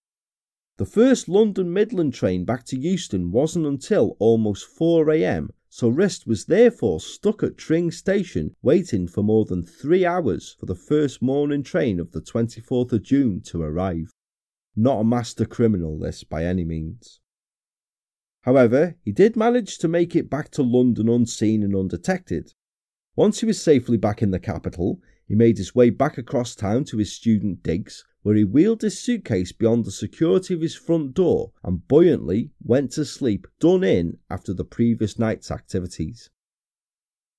The 0.76 0.86
first 0.86 1.28
London 1.28 1.72
Midland 1.72 2.14
train 2.14 2.44
back 2.44 2.64
to 2.64 2.76
Euston 2.76 3.30
wasn't 3.30 3.66
until 3.66 4.16
almost 4.18 4.66
4am, 4.76 5.50
so 5.74 5.88
Rist 5.88 6.26
was 6.26 6.44
therefore 6.44 7.00
stuck 7.00 7.42
at 7.42 7.56
Tring 7.56 7.90
Station 7.90 8.54
waiting 8.60 9.08
for 9.08 9.22
more 9.22 9.46
than 9.46 9.64
three 9.64 10.04
hours 10.04 10.54
for 10.60 10.66
the 10.66 10.74
first 10.74 11.22
morning 11.22 11.62
train 11.62 11.98
of 11.98 12.12
the 12.12 12.20
24th 12.20 12.92
of 12.92 13.02
June 13.02 13.40
to 13.46 13.62
arrive. 13.62 14.12
Not 14.76 15.00
a 15.00 15.04
master 15.04 15.46
criminal, 15.46 15.98
this 15.98 16.24
by 16.24 16.44
any 16.44 16.62
means. 16.62 17.20
However, 18.42 18.96
he 19.02 19.12
did 19.12 19.34
manage 19.34 19.78
to 19.78 19.88
make 19.88 20.14
it 20.14 20.28
back 20.28 20.50
to 20.50 20.62
London 20.62 21.08
unseen 21.08 21.62
and 21.62 21.74
undetected. 21.74 22.52
Once 23.16 23.40
he 23.40 23.46
was 23.46 23.58
safely 23.58 23.96
back 23.96 24.20
in 24.20 24.30
the 24.30 24.38
capital, 24.38 25.00
he 25.26 25.34
made 25.34 25.56
his 25.56 25.74
way 25.74 25.88
back 25.88 26.18
across 26.18 26.54
town 26.54 26.84
to 26.84 26.98
his 26.98 27.14
student 27.14 27.62
digs, 27.62 28.04
where 28.22 28.36
he 28.36 28.44
wheeled 28.44 28.82
his 28.82 28.98
suitcase 28.98 29.52
beyond 29.52 29.84
the 29.84 29.90
security 29.90 30.54
of 30.54 30.60
his 30.60 30.74
front 30.74 31.12
door 31.14 31.52
and 31.64 31.86
buoyantly 31.88 32.50
went 32.62 32.92
to 32.92 33.04
sleep, 33.04 33.46
done 33.58 33.82
in 33.82 34.18
after 34.30 34.54
the 34.54 34.64
previous 34.64 35.18
night's 35.18 35.50
activities. 35.50 36.30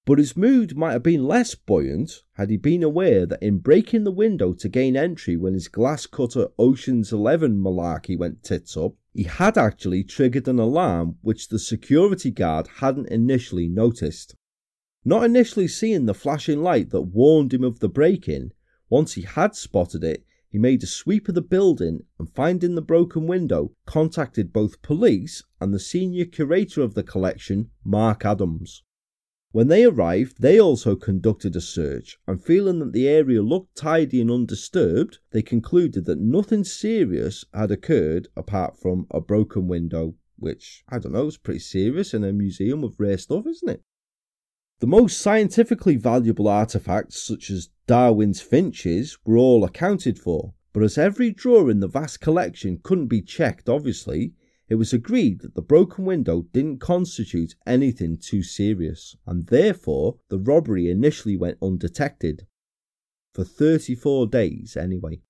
But 0.05 0.19
his 0.19 0.36
mood 0.36 0.75
might 0.75 0.91
have 0.91 1.03
been 1.03 1.23
less 1.23 1.55
buoyant 1.55 2.23
had 2.34 2.49
he 2.49 2.57
been 2.57 2.84
aware 2.84 3.25
that 3.25 3.41
in 3.41 3.59
breaking 3.59 4.03
the 4.03 4.11
window 4.11 4.51
to 4.51 4.67
gain 4.67 4.97
entry 4.97 5.38
when 5.38 5.53
his 5.53 5.69
glass 5.69 6.05
cutter 6.05 6.49
Ocean's 6.59 7.13
Eleven 7.13 7.57
malarkey 7.57 8.17
went 8.17 8.43
tits 8.43 8.75
up, 8.75 8.95
he 9.13 9.23
had 9.23 9.57
actually 9.57 10.03
triggered 10.03 10.49
an 10.49 10.59
alarm 10.59 11.17
which 11.21 11.47
the 11.47 11.59
security 11.59 12.31
guard 12.31 12.67
hadn't 12.79 13.07
initially 13.07 13.69
noticed. 13.69 14.36
Not 15.05 15.23
initially 15.23 15.69
seeing 15.69 16.05
the 16.05 16.13
flashing 16.13 16.61
light 16.61 16.89
that 16.89 17.03
warned 17.03 17.53
him 17.53 17.63
of 17.63 17.79
the 17.79 17.88
break 17.88 18.27
in, 18.27 18.51
once 18.89 19.13
he 19.13 19.21
had 19.21 19.55
spotted 19.55 20.03
it, 20.03 20.25
he 20.54 20.60
made 20.60 20.84
a 20.84 20.88
sweep 20.88 21.28
of 21.28 21.34
the 21.34 21.41
building 21.41 22.06
and 22.20 22.30
finding 22.30 22.76
the 22.76 22.82
broken 22.82 23.26
window, 23.26 23.72
contacted 23.88 24.54
both 24.54 24.84
police 24.84 25.43
and 25.60 25.74
the 25.74 25.80
senior 25.80 26.26
curator 26.26 26.84
of 26.84 26.93
the 26.93 27.01
collection, 27.01 27.72
Mark 27.84 28.24
Adams. 28.24 28.84
When 29.51 29.68
they 29.68 29.84
arrived, 29.84 30.41
they 30.43 30.60
also 30.60 30.95
conducted 30.95 31.56
a 31.56 31.62
search, 31.62 32.20
and 32.28 32.39
feeling 32.39 32.78
that 32.80 32.93
the 32.93 33.08
area 33.08 33.41
looked 33.41 33.76
tidy 33.76 34.22
and 34.22 34.30
undisturbed, 34.30 35.18
they 35.32 35.41
concluded 35.41 36.06
that 36.06 36.20
nothing 36.20 36.64
serious 36.64 37.43
had 37.51 37.72
occurred 37.72 38.28
apart 38.38 38.80
from 38.80 39.08
a 39.10 39.22
broken 39.22 39.68
window, 39.68 40.14
which, 40.38 40.84
I 40.88 40.99
don't 40.99 41.14
know, 41.14 41.26
is 41.26 41.38
pretty 41.38 41.62
serious 41.62 42.14
in 42.14 42.24
a 42.24 42.32
museum 42.32 42.84
of 42.84 42.99
rare 42.99 43.18
stuff, 43.18 43.47
isn't 43.47 43.70
it? 43.70 43.82
The 44.84 44.88
most 44.88 45.19
scientifically 45.19 45.95
valuable 45.95 46.43
artefacts, 46.43 47.13
such 47.13 47.49
as 47.49 47.69
Darwin's 47.88 48.41
finches, 48.41 49.17
were 49.23 49.38
all 49.38 49.63
accounted 49.63 50.19
for, 50.19 50.55
but 50.73 50.84
as 50.84 50.97
every 50.97 51.31
drawer 51.31 51.71
in 51.71 51.79
the 51.79 51.88
vast 51.88 52.19
collection 52.19 52.81
couldn't 52.84 53.07
be 53.07 53.21
checked, 53.21 53.69
obviously, 53.69 54.34
it 54.67 54.75
was 54.75 54.91
agreed 54.91 55.39
that 55.39 55.55
the 55.55 55.61
broken 55.61 56.03
window 56.03 56.41
didn't 56.51 56.79
constitute 56.79 57.55
anything 57.65 58.17
too 58.17 58.43
serious, 58.43 59.15
and 59.25 59.47
therefore 59.47 60.17
the 60.27 60.38
robbery 60.38 60.89
initially 60.89 61.38
went 61.38 61.59
undetected. 61.61 62.45
For 63.34 63.45
34 63.45 64.27
days, 64.27 64.75
anyway. 64.75 65.21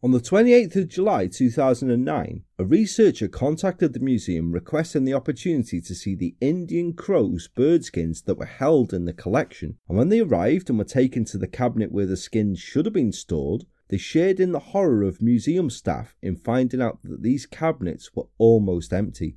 On 0.00 0.12
the 0.12 0.20
28th 0.20 0.76
of 0.76 0.86
July 0.86 1.26
2009, 1.26 2.44
a 2.56 2.64
researcher 2.64 3.26
contacted 3.26 3.92
the 3.92 3.98
museum 3.98 4.52
requesting 4.52 5.04
the 5.04 5.12
opportunity 5.12 5.80
to 5.80 5.92
see 5.92 6.14
the 6.14 6.36
Indian 6.40 6.92
crow's 6.92 7.48
bird 7.48 7.84
skins 7.84 8.22
that 8.22 8.38
were 8.38 8.46
held 8.46 8.94
in 8.94 9.06
the 9.06 9.12
collection. 9.12 9.76
And 9.88 9.98
when 9.98 10.08
they 10.08 10.20
arrived 10.20 10.70
and 10.70 10.78
were 10.78 10.84
taken 10.84 11.24
to 11.24 11.36
the 11.36 11.48
cabinet 11.48 11.90
where 11.90 12.06
the 12.06 12.16
skins 12.16 12.60
should 12.60 12.86
have 12.86 12.92
been 12.92 13.10
stored, 13.10 13.64
they 13.88 13.98
shared 13.98 14.38
in 14.38 14.52
the 14.52 14.70
horror 14.70 15.02
of 15.02 15.20
museum 15.20 15.68
staff 15.68 16.14
in 16.22 16.36
finding 16.36 16.80
out 16.80 17.00
that 17.02 17.24
these 17.24 17.46
cabinets 17.46 18.14
were 18.14 18.28
almost 18.38 18.92
empty. 18.92 19.36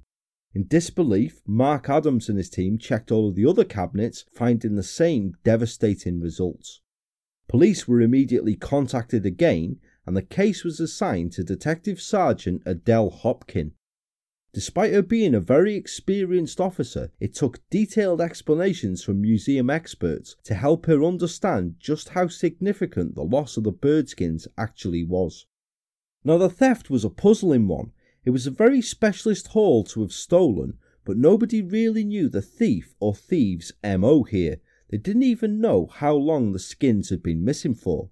In 0.54 0.68
disbelief, 0.68 1.42
Mark 1.48 1.90
Adams 1.90 2.30
and 2.30 2.38
his 2.38 2.52
team 2.52 2.78
checked 2.78 3.10
all 3.10 3.28
of 3.28 3.34
the 3.34 3.48
other 3.48 3.64
cabinets, 3.64 4.26
finding 4.32 4.76
the 4.76 4.84
same 4.84 5.34
devastating 5.44 6.20
results. 6.20 6.82
Police 7.48 7.88
were 7.88 8.00
immediately 8.00 8.56
contacted 8.56 9.26
again 9.26 9.80
and 10.06 10.18
the 10.18 10.22
case 10.22 10.64
was 10.64 10.80
assigned 10.80 11.32
to 11.34 11.44
Detective 11.44 12.02
Sergeant 12.02 12.62
Adele 12.66 13.12
Hopkin. 13.12 13.74
Despite 14.54 14.92
her 14.92 15.02
being 15.02 15.34
a 15.34 15.40
very 15.40 15.76
experienced 15.76 16.60
officer, 16.60 17.12
it 17.22 17.34
took 17.34 17.62
detailed 17.70 18.20
explanations 18.20 19.02
from 19.02 19.22
museum 19.22 19.70
experts 19.70 20.36
to 20.44 20.56
help 20.56 20.88
her 20.88 21.04
understand 21.04 21.76
just 21.80 22.10
how 22.10 22.28
significant 22.28 23.16
the 23.16 23.24
loss 23.24 23.56
of 23.56 23.64
the 23.64 23.72
birdskins 23.72 24.48
actually 24.58 25.06
was. 25.06 25.46
Now, 26.26 26.38
the 26.38 26.50
theft 26.50 26.90
was 26.90 27.06
a 27.06 27.10
puzzling 27.10 27.68
one. 27.68 27.94
It 28.26 28.32
was 28.32 28.46
a 28.46 28.52
very 28.52 28.82
specialist 28.82 29.48
haul 29.48 29.84
to 29.86 30.02
have 30.02 30.12
stolen, 30.12 30.78
but 31.06 31.18
nobody 31.18 31.62
really 31.62 32.04
knew 32.04 32.28
the 32.28 32.42
thief 32.42 32.94
or 33.00 33.16
thieves' 33.16 33.72
MO 33.84 34.24
here. 34.24 34.58
They 34.90 34.98
didn't 34.98 35.24
even 35.24 35.62
know 35.62 35.86
how 35.86 36.16
long 36.16 36.52
the 36.52 36.60
skins 36.60 37.10
had 37.10 37.24
been 37.24 37.46
missing 37.46 37.74
for. 37.74 38.10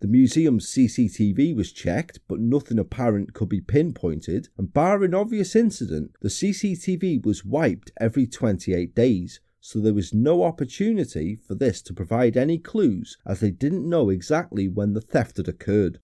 The 0.00 0.06
museum's 0.06 0.66
CCTV 0.66 1.56
was 1.56 1.72
checked, 1.72 2.20
but 2.28 2.38
nothing 2.38 2.78
apparent 2.78 3.34
could 3.34 3.48
be 3.48 3.60
pinpointed, 3.60 4.48
and 4.56 4.72
barring 4.72 5.12
obvious 5.12 5.56
incident, 5.56 6.12
the 6.20 6.28
CCTV 6.28 7.24
was 7.26 7.44
wiped 7.44 7.90
every 8.00 8.24
28 8.24 8.94
days, 8.94 9.40
so 9.60 9.80
there 9.80 9.92
was 9.92 10.14
no 10.14 10.44
opportunity 10.44 11.34
for 11.34 11.56
this 11.56 11.82
to 11.82 11.92
provide 11.92 12.36
any 12.36 12.58
clues 12.58 13.18
as 13.26 13.40
they 13.40 13.50
didn't 13.50 13.88
know 13.88 14.08
exactly 14.08 14.68
when 14.68 14.92
the 14.92 15.00
theft 15.00 15.36
had 15.36 15.48
occurred. 15.48 15.98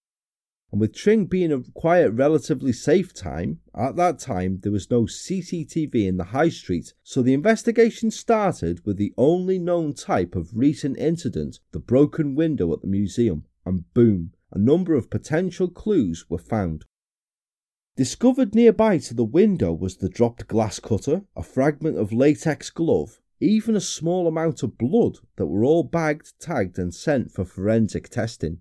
And 0.72 0.80
with 0.80 0.92
Tring 0.92 1.26
being 1.26 1.53
a 1.53 1.61
quiet, 1.61 2.11
relatively 2.11 2.72
safe 2.72 3.14
time, 3.14 3.61
at 3.76 3.95
that 3.95 4.18
time 4.18 4.59
there 4.64 4.72
was 4.72 4.90
no 4.90 5.05
CCTV 5.05 5.95
in 6.05 6.16
the 6.16 6.24
high 6.24 6.49
street, 6.49 6.95
so 7.05 7.22
the 7.22 7.32
investigation 7.32 8.11
started 8.11 8.84
with 8.84 8.97
the 8.97 9.14
only 9.16 9.61
known 9.61 9.95
type 9.95 10.34
of 10.34 10.51
recent 10.53 10.99
incident 10.99 11.61
the 11.70 11.78
broken 11.78 12.34
window 12.34 12.72
at 12.72 12.80
the 12.80 12.88
museum, 12.88 13.45
and 13.64 13.92
boom, 13.94 14.32
a 14.52 14.58
number 14.58 14.94
of 14.94 15.10
potential 15.10 15.68
clues 15.68 16.26
were 16.28 16.38
found. 16.38 16.84
Discovered 17.96 18.54
nearby 18.54 18.98
to 18.98 19.14
the 19.14 19.24
window 19.24 19.72
was 19.72 19.96
the 19.96 20.08
dropped 20.08 20.48
glass 20.48 20.80
cutter, 20.80 21.22
a 21.36 21.42
fragment 21.42 21.96
of 21.96 22.12
latex 22.12 22.70
glove, 22.70 23.20
even 23.40 23.76
a 23.76 23.80
small 23.80 24.26
amount 24.26 24.62
of 24.62 24.78
blood 24.78 25.18
that 25.36 25.46
were 25.46 25.64
all 25.64 25.84
bagged, 25.84 26.32
tagged, 26.40 26.78
and 26.78 26.94
sent 26.94 27.30
for 27.30 27.44
forensic 27.44 28.08
testing. 28.08 28.60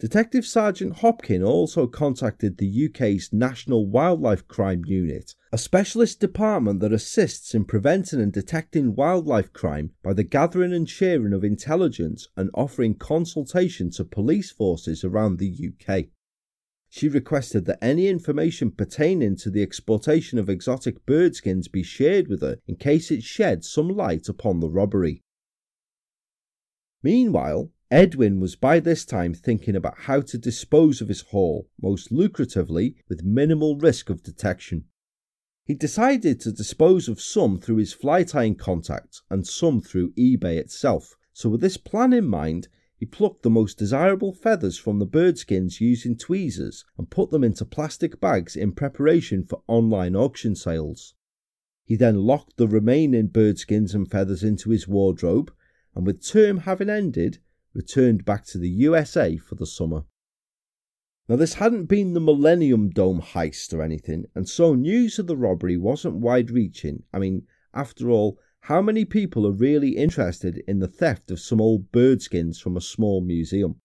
Detective 0.00 0.46
Sergeant 0.46 0.98
Hopkin 0.98 1.44
also 1.44 1.88
contacted 1.88 2.58
the 2.58 2.86
UK's 2.86 3.32
National 3.32 3.84
Wildlife 3.84 4.46
Crime 4.46 4.84
Unit, 4.86 5.34
a 5.52 5.58
specialist 5.58 6.20
department 6.20 6.78
that 6.78 6.92
assists 6.92 7.52
in 7.52 7.64
preventing 7.64 8.20
and 8.20 8.32
detecting 8.32 8.94
wildlife 8.94 9.52
crime 9.52 9.90
by 10.04 10.12
the 10.12 10.22
gathering 10.22 10.72
and 10.72 10.88
sharing 10.88 11.32
of 11.32 11.42
intelligence 11.42 12.28
and 12.36 12.48
offering 12.54 12.94
consultation 12.94 13.90
to 13.90 14.04
police 14.04 14.52
forces 14.52 15.02
around 15.02 15.38
the 15.38 15.72
UK. 15.72 16.04
She 16.88 17.08
requested 17.08 17.64
that 17.64 17.82
any 17.82 18.06
information 18.06 18.70
pertaining 18.70 19.34
to 19.38 19.50
the 19.50 19.64
exportation 19.64 20.38
of 20.38 20.48
exotic 20.48 21.04
bird 21.06 21.34
skins 21.34 21.66
be 21.66 21.82
shared 21.82 22.28
with 22.28 22.40
her 22.42 22.60
in 22.68 22.76
case 22.76 23.10
it 23.10 23.24
shed 23.24 23.64
some 23.64 23.88
light 23.88 24.28
upon 24.28 24.60
the 24.60 24.70
robbery. 24.70 25.24
Meanwhile, 27.02 27.72
Edwin 27.90 28.38
was 28.38 28.54
by 28.54 28.80
this 28.80 29.06
time 29.06 29.32
thinking 29.32 29.74
about 29.74 30.00
how 30.00 30.20
to 30.20 30.36
dispose 30.36 31.00
of 31.00 31.08
his 31.08 31.22
haul 31.22 31.70
most 31.80 32.12
lucratively 32.12 32.96
with 33.08 33.24
minimal 33.24 33.78
risk 33.78 34.10
of 34.10 34.22
detection. 34.22 34.84
He 35.64 35.74
decided 35.74 36.38
to 36.40 36.52
dispose 36.52 37.08
of 37.08 37.20
some 37.20 37.58
through 37.58 37.76
his 37.76 37.94
fly 37.94 38.24
tying 38.24 38.56
contacts 38.56 39.22
and 39.30 39.46
some 39.46 39.80
through 39.80 40.12
eBay 40.12 40.58
itself. 40.58 41.14
So, 41.32 41.48
with 41.48 41.62
this 41.62 41.78
plan 41.78 42.12
in 42.12 42.26
mind, 42.26 42.68
he 42.98 43.06
plucked 43.06 43.42
the 43.42 43.48
most 43.50 43.78
desirable 43.78 44.34
feathers 44.34 44.76
from 44.76 44.98
the 44.98 45.06
bird 45.06 45.38
skins 45.38 45.80
using 45.80 46.16
tweezers 46.16 46.84
and 46.98 47.08
put 47.08 47.30
them 47.30 47.44
into 47.44 47.64
plastic 47.64 48.20
bags 48.20 48.56
in 48.56 48.72
preparation 48.72 49.44
for 49.44 49.62
online 49.66 50.14
auction 50.16 50.54
sales. 50.54 51.14
He 51.84 51.96
then 51.96 52.26
locked 52.26 52.58
the 52.58 52.68
remaining 52.68 53.28
bird 53.28 53.58
skins 53.58 53.94
and 53.94 54.10
feathers 54.10 54.42
into 54.42 54.70
his 54.70 54.86
wardrobe, 54.86 55.50
and 55.94 56.04
with 56.04 56.26
term 56.26 56.58
having 56.58 56.90
ended, 56.90 57.38
returned 57.78 58.24
back 58.24 58.44
to 58.44 58.58
the 58.58 58.68
USA 58.68 59.36
for 59.36 59.54
the 59.54 59.64
summer. 59.64 60.02
Now, 61.28 61.36
this 61.36 61.54
hadn't 61.54 61.86
been 61.86 62.12
the 62.12 62.20
Millennium 62.20 62.90
Dome 62.90 63.22
heist 63.22 63.72
or 63.72 63.82
anything, 63.82 64.26
and 64.34 64.48
so 64.48 64.74
news 64.74 65.18
of 65.20 65.28
the 65.28 65.36
robbery 65.36 65.76
wasn't 65.76 66.16
wide 66.16 66.50
reaching. 66.50 67.04
I 67.12 67.20
mean, 67.20 67.46
after 67.72 68.10
all, 68.10 68.38
how 68.62 68.82
many 68.82 69.04
people 69.04 69.46
are 69.46 69.52
really 69.52 69.90
interested 69.90 70.58
in 70.66 70.80
the 70.80 70.88
theft 70.88 71.30
of 71.30 71.38
some 71.38 71.60
old 71.60 71.92
bird 71.92 72.20
skins 72.20 72.58
from 72.58 72.76
a 72.76 72.80
small 72.80 73.20
museum? 73.20 73.76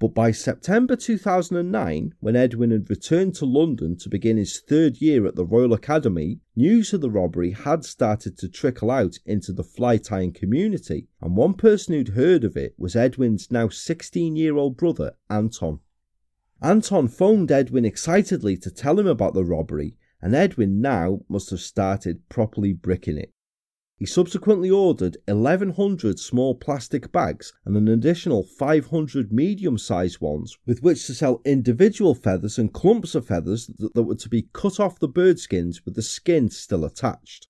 But 0.00 0.14
by 0.14 0.30
September 0.30 0.94
2009, 0.94 2.14
when 2.20 2.36
Edwin 2.36 2.70
had 2.70 2.88
returned 2.88 3.34
to 3.34 3.44
London 3.44 3.96
to 3.96 4.08
begin 4.08 4.36
his 4.36 4.60
third 4.60 5.00
year 5.00 5.26
at 5.26 5.34
the 5.34 5.44
Royal 5.44 5.72
Academy, 5.72 6.38
news 6.54 6.92
of 6.92 7.00
the 7.00 7.10
robbery 7.10 7.50
had 7.50 7.84
started 7.84 8.38
to 8.38 8.48
trickle 8.48 8.92
out 8.92 9.18
into 9.26 9.52
the 9.52 9.64
fly 9.64 9.96
tying 9.96 10.32
community, 10.32 11.08
and 11.20 11.36
one 11.36 11.54
person 11.54 11.94
who'd 11.94 12.10
heard 12.10 12.44
of 12.44 12.56
it 12.56 12.74
was 12.78 12.94
Edwin's 12.94 13.50
now 13.50 13.68
16 13.68 14.36
year 14.36 14.56
old 14.56 14.76
brother, 14.76 15.16
Anton. 15.28 15.80
Anton 16.62 17.08
phoned 17.08 17.50
Edwin 17.50 17.84
excitedly 17.84 18.56
to 18.56 18.70
tell 18.70 19.00
him 19.00 19.06
about 19.08 19.34
the 19.34 19.44
robbery, 19.44 19.96
and 20.22 20.32
Edwin 20.32 20.80
now 20.80 21.22
must 21.28 21.50
have 21.50 21.60
started 21.60 22.28
properly 22.28 22.72
bricking 22.72 23.18
it. 23.18 23.32
He 23.98 24.06
subsequently 24.06 24.70
ordered 24.70 25.16
1,100 25.26 26.20
small 26.20 26.54
plastic 26.54 27.10
bags 27.10 27.52
and 27.64 27.76
an 27.76 27.88
additional 27.88 28.44
500 28.44 29.32
medium 29.32 29.76
sized 29.76 30.20
ones 30.20 30.56
with 30.64 30.84
which 30.84 31.04
to 31.08 31.14
sell 31.14 31.42
individual 31.44 32.14
feathers 32.14 32.58
and 32.58 32.72
clumps 32.72 33.16
of 33.16 33.26
feathers 33.26 33.68
that 33.94 34.04
were 34.04 34.14
to 34.14 34.28
be 34.28 34.50
cut 34.52 34.78
off 34.78 35.00
the 35.00 35.08
bird 35.08 35.40
skins 35.40 35.84
with 35.84 35.96
the 35.96 36.02
skin 36.02 36.48
still 36.48 36.84
attached. 36.84 37.48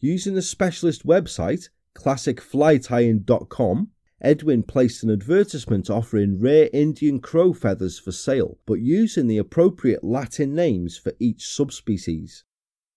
Using 0.00 0.36
a 0.36 0.42
specialist 0.42 1.06
website, 1.06 1.68
classicflytying.com, 1.94 3.90
Edwin 4.20 4.64
placed 4.64 5.04
an 5.04 5.10
advertisement 5.10 5.88
offering 5.88 6.40
rare 6.40 6.68
Indian 6.72 7.20
crow 7.20 7.52
feathers 7.52 7.96
for 7.96 8.10
sale, 8.10 8.58
but 8.66 8.80
using 8.80 9.28
the 9.28 9.38
appropriate 9.38 10.02
Latin 10.02 10.52
names 10.52 10.98
for 10.98 11.12
each 11.20 11.46
subspecies. 11.46 12.44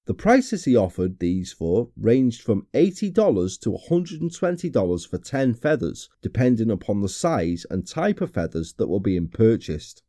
The 0.06 0.14
prices 0.14 0.66
he 0.66 0.76
offered 0.76 1.20
these 1.20 1.54
for 1.54 1.90
ranged 1.96 2.42
from 2.42 2.68
$80 2.74 3.60
to 3.62 3.78
$120 3.90 5.08
for 5.08 5.18
10 5.18 5.54
feathers, 5.54 6.10
depending 6.22 6.70
upon 6.70 7.02
the 7.02 7.08
size 7.08 7.66
and 7.70 7.88
type 7.88 8.20
of 8.20 8.32
feathers 8.32 8.74
that 8.74 8.90
were 8.90 9.00
being 9.00 9.30
purchased. 9.30 10.04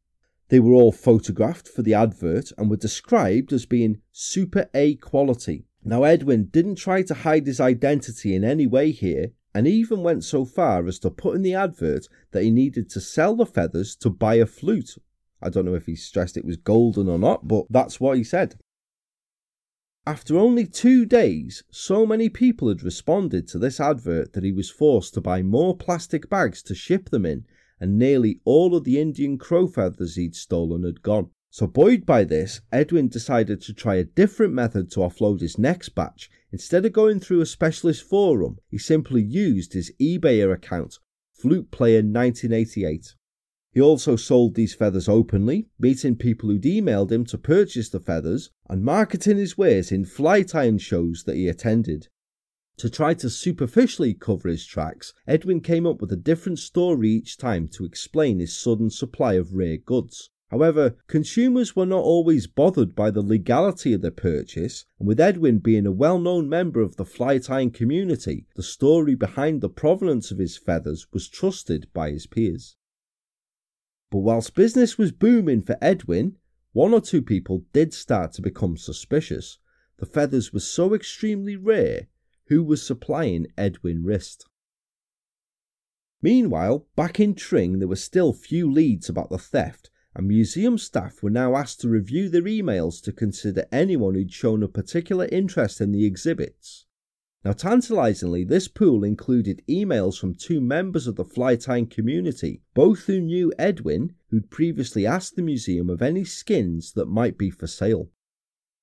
They 0.49 0.59
were 0.59 0.73
all 0.73 0.91
photographed 0.91 1.69
for 1.69 1.83
the 1.83 1.95
advert 1.95 2.51
and 2.59 2.69
were 2.69 2.77
described 2.77 3.53
as 3.53 3.67
being 3.67 4.01
super 4.11 4.69
A 4.75 4.97
quality. 4.97 5.67
Now, 5.85 6.03
Edwin 6.03 6.47
didn't 6.47 6.77
try 6.77 7.03
to 7.03 7.15
hide 7.15 7.47
his 7.47 7.61
identity 7.61 8.35
in 8.35 8.43
any 8.43 8.67
way 8.67 8.91
here 8.91 9.31
and 9.55 9.69
even 9.69 10.03
went 10.03 10.25
so 10.25 10.45
far 10.45 10.89
as 10.89 10.99
to 11.01 11.11
put 11.11 11.37
in 11.37 11.43
the 11.43 11.55
advert 11.55 12.09
that 12.33 12.43
he 12.43 12.51
needed 12.51 12.91
to 12.91 13.01
sell 13.01 13.37
the 13.37 13.47
feathers 13.47 13.95
to 13.97 14.11
buy 14.11 14.35
a 14.35 14.47
flute. 14.47 14.97
I 15.41 15.51
don't 15.51 15.67
know 15.67 15.75
if 15.75 15.87
he 15.87 15.95
stressed 15.95 16.37
it 16.37 16.45
was 16.45 16.57
golden 16.57 17.09
or 17.09 17.19
not, 17.19 17.47
but 17.47 17.67
that's 17.71 18.01
what 18.01 18.17
he 18.17 18.25
said. 18.25 18.57
After 20.07 20.37
only 20.37 20.67
two 20.67 21.07
days, 21.07 21.65
so 21.71 22.05
many 22.05 22.29
people 22.29 22.69
had 22.69 22.83
responded 22.83 23.49
to 23.49 23.59
this 23.59 23.81
advert 23.81 24.35
that 24.35 24.45
he 24.45 24.53
was 24.53 24.69
forced 24.69 25.15
to 25.15 25.23
buy 25.23 25.41
more 25.43 25.75
plastic 25.75 26.29
bags 26.29 26.63
to 26.65 26.75
ship 26.75 27.09
them 27.09 27.25
in, 27.25 27.47
and 27.81 27.99
nearly 27.99 28.41
all 28.45 28.77
of 28.77 28.85
the 28.85 29.01
Indian 29.01 29.39
crow 29.39 29.67
feathers 29.67 30.17
he'd 30.17 30.35
stolen 30.35 30.83
had 30.83 31.01
gone. 31.01 31.31
So, 31.49 31.67
buoyed 31.67 32.05
by 32.05 32.25
this, 32.25 32.61
Edwin 32.71 33.09
decided 33.09 33.63
to 33.63 33.73
try 33.73 33.95
a 33.95 34.05
different 34.05 34.53
method 34.53 34.91
to 34.91 35.01
offload 35.01 35.41
his 35.41 35.57
next 35.57 35.91
batch. 35.91 36.29
Instead 36.53 36.85
of 36.85 36.93
going 36.93 37.19
through 37.19 37.41
a 37.41 37.47
specialist 37.47 38.03
forum, 38.03 38.59
he 38.71 38.77
simply 38.77 39.23
used 39.23 39.73
his 39.73 39.91
eBay 39.99 40.53
account, 40.53 40.99
Flute 41.33 41.71
Player 41.71 42.03
1988. 42.03 43.15
He 43.75 43.81
also 43.81 44.15
sold 44.15 44.55
these 44.55 44.73
feathers 44.73 45.09
openly, 45.09 45.67
meeting 45.81 46.15
people 46.15 46.49
who'd 46.49 46.63
emailed 46.63 47.11
him 47.11 47.25
to 47.25 47.37
purchase 47.37 47.89
the 47.89 47.99
feathers 47.99 48.51
and 48.69 48.85
marketing 48.85 49.37
his 49.37 49.59
wares 49.59 49.91
in 49.91 50.05
fly 50.05 50.45
tying 50.45 50.79
shows 50.79 51.25
that 51.25 51.35
he 51.35 51.49
attended. 51.49 52.07
To 52.77 52.89
try 52.89 53.15
to 53.15 53.29
superficially 53.29 54.15
cover 54.15 54.49
his 54.49 54.65
tracks, 54.65 55.13
Edwin 55.27 55.61
came 55.61 55.89
up 55.89 56.01
with 56.01 56.13
a 56.13 56.17
different 56.17 56.61
story 56.61 57.11
each 57.11 57.37
time 57.37 57.67
to 57.71 57.85
explain 57.85 58.39
his 58.39 58.57
sudden 58.57 58.91
supply 58.91 59.33
of 59.33 59.55
rare 59.55 59.79
goods. 59.79 60.31
However, 60.53 60.95
consumers 61.09 61.75
were 61.75 61.85
not 61.85 62.05
always 62.05 62.47
bothered 62.47 62.95
by 62.95 63.11
the 63.11 63.23
legality 63.23 63.93
of 63.93 64.03
their 64.03 64.13
purchase, 64.13 64.85
and 65.01 65.09
with 65.09 65.19
Edwin 65.19 65.59
being 65.59 65.85
a 65.85 65.91
well 65.91 66.21
known 66.21 66.49
member 66.49 66.81
of 66.81 66.95
the 66.95 67.05
fly 67.05 67.39
tying 67.39 67.73
community, 67.73 68.47
the 68.55 68.63
story 68.63 69.17
behind 69.17 69.61
the 69.61 69.69
provenance 69.69 70.31
of 70.31 70.39
his 70.39 70.57
feathers 70.57 71.09
was 71.13 71.29
trusted 71.29 71.89
by 71.93 72.13
his 72.13 72.29
peers. 72.29 72.77
But 74.11 74.19
whilst 74.19 74.55
business 74.55 74.97
was 74.97 75.13
booming 75.13 75.63
for 75.63 75.77
Edwin, 75.81 76.37
one 76.73 76.93
or 76.93 77.01
two 77.01 77.23
people 77.23 77.65
did 77.73 77.95
start 77.95 78.33
to 78.35 78.43
become 78.43 78.77
suspicious. 78.77 79.59
The 79.99 80.07
feathers 80.07 80.53
were 80.53 80.61
so 80.61 80.95
extremely 80.95 81.57
rare, 81.57 82.09
who 82.47 82.63
was 82.63 82.85
supplying 82.85 83.47
Edwin 83.57 84.05
Rist? 84.05 84.47
Meanwhile, 86.21 86.87
back 86.97 87.21
in 87.21 87.35
Tring, 87.35 87.79
there 87.79 87.89
were 87.89 87.97
still 87.97 88.33
few 88.33 88.71
leads 88.71 89.09
about 89.09 89.31
the 89.31 89.39
theft, 89.39 89.91
and 90.15 90.27
museum 90.27 90.79
staff 90.79 91.23
were 91.23 91.31
now 91.31 91.55
asked 91.57 91.81
to 91.81 91.89
review 91.89 92.29
their 92.29 92.43
emails 92.43 93.03
to 93.03 93.13
consider 93.13 93.67
anyone 93.71 94.15
who'd 94.15 94.33
shown 94.33 94.63
a 94.63 94.69
particular 94.69 95.27
interest 95.31 95.81
in 95.81 95.93
the 95.93 96.05
exhibits. 96.05 96.87
Now, 97.45 97.53
tantalizingly, 97.53 98.45
this 98.45 98.69
pool 98.69 99.05
included 99.05 99.63
emails 99.69 100.19
from 100.19 100.35
two 100.35 100.63
members 100.63 101.07
of 101.07 101.17
the 101.17 101.27
fly 101.27 101.57
tying 101.57 101.89
community, 101.89 102.63
both 102.73 103.05
who 103.05 103.21
knew 103.21 103.53
Edwin, 103.59 104.15
who'd 104.31 104.49
previously 104.49 105.05
asked 105.05 105.37
the 105.37 105.43
museum 105.43 105.91
of 105.91 106.01
any 106.01 106.25
skins 106.25 106.93
that 106.93 107.05
might 107.05 107.37
be 107.37 107.51
for 107.51 107.67
sale. 107.67 108.09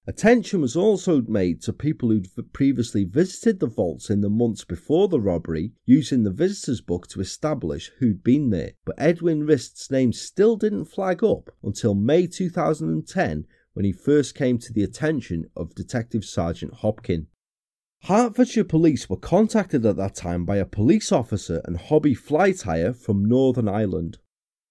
Attention 0.05 0.61
was 0.61 0.75
also 0.75 1.21
made 1.23 1.61
to 1.63 1.73
people 1.73 2.09
who'd 2.09 2.27
previously 2.53 3.03
visited 3.03 3.59
the 3.59 3.65
vaults 3.67 4.11
in 4.11 4.21
the 4.21 4.29
months 4.29 4.63
before 4.63 5.07
the 5.07 5.19
robbery, 5.19 5.73
using 5.85 6.21
the 6.21 6.29
visitor's 6.29 6.81
book 6.81 7.07
to 7.07 7.19
establish 7.19 7.91
who'd 7.97 8.23
been 8.23 8.51
there. 8.51 8.73
But 8.85 8.95
Edwin 8.99 9.43
Rist's 9.43 9.89
name 9.89 10.13
still 10.13 10.55
didn't 10.55 10.85
flag 10.85 11.23
up 11.23 11.49
until 11.63 11.95
May 11.95 12.27
2010 12.27 13.47
when 13.73 13.85
he 13.85 13.91
first 13.91 14.35
came 14.35 14.59
to 14.59 14.71
the 14.71 14.83
attention 14.83 15.49
of 15.55 15.73
Detective 15.73 16.25
Sergeant 16.25 16.73
Hopkin. 16.75 17.25
Hertfordshire 18.05 18.63
police 18.63 19.07
were 19.11 19.15
contacted 19.15 19.85
at 19.85 19.95
that 19.97 20.15
time 20.15 20.43
by 20.43 20.57
a 20.57 20.65
police 20.65 21.11
officer 21.11 21.61
and 21.65 21.77
hobby 21.77 22.15
fly 22.15 22.51
tyer 22.51 22.93
from 22.95 23.23
Northern 23.23 23.67
Ireland. 23.67 24.17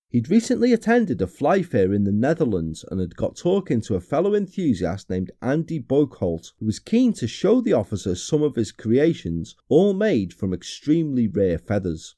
He'd 0.09 0.29
recently 0.29 0.73
attended 0.73 1.23
a 1.23 1.29
fly 1.29 1.63
fair 1.63 1.95
in 1.95 2.03
the 2.03 2.11
Netherlands 2.11 2.85
and 2.91 2.99
had 2.99 3.15
got 3.15 3.37
talking 3.37 3.81
to 3.83 3.95
a 3.95 4.01
fellow 4.01 4.35
enthusiast 4.35 5.09
named 5.09 5.31
Andy 5.41 5.79
Boekholt, 5.79 6.51
who 6.59 6.67
was 6.67 6.81
keen 6.81 7.13
to 7.13 7.29
show 7.29 7.61
the 7.61 7.73
officer 7.73 8.17
some 8.17 8.43
of 8.43 8.57
his 8.57 8.73
creations, 8.73 9.55
all 9.69 9.95
made 9.95 10.35
from 10.35 10.53
extremely 10.53 11.29
rare 11.29 11.59
feathers. 11.59 12.17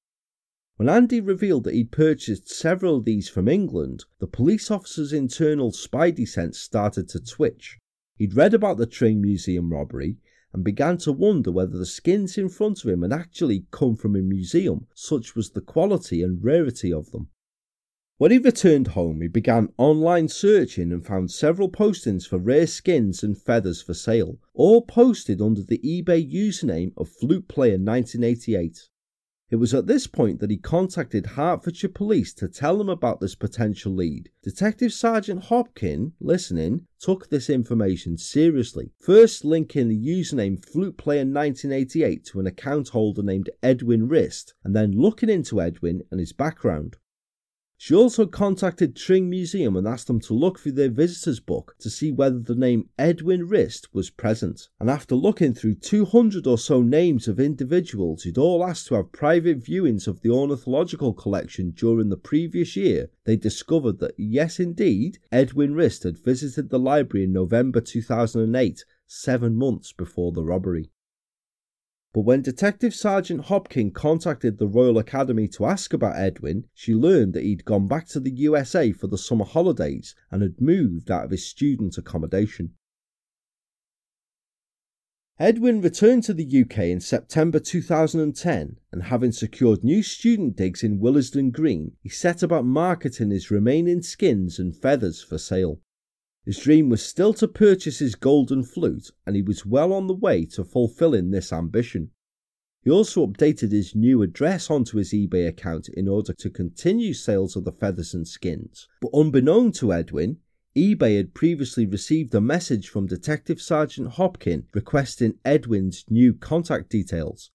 When 0.77 0.89
Andy 0.89 1.21
revealed 1.21 1.65
that 1.65 1.75
he'd 1.75 1.93
purchased 1.93 2.49
several 2.49 2.97
of 2.97 3.05
these 3.05 3.29
from 3.29 3.49
England, 3.49 4.07
the 4.19 4.27
police 4.27 4.71
officer's 4.71 5.13
internal 5.13 5.73
spidey 5.73 6.27
sense 6.27 6.59
started 6.59 7.07
to 7.11 7.21
twitch. 7.21 7.77
He'd 8.17 8.35
read 8.35 8.55
about 8.55 8.79
the 8.79 8.87
Tring 8.87 9.21
Museum 9.21 9.71
robbery 9.71 10.17
and 10.53 10.65
began 10.65 10.99
to 10.99 11.13
wonder 11.13 11.51
whether 11.51 11.79
the 11.79 11.87
skins 11.87 12.37
in 12.37 12.49
front 12.49 12.85
of 12.85 12.91
him 12.91 13.03
had 13.03 13.13
actually 13.13 13.67
come 13.71 13.97
from 13.97 14.15
a 14.15 14.21
museum, 14.21 14.87
such 14.95 15.35
was 15.35 15.51
the 15.51 15.61
quality 15.61 16.23
and 16.23 16.45
rarity 16.45 16.93
of 16.93 17.11
them. 17.11 17.29
When 18.19 18.31
he 18.31 18.39
returned 18.39 18.89
home, 18.89 19.21
he 19.21 19.29
began 19.29 19.73
online 19.79 20.29
searching 20.29 20.93
and 20.93 21.05
found 21.05 21.31
several 21.31 21.69
postings 21.69 22.27
for 22.27 22.39
rare 22.39 22.69
skins 22.69 23.25
and 23.25 23.37
feathers 23.37 23.83
for 23.83 23.95
sale, 23.95 24.39
all 24.55 24.83
posted 24.83 25.41
under 25.41 25.63
the 25.63 25.79
eBay 25.79 26.33
username 26.33 26.93
of 26.97 27.09
Flute 27.09 27.49
Player 27.49 27.79
1988. 27.79 28.91
It 29.53 29.61
was 29.61 29.75
at 29.75 29.87
this 29.87 30.07
point 30.07 30.41
that 30.41 30.51
he 30.51 30.57
contacted 30.57 31.27
Hertfordshire 31.27 31.91
Police 31.91 32.33
to 32.37 32.49
tell 32.49 32.79
them 32.79 32.89
about 32.89 33.21
this 33.21 33.35
potential 33.35 33.93
lead. 33.93 34.31
Detective 34.43 34.95
Sergeant 34.95 35.43
Hopkin, 35.43 36.13
listening, 36.21 36.87
took 36.99 37.29
this 37.29 37.51
information 37.51 38.17
seriously, 38.17 38.93
first 38.99 39.45
linking 39.45 39.89
the 39.89 40.07
username 40.07 40.65
Flute 40.65 40.97
Player 40.97 41.27
1988 41.27 42.25
to 42.25 42.41
an 42.41 42.47
account 42.47 42.89
holder 42.89 43.23
named 43.23 43.51
Edwin 43.63 44.09
Rist, 44.09 44.55
and 44.65 44.75
then 44.75 44.93
looking 44.93 45.29
into 45.29 45.61
Edwin 45.61 46.01
and 46.11 46.19
his 46.19 46.33
background. 46.33 46.97
She 47.85 47.97
also 47.97 48.27
contacted 48.27 48.95
Tring 48.95 49.29
Museum 49.29 49.75
and 49.75 49.89
asked 49.89 50.07
them 50.07 50.21
to 50.21 50.35
look 50.35 50.61
through 50.61 50.79
their 50.79 50.89
visitors 50.89 51.41
book 51.41 51.75
to 51.81 51.91
see 51.91 52.13
whether 52.13 52.39
the 52.39 52.55
name 52.55 52.89
Edwin 52.97 53.49
Rist 53.49 53.93
was 53.93 54.09
present. 54.09 54.69
And 54.79 54.89
after 54.89 55.17
looking 55.17 55.53
through 55.53 55.75
200 55.75 56.47
or 56.47 56.59
so 56.59 56.81
names 56.81 57.27
of 57.27 57.41
individuals 57.41 58.23
who'd 58.23 58.39
all 58.39 58.65
asked 58.65 58.87
to 58.87 58.95
have 58.95 59.11
private 59.11 59.59
viewings 59.59 60.07
of 60.07 60.21
the 60.21 60.31
ornithological 60.31 61.13
collection 61.13 61.73
during 61.73 62.09
the 62.09 62.17
previous 62.17 62.77
year, 62.77 63.11
they 63.25 63.35
discovered 63.35 63.99
that 63.99 64.15
yes, 64.17 64.61
indeed, 64.61 65.19
Edwin 65.33 65.75
Rist 65.75 66.05
had 66.05 66.23
visited 66.23 66.71
the 66.71 66.79
library 66.79 67.25
in 67.25 67.33
November 67.33 67.81
2008, 67.81 68.85
seven 69.09 69.57
months 69.57 69.93
before 69.93 70.31
the 70.31 70.45
robbery. 70.45 70.93
But 72.15 72.23
when 72.23 72.43
Detective 72.43 72.95
Sergeant 72.95 73.47
Hopkin 73.47 73.91
contacted 73.91 74.59
the 74.59 74.67
Royal 74.67 74.99
Academy 74.99 75.49
to 75.49 75.65
ask 75.65 75.95
about 75.95 76.17
Edwin, 76.17 76.67
she 76.75 76.95
learned 76.95 77.33
that 77.33 77.43
he'd 77.43 77.65
gone 77.65 77.89
back 77.89 78.07
to 78.09 78.21
the 78.21 78.31
USA 78.31 78.93
for 78.93 79.07
the 79.07 79.17
summer 79.17 79.47
holidays 79.47 80.15
and 80.31 80.43
had 80.43 80.61
moved 80.61 81.11
out 81.11 81.25
of 81.25 81.31
his 81.31 81.47
student 81.47 81.97
accommodation. 81.97 82.75
Edwin 85.39 85.81
returned 85.81 86.23
to 86.25 86.35
the 86.35 86.63
UK 86.63 86.81
in 86.81 87.01
September 87.01 87.59
2010 87.59 88.77
and 88.93 89.03
having 89.05 89.33
secured 89.33 89.83
new 89.83 90.03
student 90.03 90.55
digs 90.55 90.83
in 90.83 91.01
Willesden 91.01 91.51
Green, 91.51 91.97
he 92.03 92.11
set 92.11 92.43
about 92.43 92.67
marketing 92.67 93.31
his 93.31 93.51
remaining 93.51 94.03
skins 94.03 94.59
and 94.59 94.77
feathers 94.77 95.23
for 95.23 95.39
sale. 95.39 95.81
His 96.45 96.59
dream 96.59 96.89
was 96.89 97.03
still 97.03 97.33
to 97.35 97.47
purchase 97.47 98.01
his 98.01 98.17
golden 98.17 98.65
flute, 98.65 99.11
and 99.25 99.37
he 99.37 99.43
was 99.43 99.65
well 99.65 99.93
on 99.93 100.09
the 100.09 100.15
way 100.15 100.45
to 100.47 100.65
fulfilling 100.65 101.31
this 101.31 101.53
ambition. 101.53 102.11
He 102.83 102.91
also 102.91 103.25
updated 103.25 103.71
his 103.71 103.95
new 103.95 104.23
address 104.23 104.69
onto 104.69 104.99
his 104.99 105.13
eBay 105.13 105.47
account 105.47 105.89
in 105.89 106.09
order 106.09 106.33
to 106.33 106.51
continue 106.51 107.15
sales 107.15 107.55
of 107.55 107.65
the 107.65 107.71
feathers 107.71 108.13
and 108.13 108.27
skins. 108.27 108.89
But 109.01 109.15
unbeknown 109.15 109.71
to 109.73 109.93
Edwin, 109.93 110.39
eBay 110.75 111.17
had 111.17 111.33
previously 111.33 111.87
received 111.87 112.35
a 112.35 112.41
message 112.41 112.89
from 112.89 113.07
Detective 113.07 113.61
Sergeant 113.61 114.15
Hopkin 114.15 114.65
requesting 114.75 115.39
Edwin's 115.45 116.05
new 116.09 116.35
contact 116.35 116.89
details. 116.89 117.53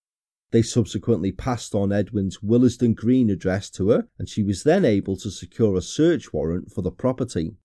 They 0.51 0.61
subsequently 0.61 1.33
passed 1.33 1.75
on 1.75 1.91
Edwin's 1.91 2.41
Willesden 2.41 2.93
Green 2.93 3.29
address 3.29 3.69
to 3.71 3.89
her, 3.89 4.07
and 4.17 4.29
she 4.29 4.43
was 4.43 4.63
then 4.63 4.85
able 4.85 5.17
to 5.17 5.29
secure 5.29 5.75
a 5.75 5.81
search 5.81 6.31
warrant 6.31 6.71
for 6.71 6.81
the 6.81 6.91
property. 6.91 7.57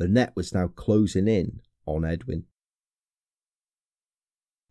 The 0.00 0.08
net 0.08 0.32
was 0.34 0.54
now 0.54 0.68
closing 0.68 1.28
in 1.28 1.60
on 1.84 2.06
Edwin. 2.06 2.44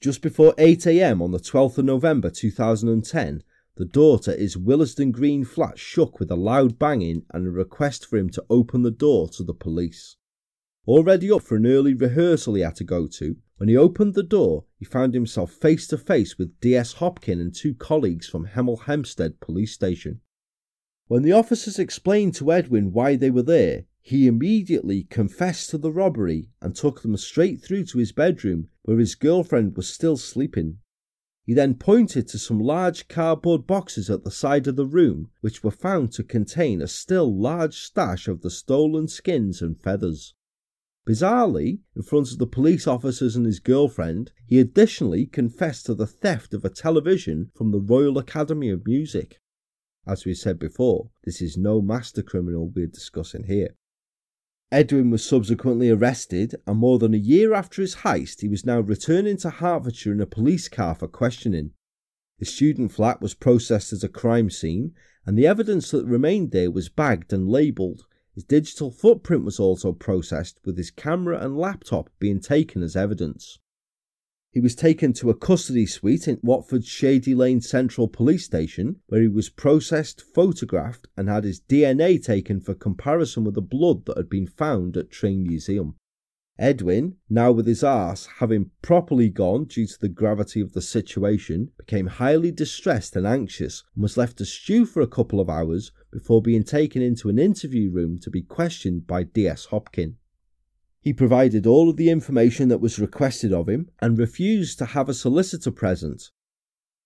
Just 0.02 0.24
before 0.24 0.56
8am 0.56 1.22
on 1.22 1.30
the 1.30 1.38
12th 1.38 1.78
of 1.78 1.86
November 1.86 2.32
2010, 2.32 3.44
the 3.76 3.86
door 3.86 4.18
to 4.22 4.36
his 4.36 4.58
Willesden 4.58 5.12
Green 5.12 5.46
flat 5.46 5.78
shook 5.78 6.20
with 6.20 6.32
a 6.32 6.36
loud 6.36 6.80
banging 6.80 7.28
and 7.30 7.46
a 7.46 7.52
request 7.52 8.08
for 8.08 8.18
him 8.18 8.32
to 8.32 8.46
open 8.50 8.82
the 8.82 8.90
door 8.90 9.30
to 9.30 9.44
the 9.44 9.54
police. 9.54 10.16
Already 10.88 11.32
up 11.32 11.44
for 11.44 11.58
an 11.58 11.68
early 11.68 11.94
rehearsal 11.94 12.56
he 12.56 12.64
had 12.64 12.78
to 12.78 12.84
go 12.84 13.06
to, 13.06 13.36
when 13.58 13.70
he 13.70 13.78
opened 13.78 14.16
the 14.16 14.24
door, 14.24 14.66
he 14.80 14.86
found 14.86 15.14
himself 15.14 15.52
face 15.52 15.86
to 15.90 16.00
face 16.00 16.40
with 16.40 16.60
DS 16.60 16.94
Hopkin 16.94 17.40
and 17.40 17.54
two 17.54 17.76
colleagues 17.76 18.28
from 18.28 18.48
Hemel 18.48 18.86
Hempstead 18.86 19.40
Police 19.42 19.76
Station. 19.76 20.22
When 21.06 21.22
the 21.22 21.34
officers 21.34 21.78
explained 21.78 22.34
to 22.36 22.52
Edwin 22.52 22.92
why 22.94 23.16
they 23.16 23.30
were 23.30 23.44
there, 23.44 23.86
he 24.10 24.26
immediately 24.26 25.04
confessed 25.04 25.70
to 25.70 25.78
the 25.78 25.92
robbery 25.92 26.50
and 26.62 26.76
took 26.76 27.04
them 27.04 27.16
straight 27.16 27.62
through 27.62 27.84
to 27.86 28.00
his 28.00 28.12
bedroom 28.12 28.68
where 28.82 28.98
his 28.98 29.14
girlfriend 29.14 29.78
was 29.78 29.88
still 29.88 30.18
sleeping. 30.18 30.80
He 31.46 31.54
then 31.54 31.76
pointed 31.76 32.28
to 32.30 32.40
some 32.40 32.60
large 32.60 33.08
cardboard 33.08 33.68
boxes 33.68 34.10
at 34.10 34.24
the 34.24 34.32
side 34.32 34.66
of 34.66 34.76
the 34.76 34.88
room, 34.88 35.30
which 35.42 35.64
were 35.64 35.70
found 35.70 36.12
to 36.14 36.24
contain 36.24 36.82
a 36.82 36.88
still 36.88 37.32
large 37.32 37.78
stash 37.78 38.28
of 38.28 38.42
the 38.42 38.50
stolen 38.50 39.08
skins 39.08 39.62
and 39.62 39.80
feathers. 39.80 40.34
Bizarrely, 41.08 41.82
in 41.96 42.02
front 42.02 42.32
of 42.32 42.40
the 42.40 42.48
police 42.48 42.88
officers 42.88 43.36
and 43.36 43.46
his 43.46 43.60
girlfriend, 43.60 44.32
he 44.48 44.60
additionally 44.60 45.28
confessed 45.28 45.86
to 45.86 45.94
the 45.94 46.08
theft 46.08 46.56
of 46.56 46.66
a 46.66 46.72
television 46.72 47.52
from 47.54 47.70
the 47.70 47.80
Royal 47.80 48.18
Academy 48.18 48.72
of 48.72 48.88
Music. 48.88 49.40
As 50.08 50.26
we 50.26 50.34
said 50.34 50.58
before, 50.58 51.12
this 51.26 51.44
is 51.44 51.58
no 51.58 51.80
master 51.80 52.24
criminal 52.24 52.70
we're 52.70 52.88
discussing 52.88 53.44
here. 53.44 53.76
Edwin 54.72 55.10
was 55.10 55.26
subsequently 55.26 55.90
arrested, 55.90 56.56
and 56.68 56.78
more 56.78 57.00
than 57.00 57.16
a 57.16 57.18
year 57.18 57.56
after 57.56 57.82
his 57.82 57.96
heist, 57.96 58.42
he 58.42 58.48
was 58.48 58.66
now 58.66 58.80
returning 58.80 59.38
to 59.38 59.50
Hertfordshire 59.50 60.14
in 60.14 60.22
a 60.22 60.28
police 60.28 60.70
car 60.70 60.94
for 60.94 61.08
questioning. 61.08 61.72
His 62.38 62.54
student 62.54 62.92
flat 62.92 63.20
was 63.20 63.34
processed 63.34 63.92
as 63.92 64.04
a 64.04 64.10
crime 64.10 64.52
scene, 64.52 64.94
and 65.26 65.38
the 65.38 65.48
evidence 65.48 65.90
that 65.92 66.06
remained 66.06 66.52
there 66.52 66.70
was 66.70 66.88
bagged 66.88 67.34
and 67.34 67.50
labelled. 67.50 68.06
His 68.36 68.44
digital 68.44 68.92
footprint 68.92 69.44
was 69.44 69.60
also 69.60 69.92
processed, 69.92 70.60
with 70.64 70.78
his 70.78 70.92
camera 70.92 71.44
and 71.44 71.58
laptop 71.58 72.12
being 72.20 72.40
taken 72.40 72.84
as 72.84 72.96
evidence. 72.96 73.58
He 74.52 74.60
was 74.60 74.74
taken 74.74 75.14
to 75.14 75.30
a 75.30 75.36
custody 75.36 75.86
suite 75.86 76.28
in 76.28 76.40
Watford's 76.42 76.88
Shady 76.88 77.36
Lane 77.36 77.62
Central 77.62 78.08
Police 78.08 78.46
Station, 78.46 78.96
where 79.06 79.22
he 79.22 79.28
was 79.28 79.48
processed, 79.48 80.22
photographed, 80.22 81.08
and 81.16 81.30
had 81.30 81.44
his 81.44 81.62
DNA 81.62 82.24
taken 82.24 82.60
for 82.60 82.74
comparison 82.74 83.44
with 83.44 83.54
the 83.54 83.62
blood 83.62 84.06
that 84.06 84.18
had 84.18 84.30
been 84.30 84.48
found 84.48 84.98
at 84.98 85.12
Tring 85.12 85.44
Museum. 85.44 85.96
Edwin, 86.58 87.16
now 87.30 87.52
with 87.52 87.68
his 87.68 87.84
arse 87.84 88.28
having 88.40 88.72
properly 88.82 89.30
gone 89.30 89.66
due 89.66 89.86
to 89.86 90.00
the 90.02 90.10
gravity 90.10 90.60
of 90.60 90.74
the 90.74 90.82
situation, 90.82 91.72
became 91.78 92.08
highly 92.08 92.52
distressed 92.52 93.16
and 93.16 93.28
anxious 93.28 93.84
and 93.94 94.02
was 94.02 94.18
left 94.18 94.38
to 94.40 94.46
stew 94.46 94.86
for 94.86 95.02
a 95.02 95.08
couple 95.08 95.40
of 95.40 95.50
hours 95.50 95.92
before 96.12 96.42
being 96.42 96.64
taken 96.64 97.02
into 97.02 97.30
an 97.30 97.40
interview 97.40 97.92
room 97.92 98.18
to 98.18 98.30
be 98.30 98.42
questioned 98.42 99.08
by 99.08 99.24
DS 99.24 99.68
Hopkin. 99.68 100.16
He 101.02 101.14
provided 101.14 101.66
all 101.66 101.90
of 101.90 101.96
the 101.96 102.10
information 102.10 102.68
that 102.68 102.82
was 102.82 103.00
requested 103.00 103.54
of 103.54 103.70
him 103.70 103.90
and 104.02 104.18
refused 104.18 104.78
to 104.80 104.86
have 104.86 105.08
a 105.08 105.14
solicitor 105.14 105.72
present. 105.72 106.30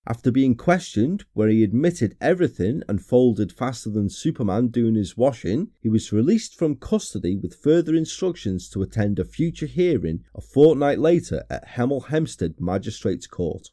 After 0.05 0.31
being 0.31 0.55
questioned, 0.55 1.23
where 1.33 1.47
he 1.47 1.63
admitted 1.63 2.17
everything 2.19 2.83
and 2.89 3.01
folded 3.01 3.53
faster 3.53 3.89
than 3.89 4.09
Superman 4.09 4.67
doing 4.67 4.95
his 4.95 5.15
washing, 5.15 5.71
he 5.79 5.87
was 5.87 6.11
released 6.11 6.55
from 6.55 6.75
custody 6.75 7.37
with 7.37 7.55
further 7.55 7.95
instructions 7.95 8.67
to 8.69 8.81
attend 8.81 9.19
a 9.19 9.23
future 9.23 9.67
hearing 9.67 10.25
a 10.35 10.41
fortnight 10.41 10.99
later 10.99 11.45
at 11.49 11.69
Hemel 11.69 12.07
Hempstead 12.07 12.59
Magistrates 12.59 13.27
Court. 13.27 13.69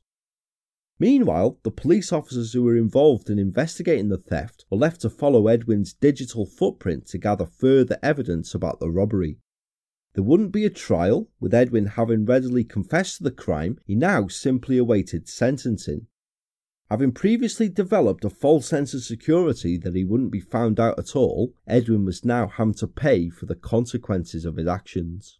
Meanwhile, 1.00 1.58
the 1.64 1.72
police 1.72 2.12
officers 2.12 2.52
who 2.52 2.62
were 2.62 2.76
involved 2.76 3.30
in 3.30 3.38
investigating 3.38 4.10
the 4.10 4.18
theft 4.18 4.66
were 4.70 4.76
left 4.76 5.00
to 5.00 5.10
follow 5.10 5.48
Edwin's 5.48 5.94
digital 5.94 6.44
footprint 6.44 7.06
to 7.08 7.18
gather 7.18 7.46
further 7.46 7.98
evidence 8.02 8.54
about 8.54 8.78
the 8.78 8.90
robbery. 8.90 9.38
There 10.14 10.24
wouldn't 10.24 10.52
be 10.52 10.64
a 10.64 10.70
trial, 10.70 11.30
with 11.38 11.54
Edwin 11.54 11.86
having 11.86 12.24
readily 12.24 12.64
confessed 12.64 13.18
to 13.18 13.22
the 13.22 13.30
crime, 13.30 13.78
he 13.84 13.94
now 13.94 14.26
simply 14.26 14.76
awaited 14.76 15.28
sentencing. 15.28 16.06
Having 16.90 17.12
previously 17.12 17.68
developed 17.68 18.24
a 18.24 18.30
false 18.30 18.66
sense 18.66 18.92
of 18.94 19.04
security 19.04 19.76
that 19.76 19.94
he 19.94 20.02
wouldn't 20.02 20.32
be 20.32 20.40
found 20.40 20.80
out 20.80 20.98
at 20.98 21.14
all, 21.14 21.54
Edwin 21.64 22.04
was 22.04 22.24
now 22.24 22.48
having 22.48 22.74
to 22.74 22.88
pay 22.88 23.28
for 23.28 23.46
the 23.46 23.54
consequences 23.54 24.44
of 24.44 24.56
his 24.56 24.66
actions. 24.66 25.38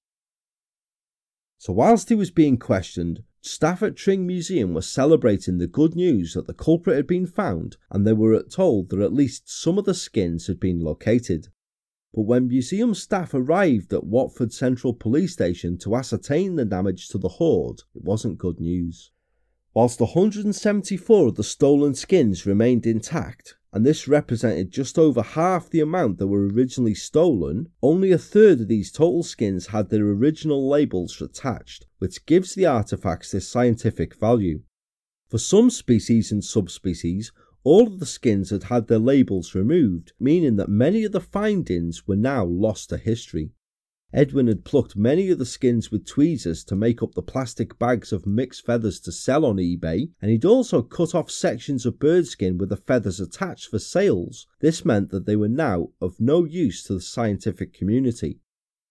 So, 1.59 1.73
whilst 1.73 2.09
he 2.09 2.14
was 2.14 2.31
being 2.31 2.57
questioned, 2.57 3.25
staff 3.41 3.83
at 3.83 3.97
Tring 3.97 4.25
Museum 4.25 4.73
were 4.73 4.83
celebrating 4.83 5.59
the 5.59 5.66
good 5.66 5.97
news 5.97 6.35
that 6.35 6.47
the 6.47 6.55
culprit 6.55 6.95
had 6.95 7.09
been 7.09 7.27
found, 7.27 7.77
and 7.91 8.07
they 8.07 8.12
were 8.12 8.41
told 8.45 8.91
that 8.91 9.01
at 9.01 9.12
least 9.12 9.51
some 9.51 9.77
of 9.77 9.85
the 9.85 9.95
skins 9.95 10.47
had 10.47 10.61
been 10.61 10.81
located. 10.81 11.49
But 12.13 12.23
when 12.23 12.49
museum 12.49 12.95
staff 12.95 13.35
arrived 13.35 13.93
at 13.93 14.05
Watford 14.05 14.53
Central 14.53 14.93
Police 14.93 15.33
Station 15.33 15.79
to 15.79 15.95
ascertain 15.95 16.57
the 16.57 16.65
damage 16.65 17.09
to 17.09 17.19
the 17.19 17.29
hoard, 17.29 17.83
it 17.95 18.03
wasn't 18.03 18.39
good 18.39 18.59
news. 18.59 19.13
Whilst 19.73 20.01
174 20.01 21.29
of 21.29 21.37
the 21.37 21.45
stolen 21.45 21.95
skins 21.95 22.45
remained 22.45 22.85
intact, 22.87 23.55
and 23.73 23.87
this 23.87 24.09
represented 24.09 24.73
just 24.73 24.99
over 24.99 25.23
half 25.23 25.71
the 25.71 25.79
amount 25.79 26.19
that 26.19 26.27
were 26.27 26.49
originally 26.49 26.95
stolen, 26.95 27.69
only 27.81 28.11
a 28.11 28.19
third 28.19 28.63
of 28.63 28.69
these 28.69 28.91
total 28.91 29.23
skins 29.23 29.69
had 29.69 29.89
their 29.89 30.05
original 30.05 30.69
labels 30.69 31.23
attached, 31.23 31.87
which 31.99 32.27
gives 32.27 32.57
the 32.57 32.67
artifacts 32.67 33.31
their 33.31 33.41
scientific 33.41 34.17
value. 34.17 34.61
For 35.29 35.39
some 35.39 35.71
species 35.71 36.33
and 36.33 36.43
subspecies, 36.43 37.31
all 37.63 37.87
of 37.87 38.01
the 38.01 38.07
skins 38.07 38.51
had 38.51 38.65
had 38.65 38.89
their 38.89 38.99
labels 38.99 39.55
removed, 39.55 40.13
meaning 40.19 40.57
that 40.57 40.69
many 40.69 41.05
of 41.05 41.13
the 41.13 41.21
findings 41.21 42.07
were 42.07 42.17
now 42.17 42.45
lost 42.45 42.89
to 42.89 42.97
history. 42.97 43.53
Edwin 44.13 44.49
had 44.49 44.65
plucked 44.65 44.97
many 44.97 45.31
of 45.31 45.39
the 45.39 45.47
skins 45.47 45.93
with 45.93 46.05
tweezers 46.05 46.65
to 46.65 46.75
make 46.75 47.01
up 47.01 47.15
the 47.15 47.23
plastic 47.23 47.79
bags 47.79 48.13
of 48.13 48.27
mixed 48.27 48.67
feathers 48.67 48.99
to 48.99 49.13
sell 49.13 49.45
on 49.45 49.59
eBay, 49.59 50.11
and 50.21 50.33
he'd 50.33 50.45
also 50.45 50.83
cut 50.83 51.15
off 51.15 51.31
sections 51.31 51.87
of 51.87 52.01
bird 52.01 52.27
skin 52.27 52.59
with 52.59 52.71
the 52.71 52.77
feathers 52.77 53.21
attached 53.21 53.69
for 53.69 53.79
sales. 53.79 54.49
This 54.59 54.85
meant 54.85 55.11
that 55.11 55.27
they 55.27 55.37
were 55.37 55.49
now 55.49 55.91
of 56.01 56.21
no 56.21 56.45
use 56.45 56.83
to 56.85 56.95
the 56.95 57.01
scientific 57.01 57.73
community. 57.73 58.41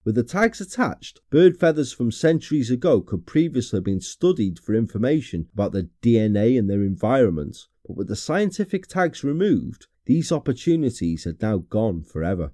With 0.05 0.15
the 0.15 0.23
tags 0.23 0.61
attached, 0.61 1.19
bird 1.29 1.57
feathers 1.57 1.91
from 1.91 2.11
centuries 2.11 2.71
ago 2.71 3.01
could 3.01 3.25
previously 3.25 3.77
have 3.77 3.83
been 3.83 3.99
studied 3.99 4.57
for 4.57 4.73
information 4.73 5.49
about 5.53 5.73
their 5.73 5.89
DNA 6.01 6.57
and 6.57 6.69
their 6.69 6.83
environment, 6.83 7.67
but 7.89 7.97
with 7.97 8.07
the 8.07 8.15
scientific 8.15 8.85
tags 8.85 9.23
removed, 9.23 9.87
these 10.05 10.31
opportunities 10.31 11.23
had 11.23 11.41
now 11.41 11.57
gone 11.57 12.03
forever. 12.03 12.51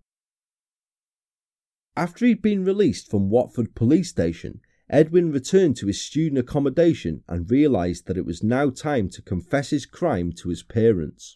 After 1.97 2.25
he'd 2.25 2.41
been 2.41 2.63
released 2.63 3.11
from 3.11 3.29
Watford 3.29 3.75
Police 3.75 4.07
Station, 4.07 4.61
Edwin 4.89 5.33
returned 5.33 5.75
to 5.75 5.87
his 5.87 6.01
student 6.01 6.39
accommodation 6.39 7.21
and 7.27 7.51
realised 7.51 8.07
that 8.07 8.15
it 8.15 8.25
was 8.25 8.43
now 8.43 8.69
time 8.69 9.09
to 9.09 9.21
confess 9.21 9.71
his 9.71 9.85
crime 9.85 10.31
to 10.37 10.47
his 10.47 10.63
parents. 10.63 11.35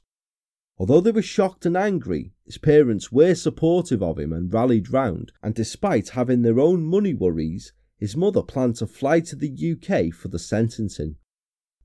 Although 0.77 1.01
they 1.01 1.11
were 1.11 1.21
shocked 1.21 1.65
and 1.65 1.75
angry, 1.75 2.31
his 2.45 2.57
parents 2.57 3.11
were 3.11 3.35
supportive 3.35 4.01
of 4.01 4.17
him 4.17 4.31
and 4.31 4.53
rallied 4.53 4.93
round, 4.93 5.33
and 5.43 5.53
despite 5.53 6.09
having 6.09 6.43
their 6.43 6.61
own 6.61 6.85
money 6.85 7.13
worries, 7.13 7.73
his 7.97 8.15
mother 8.15 8.43
planned 8.43 8.77
to 8.77 8.87
fly 8.87 9.19
to 9.19 9.35
the 9.35 9.73
UK 9.73 10.13
for 10.13 10.29
the 10.29 10.39
sentencing. 10.39 11.17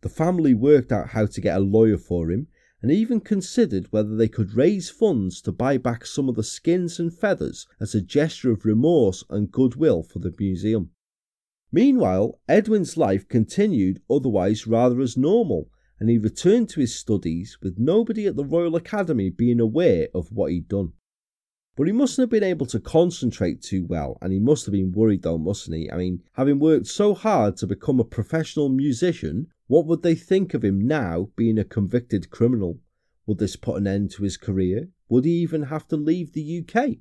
The 0.05 0.11
family 0.11 0.52
worked 0.52 0.92
out 0.92 1.09
how 1.09 1.24
to 1.24 1.40
get 1.40 1.57
a 1.57 1.61
lawyer 1.61 1.96
for 1.96 2.30
him 2.30 2.48
and 2.82 2.92
even 2.92 3.20
considered 3.20 3.90
whether 3.90 4.14
they 4.14 4.28
could 4.28 4.52
raise 4.52 4.90
funds 4.90 5.40
to 5.40 5.50
buy 5.50 5.78
back 5.78 6.05
some 6.05 6.28
of 6.28 6.34
the 6.34 6.42
skins 6.42 7.00
and 7.00 7.11
feathers 7.11 7.66
as 7.80 7.94
a 7.94 8.02
gesture 8.02 8.50
of 8.50 8.66
remorse 8.66 9.24
and 9.30 9.50
goodwill 9.50 10.02
for 10.02 10.18
the 10.18 10.34
museum. 10.38 10.90
Meanwhile, 11.72 12.38
Edwin's 12.46 12.98
life 12.98 13.26
continued 13.26 14.02
otherwise 14.11 14.66
rather 14.66 15.00
as 15.00 15.16
normal, 15.16 15.70
and 15.98 16.11
he 16.11 16.18
returned 16.18 16.68
to 16.68 16.80
his 16.80 16.94
studies 16.94 17.57
with 17.62 17.78
nobody 17.78 18.26
at 18.26 18.36
the 18.36 18.44
Royal 18.44 18.76
Academy 18.76 19.30
being 19.30 19.59
aware 19.59 20.09
of 20.12 20.30
what 20.30 20.52
he'd 20.52 20.68
done. 20.68 20.92
But 21.76 21.86
he 21.86 21.94
mustn't 21.94 22.24
have 22.24 22.30
been 22.30 22.46
able 22.46 22.66
to 22.66 22.78
concentrate 22.78 23.62
too 23.62 23.86
well, 23.86 24.18
and 24.20 24.34
he 24.34 24.38
must 24.38 24.66
have 24.66 24.72
been 24.74 24.92
worried 24.92 25.22
though, 25.22 25.38
mustn't 25.38 25.74
he? 25.74 25.90
I 25.90 25.96
mean, 25.96 26.22
having 26.34 26.59
worked 26.59 26.88
so 26.88 27.14
hard 27.14 27.57
to 27.57 27.66
become 27.66 27.98
a 27.98 28.05
professional 28.05 28.68
musician, 28.68 29.46
what 29.66 29.86
would 29.86 30.02
they 30.02 30.14
think 30.14 30.54
of 30.54 30.64
him 30.64 30.86
now 30.86 31.30
being 31.36 31.58
a 31.58 31.64
convicted 31.64 32.30
criminal? 32.30 32.80
Would 33.26 33.38
this 33.38 33.56
put 33.56 33.76
an 33.78 33.86
end 33.86 34.10
to 34.12 34.22
his 34.22 34.36
career? 34.36 34.88
Would 35.08 35.24
he 35.24 35.32
even 35.32 35.64
have 35.64 35.88
to 35.88 35.96
leave 35.96 36.32
the 36.32 36.60
UK? 36.60 36.98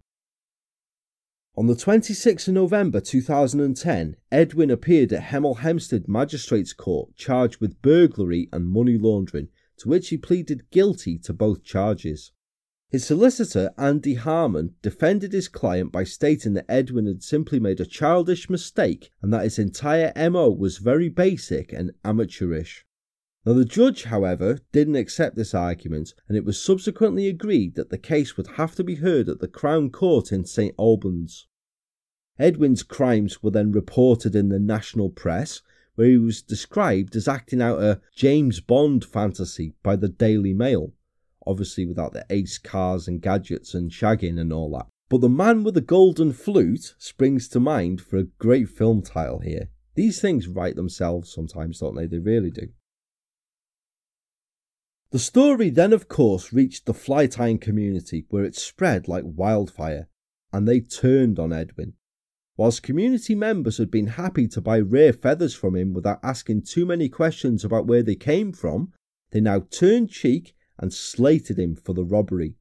On 1.55 1.67
the 1.67 1.75
26th 1.75 2.47
of 2.47 2.55
November 2.55 2.99
2010, 2.99 4.15
Edwin 4.31 4.71
appeared 4.71 5.13
at 5.13 5.23
Hemel 5.23 5.59
Hempstead 5.59 6.07
Magistrates 6.07 6.73
Court 6.73 7.15
charged 7.15 7.61
with 7.61 7.81
burglary 7.81 8.49
and 8.51 8.67
money 8.67 8.97
laundering, 8.97 9.49
to 9.77 9.89
which 9.89 10.09
he 10.09 10.17
pleaded 10.17 10.71
guilty 10.71 11.19
to 11.19 11.33
both 11.33 11.63
charges. 11.63 12.31
His 12.93 13.05
solicitor, 13.05 13.73
Andy 13.75 14.13
Harmon, 14.13 14.75
defended 14.83 15.33
his 15.33 15.47
client 15.47 15.91
by 15.91 16.03
stating 16.03 16.53
that 16.53 16.69
Edwin 16.69 17.07
had 17.07 17.23
simply 17.23 17.59
made 17.59 17.79
a 17.79 17.87
childish 17.87 18.51
mistake 18.51 19.09
and 19.19 19.33
that 19.33 19.45
his 19.45 19.57
entire 19.57 20.13
MO 20.29 20.51
was 20.51 20.77
very 20.77 21.09
basic 21.09 21.73
and 21.73 21.93
amateurish. 22.05 22.85
Now, 23.47 23.53
the 23.53 23.65
judge, 23.65 24.03
however, 24.03 24.59
didn't 24.71 24.97
accept 24.97 25.35
this 25.35 25.55
argument, 25.55 26.13
and 26.27 26.37
it 26.37 26.45
was 26.45 26.61
subsequently 26.61 27.27
agreed 27.27 27.73
that 27.73 27.89
the 27.89 27.97
case 27.97 28.37
would 28.37 28.45
have 28.57 28.75
to 28.75 28.83
be 28.83 28.93
heard 28.93 29.27
at 29.27 29.39
the 29.39 29.47
Crown 29.47 29.89
Court 29.89 30.31
in 30.31 30.45
St 30.45 30.75
Albans. 30.77 31.47
Edwin's 32.37 32.83
crimes 32.83 33.41
were 33.41 33.49
then 33.49 33.71
reported 33.71 34.35
in 34.35 34.49
the 34.49 34.59
national 34.59 35.09
press, 35.09 35.63
where 35.95 36.09
he 36.09 36.19
was 36.19 36.43
described 36.43 37.15
as 37.15 37.27
acting 37.27 37.59
out 37.59 37.81
a 37.81 38.01
James 38.15 38.59
Bond 38.59 39.03
fantasy 39.03 39.73
by 39.81 39.95
the 39.95 40.09
Daily 40.09 40.53
Mail 40.53 40.93
obviously 41.45 41.85
without 41.85 42.13
the 42.13 42.25
ace 42.29 42.57
cars 42.57 43.07
and 43.07 43.21
gadgets 43.21 43.73
and 43.73 43.91
shagging 43.91 44.39
and 44.39 44.51
all 44.51 44.71
that. 44.71 44.87
But 45.09 45.21
the 45.21 45.29
man 45.29 45.63
with 45.63 45.75
the 45.75 45.81
golden 45.81 46.33
flute 46.33 46.95
springs 46.97 47.47
to 47.49 47.59
mind 47.59 48.01
for 48.01 48.17
a 48.17 48.23
great 48.23 48.69
film 48.69 49.01
title 49.01 49.39
here. 49.39 49.69
These 49.95 50.19
things 50.21 50.47
write 50.47 50.75
themselves 50.75 51.31
sometimes, 51.31 51.79
don't 51.79 51.95
they? 51.95 52.07
They 52.07 52.19
really 52.19 52.49
do. 52.49 52.69
The 55.11 55.19
story 55.19 55.69
then, 55.69 55.93
of 55.93 56.07
course, 56.07 56.51
reached 56.51 56.87
the 56.87 56.93
fly 56.93 57.27
tying 57.27 57.59
community 57.59 58.25
where 58.29 58.43
it 58.43 58.55
spread 58.55 59.07
like 59.07 59.23
wildfire, 59.23 60.07
and 60.51 60.67
they 60.67 60.79
turned 60.79 61.37
on 61.37 61.53
Edwin. 61.53 61.93
Whilst 62.57 62.81
community 62.81 63.35
members 63.35 63.77
had 63.77 63.91
been 63.91 64.07
happy 64.07 64.47
to 64.47 64.61
buy 64.61 64.79
rare 64.79 65.13
feathers 65.13 65.53
from 65.53 65.75
him 65.75 65.93
without 65.93 66.19
asking 66.23 66.63
too 66.63 66.85
many 66.85 67.09
questions 67.09 67.63
about 67.63 67.85
where 67.85 68.01
they 68.01 68.15
came 68.15 68.51
from, 68.51 68.91
they 69.31 69.41
now 69.41 69.59
turned 69.59 70.09
cheek 70.09 70.55
and 70.77 70.93
slated 70.93 71.59
him 71.59 71.75
for 71.75 71.93
the 71.93 72.03
robbery. 72.03 72.55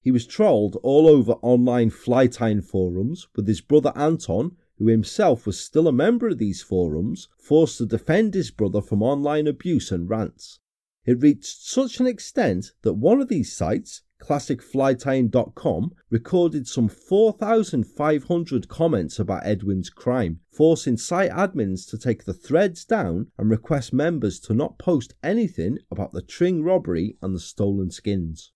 He 0.00 0.10
was 0.10 0.26
trolled 0.26 0.76
all 0.82 1.06
over 1.08 1.32
online 1.42 1.90
flytying 1.90 2.64
forums, 2.64 3.26
with 3.34 3.48
his 3.48 3.60
brother 3.60 3.92
Anton, 3.96 4.56
who 4.76 4.86
himself 4.86 5.44
was 5.44 5.58
still 5.58 5.88
a 5.88 5.92
member 5.92 6.28
of 6.28 6.38
these 6.38 6.62
forums, 6.62 7.28
forced 7.36 7.78
to 7.78 7.86
defend 7.86 8.34
his 8.34 8.50
brother 8.50 8.80
from 8.80 9.02
online 9.02 9.46
abuse 9.46 9.90
and 9.90 10.08
rants. 10.08 10.60
It 11.04 11.20
reached 11.20 11.62
such 11.62 12.00
an 12.00 12.06
extent 12.06 12.72
that 12.82 12.94
one 12.94 13.20
of 13.20 13.28
these 13.28 13.52
sites, 13.52 14.02
classicflytying.com 14.20 15.92
recorded 16.10 16.66
some 16.66 16.88
4,500 16.88 18.68
comments 18.68 19.18
about 19.18 19.46
Edwin's 19.46 19.90
crime, 19.90 20.40
forcing 20.50 20.96
site 20.96 21.30
admins 21.30 21.88
to 21.90 21.98
take 21.98 22.24
the 22.24 22.34
threads 22.34 22.84
down 22.84 23.30
and 23.38 23.50
request 23.50 23.92
members 23.92 24.38
to 24.40 24.54
not 24.54 24.78
post 24.78 25.14
anything 25.22 25.78
about 25.90 26.12
the 26.12 26.22
Tring 26.22 26.62
robbery 26.62 27.16
and 27.22 27.34
the 27.34 27.40
stolen 27.40 27.90
skins. 27.90 28.52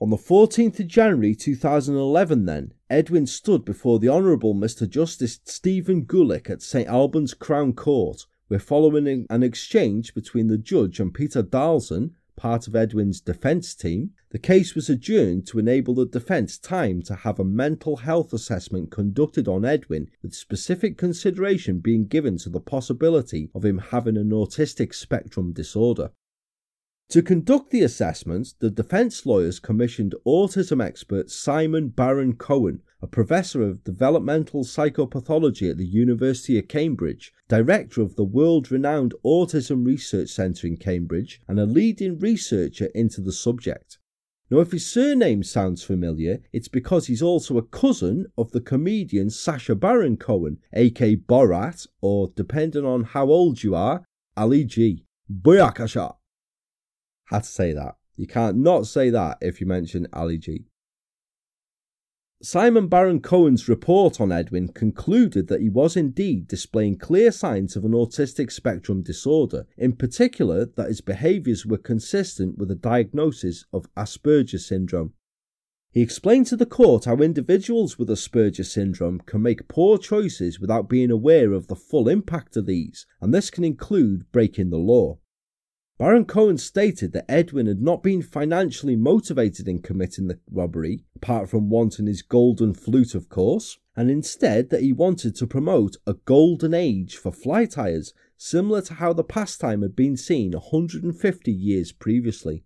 On 0.00 0.10
the 0.10 0.16
14th 0.16 0.80
of 0.80 0.88
January 0.88 1.36
2011, 1.36 2.46
then, 2.46 2.74
Edwin 2.90 3.26
stood 3.26 3.64
before 3.64 4.00
the 4.00 4.08
Honourable 4.08 4.54
Mr. 4.54 4.88
Justice 4.88 5.38
Stephen 5.44 6.04
Gullick 6.04 6.50
at 6.50 6.62
St 6.62 6.88
Albans 6.88 7.32
Crown 7.32 7.74
Court, 7.74 8.26
where 8.48 8.58
following 8.58 9.26
an 9.30 9.42
exchange 9.42 10.12
between 10.12 10.48
the 10.48 10.58
judge 10.58 10.98
and 10.98 11.14
Peter 11.14 11.42
Darlson, 11.42 12.16
part 12.36 12.66
of 12.66 12.74
Edwin's 12.74 13.20
defence 13.20 13.74
team, 13.74 14.10
the 14.30 14.38
case 14.38 14.74
was 14.74 14.90
adjourned 14.90 15.46
to 15.46 15.58
enable 15.58 15.94
the 15.94 16.06
defence 16.06 16.58
time 16.58 17.02
to 17.02 17.14
have 17.14 17.38
a 17.38 17.44
mental 17.44 17.98
health 17.98 18.32
assessment 18.32 18.90
conducted 18.90 19.46
on 19.46 19.64
Edwin, 19.64 20.08
with 20.22 20.34
specific 20.34 20.98
consideration 20.98 21.78
being 21.78 22.06
given 22.06 22.36
to 22.38 22.48
the 22.48 22.60
possibility 22.60 23.50
of 23.54 23.64
him 23.64 23.78
having 23.78 24.16
an 24.16 24.30
autistic 24.30 24.94
spectrum 24.94 25.52
disorder. 25.52 26.10
To 27.10 27.22
conduct 27.22 27.70
the 27.70 27.82
assessment, 27.82 28.54
the 28.58 28.70
defence 28.70 29.26
lawyers 29.26 29.60
commissioned 29.60 30.14
autism 30.26 30.82
expert 30.82 31.30
Simon 31.30 31.88
Baron 31.88 32.34
Cohen, 32.34 32.80
a 33.02 33.06
professor 33.06 33.62
of 33.62 33.84
developmental 33.84 34.64
psychopathology 34.64 35.70
at 35.70 35.76
the 35.76 35.86
University 35.86 36.58
of 36.58 36.68
Cambridge, 36.68 37.32
director 37.48 38.00
of 38.00 38.16
the 38.16 38.24
world 38.24 38.70
renowned 38.70 39.14
Autism 39.24 39.84
Research 39.84 40.30
Centre 40.30 40.66
in 40.66 40.76
Cambridge, 40.76 41.40
and 41.46 41.60
a 41.60 41.66
leading 41.66 42.18
researcher 42.18 42.86
into 42.94 43.20
the 43.20 43.32
subject. 43.32 43.98
Now, 44.50 44.58
if 44.60 44.72
his 44.72 44.86
surname 44.86 45.42
sounds 45.42 45.82
familiar, 45.82 46.40
it's 46.52 46.68
because 46.68 47.06
he's 47.06 47.22
also 47.22 47.56
a 47.56 47.62
cousin 47.62 48.26
of 48.36 48.52
the 48.52 48.60
comedian 48.60 49.30
Sacha 49.30 49.74
Baron 49.74 50.16
Cohen, 50.16 50.58
aka 50.72 51.16
Borat, 51.16 51.86
or 52.00 52.30
depending 52.36 52.84
on 52.84 53.04
how 53.04 53.26
old 53.26 53.62
you 53.62 53.74
are, 53.74 54.04
Ali 54.36 54.64
G. 54.64 55.06
Booyakasha. 55.32 56.16
Had 57.26 57.44
to 57.44 57.48
say 57.48 57.72
that. 57.72 57.96
You 58.16 58.26
can't 58.26 58.58
not 58.58 58.86
say 58.86 59.10
that 59.10 59.38
if 59.40 59.60
you 59.60 59.66
mention 59.66 60.06
Ali 60.12 60.38
G. 60.38 60.66
Simon 62.44 62.88
Baron 62.88 63.20
Cohen's 63.20 63.70
report 63.70 64.20
on 64.20 64.30
Edwin 64.30 64.68
concluded 64.68 65.48
that 65.48 65.62
he 65.62 65.70
was 65.70 65.96
indeed 65.96 66.46
displaying 66.46 66.98
clear 66.98 67.32
signs 67.32 67.74
of 67.74 67.86
an 67.86 67.92
autistic 67.92 68.52
spectrum 68.52 69.00
disorder, 69.00 69.66
in 69.78 69.94
particular, 69.94 70.66
that 70.66 70.88
his 70.88 71.00
behaviours 71.00 71.64
were 71.64 71.78
consistent 71.78 72.58
with 72.58 72.70
a 72.70 72.74
diagnosis 72.74 73.64
of 73.72 73.86
Asperger's 73.96 74.66
syndrome. 74.66 75.14
He 75.90 76.02
explained 76.02 76.46
to 76.48 76.56
the 76.56 76.66
court 76.66 77.06
how 77.06 77.16
individuals 77.16 77.98
with 77.98 78.10
Asperger's 78.10 78.70
syndrome 78.70 79.20
can 79.24 79.40
make 79.40 79.66
poor 79.66 79.96
choices 79.96 80.60
without 80.60 80.86
being 80.86 81.10
aware 81.10 81.54
of 81.54 81.68
the 81.68 81.74
full 81.74 82.10
impact 82.10 82.58
of 82.58 82.66
these, 82.66 83.06
and 83.22 83.32
this 83.32 83.48
can 83.48 83.64
include 83.64 84.30
breaking 84.32 84.68
the 84.68 84.76
law. 84.76 85.18
Baron 85.96 86.24
Cohen 86.24 86.58
stated 86.58 87.12
that 87.12 87.30
Edwin 87.30 87.66
had 87.66 87.80
not 87.80 88.02
been 88.02 88.20
financially 88.20 88.96
motivated 88.96 89.68
in 89.68 89.80
committing 89.80 90.26
the 90.26 90.40
robbery, 90.50 91.04
apart 91.14 91.48
from 91.48 91.70
wanting 91.70 92.08
his 92.08 92.20
golden 92.20 92.74
flute, 92.74 93.14
of 93.14 93.28
course, 93.28 93.78
and 93.94 94.10
instead 94.10 94.70
that 94.70 94.82
he 94.82 94.92
wanted 94.92 95.36
to 95.36 95.46
promote 95.46 95.96
a 96.04 96.14
golden 96.14 96.74
age 96.74 97.16
for 97.16 97.30
fly 97.30 97.64
tyers, 97.64 98.12
similar 98.36 98.82
to 98.82 98.94
how 98.94 99.12
the 99.12 99.22
pastime 99.22 99.82
had 99.82 99.94
been 99.94 100.16
seen 100.16 100.50
150 100.50 101.52
years 101.52 101.92
previously. 101.92 102.64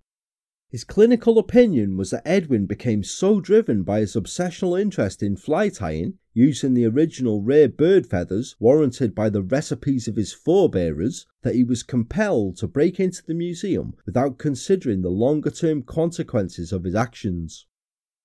His 0.71 0.85
clinical 0.85 1.39
opinion 1.39 1.97
was 1.97 2.11
that 2.11 2.29
Edwin 2.29 2.67
became 2.67 3.03
so 3.03 3.41
driven 3.41 3.85
by 3.85 4.01
his 4.01 4.15
obsessional 4.15 4.79
interest 4.79 5.23
in 5.23 5.35
fly 5.35 5.71
tying, 5.71 6.19
using 6.35 6.75
the 6.75 6.85
original 6.85 7.41
rare 7.43 7.71
bird 7.71 8.07
feathers 8.07 8.55
warranted 8.61 9.15
by 9.15 9.31
the 9.31 9.41
recipes 9.41 10.07
of 10.07 10.17
his 10.17 10.35
forebearers, 10.35 11.25
that 11.41 11.55
he 11.55 11.65
was 11.65 11.83
compelled 11.83 12.59
to 12.59 12.69
break 12.69 13.01
into 13.01 13.25
the 13.25 13.33
museum 13.33 13.95
without 14.05 14.37
considering 14.37 15.01
the 15.01 15.09
longer 15.09 15.51
term 15.51 15.83
consequences 15.83 16.71
of 16.71 16.85
his 16.85 16.95
actions. 16.95 17.65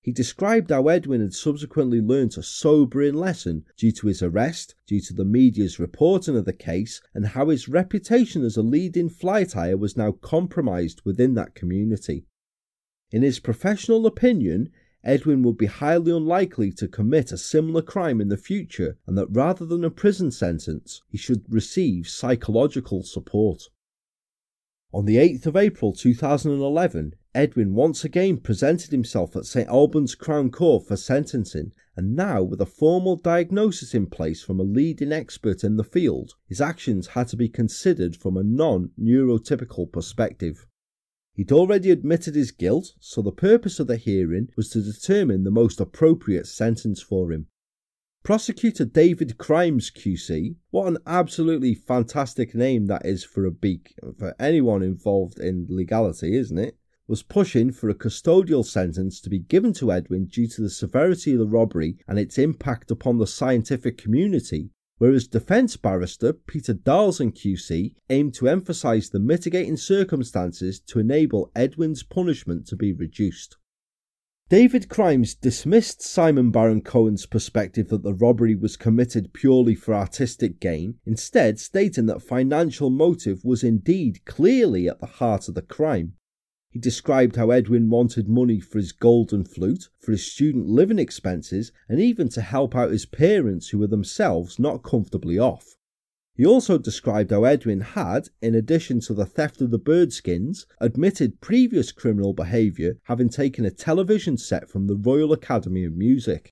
He 0.02 0.12
described 0.12 0.68
how 0.68 0.88
Edwin 0.88 1.22
had 1.22 1.32
subsequently 1.32 2.02
learnt 2.02 2.36
a 2.36 2.42
sobering 2.42 3.14
lesson 3.14 3.64
due 3.78 3.92
to 3.92 4.08
his 4.08 4.22
arrest, 4.22 4.74
due 4.86 5.00
to 5.00 5.14
the 5.14 5.24
media's 5.24 5.78
reporting 5.78 6.36
of 6.36 6.44
the 6.44 6.52
case, 6.52 7.00
and 7.14 7.28
how 7.28 7.48
his 7.48 7.70
reputation 7.70 8.44
as 8.44 8.58
a 8.58 8.62
leading 8.62 9.08
fly 9.08 9.44
tyer 9.44 9.78
was 9.78 9.96
now 9.96 10.12
compromised 10.12 11.00
within 11.06 11.32
that 11.32 11.54
community. 11.54 12.26
In 13.14 13.22
his 13.22 13.38
professional 13.38 14.06
opinion, 14.06 14.70
Edwin 15.04 15.44
would 15.44 15.56
be 15.56 15.66
highly 15.66 16.10
unlikely 16.10 16.72
to 16.72 16.88
commit 16.88 17.30
a 17.30 17.38
similar 17.38 17.80
crime 17.80 18.20
in 18.20 18.26
the 18.26 18.36
future, 18.36 18.98
and 19.06 19.16
that 19.16 19.30
rather 19.30 19.64
than 19.64 19.84
a 19.84 19.90
prison 19.90 20.32
sentence, 20.32 21.00
he 21.08 21.16
should 21.16 21.44
receive 21.48 22.08
psychological 22.08 23.04
support. 23.04 23.68
On 24.92 25.04
the 25.04 25.14
8th 25.14 25.46
of 25.46 25.54
April 25.54 25.92
2011, 25.92 27.14
Edwin 27.36 27.74
once 27.74 28.04
again 28.04 28.38
presented 28.38 28.90
himself 28.90 29.36
at 29.36 29.46
St 29.46 29.68
Albans 29.68 30.16
Crown 30.16 30.50
Court 30.50 30.84
for 30.84 30.96
sentencing, 30.96 31.70
and 31.94 32.16
now 32.16 32.42
with 32.42 32.60
a 32.60 32.66
formal 32.66 33.14
diagnosis 33.14 33.94
in 33.94 34.06
place 34.06 34.42
from 34.42 34.58
a 34.58 34.64
leading 34.64 35.12
expert 35.12 35.62
in 35.62 35.76
the 35.76 35.84
field, 35.84 36.34
his 36.48 36.60
actions 36.60 37.06
had 37.06 37.28
to 37.28 37.36
be 37.36 37.48
considered 37.48 38.16
from 38.16 38.36
a 38.36 38.42
non 38.42 38.90
neurotypical 39.00 39.92
perspective. 39.92 40.66
He'd 41.34 41.50
already 41.50 41.90
admitted 41.90 42.36
his 42.36 42.52
guilt, 42.52 42.94
so 43.00 43.20
the 43.20 43.32
purpose 43.32 43.80
of 43.80 43.88
the 43.88 43.96
hearing 43.96 44.50
was 44.56 44.68
to 44.70 44.80
determine 44.80 45.42
the 45.42 45.50
most 45.50 45.80
appropriate 45.80 46.46
sentence 46.46 47.02
for 47.02 47.32
him. 47.32 47.48
Prosecutor 48.22 48.84
David 48.84 49.36
Crimes 49.36 49.90
QC, 49.90 50.54
what 50.70 50.86
an 50.86 50.98
absolutely 51.06 51.74
fantastic 51.74 52.54
name 52.54 52.86
that 52.86 53.04
is 53.04 53.24
for 53.24 53.44
a 53.44 53.50
beak, 53.50 53.94
for 54.16 54.36
anyone 54.38 54.82
involved 54.82 55.40
in 55.40 55.66
legality, 55.68 56.36
isn't 56.36 56.56
it? 56.56 56.78
Was 57.08 57.24
pushing 57.24 57.72
for 57.72 57.90
a 57.90 57.94
custodial 57.94 58.64
sentence 58.64 59.20
to 59.20 59.28
be 59.28 59.40
given 59.40 59.72
to 59.74 59.92
Edwin 59.92 60.26
due 60.26 60.46
to 60.46 60.62
the 60.62 60.70
severity 60.70 61.32
of 61.32 61.40
the 61.40 61.46
robbery 61.46 61.98
and 62.06 62.18
its 62.18 62.38
impact 62.38 62.90
upon 62.90 63.18
the 63.18 63.26
scientific 63.26 63.98
community, 63.98 64.70
whereas 64.98 65.26
defence 65.26 65.76
barrister 65.76 66.32
Peter 66.32 66.72
Darlson 66.72 67.32
QC 67.32 67.94
aimed 68.10 68.34
to 68.34 68.48
emphasise 68.48 69.08
the 69.08 69.18
mitigating 69.18 69.76
circumstances 69.76 70.80
to 70.80 70.98
enable 70.98 71.50
Edwin's 71.54 72.02
punishment 72.02 72.66
to 72.66 72.76
be 72.76 72.92
reduced. 72.92 73.56
David 74.50 74.90
Crimes 74.90 75.34
dismissed 75.34 76.02
Simon 76.02 76.50
Baron 76.50 76.82
Cohen's 76.82 77.24
perspective 77.24 77.88
that 77.88 78.02
the 78.02 78.12
robbery 78.12 78.54
was 78.54 78.76
committed 78.76 79.32
purely 79.32 79.74
for 79.74 79.94
artistic 79.94 80.60
gain, 80.60 80.96
instead 81.06 81.58
stating 81.58 82.06
that 82.06 82.22
financial 82.22 82.90
motive 82.90 83.42
was 83.42 83.64
indeed 83.64 84.24
clearly 84.26 84.86
at 84.86 85.00
the 85.00 85.06
heart 85.06 85.48
of 85.48 85.54
the 85.54 85.62
crime. 85.62 86.12
He 86.74 86.80
described 86.80 87.36
how 87.36 87.52
Edwin 87.52 87.88
wanted 87.88 88.28
money 88.28 88.58
for 88.58 88.78
his 88.78 88.90
golden 88.90 89.44
flute, 89.44 89.90
for 90.00 90.10
his 90.10 90.26
student 90.26 90.66
living 90.66 90.98
expenses, 90.98 91.70
and 91.88 92.00
even 92.00 92.28
to 92.30 92.40
help 92.40 92.74
out 92.74 92.90
his 92.90 93.06
parents 93.06 93.68
who 93.68 93.78
were 93.78 93.86
themselves 93.86 94.58
not 94.58 94.82
comfortably 94.82 95.38
off. 95.38 95.76
He 96.34 96.44
also 96.44 96.76
described 96.76 97.30
how 97.30 97.44
Edwin 97.44 97.80
had, 97.80 98.28
in 98.42 98.56
addition 98.56 98.98
to 99.02 99.14
the 99.14 99.24
theft 99.24 99.60
of 99.60 99.70
the 99.70 99.78
bird 99.78 100.12
skins, 100.12 100.66
admitted 100.80 101.40
previous 101.40 101.92
criminal 101.92 102.32
behaviour, 102.32 102.96
having 103.04 103.28
taken 103.28 103.64
a 103.64 103.70
television 103.70 104.36
set 104.36 104.68
from 104.68 104.88
the 104.88 104.96
Royal 104.96 105.32
Academy 105.32 105.84
of 105.84 105.94
Music. 105.94 106.50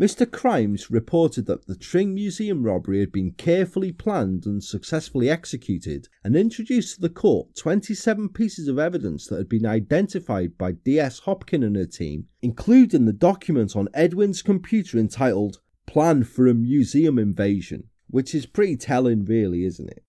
Mr. 0.00 0.28
Crimes 0.28 0.90
reported 0.90 1.44
that 1.44 1.66
the 1.66 1.76
Tring 1.76 2.14
Museum 2.14 2.62
robbery 2.62 3.00
had 3.00 3.12
been 3.12 3.32
carefully 3.32 3.92
planned 3.92 4.46
and 4.46 4.64
successfully 4.64 5.28
executed, 5.28 6.08
and 6.24 6.34
introduced 6.34 6.94
to 6.94 7.02
the 7.02 7.10
court 7.10 7.54
27 7.54 8.30
pieces 8.30 8.66
of 8.66 8.78
evidence 8.78 9.26
that 9.26 9.36
had 9.36 9.48
been 9.50 9.66
identified 9.66 10.56
by 10.56 10.72
D.S. 10.72 11.20
Hopkin 11.20 11.62
and 11.62 11.76
her 11.76 11.84
team, 11.84 12.28
including 12.40 13.04
the 13.04 13.12
document 13.12 13.76
on 13.76 13.90
Edwin's 13.92 14.40
computer 14.40 14.96
entitled 14.96 15.60
Plan 15.86 16.24
for 16.24 16.46
a 16.46 16.54
Museum 16.54 17.18
Invasion, 17.18 17.90
which 18.08 18.34
is 18.34 18.46
pretty 18.46 18.78
telling, 18.78 19.26
really, 19.26 19.64
isn't 19.66 19.90
it? 19.90 20.02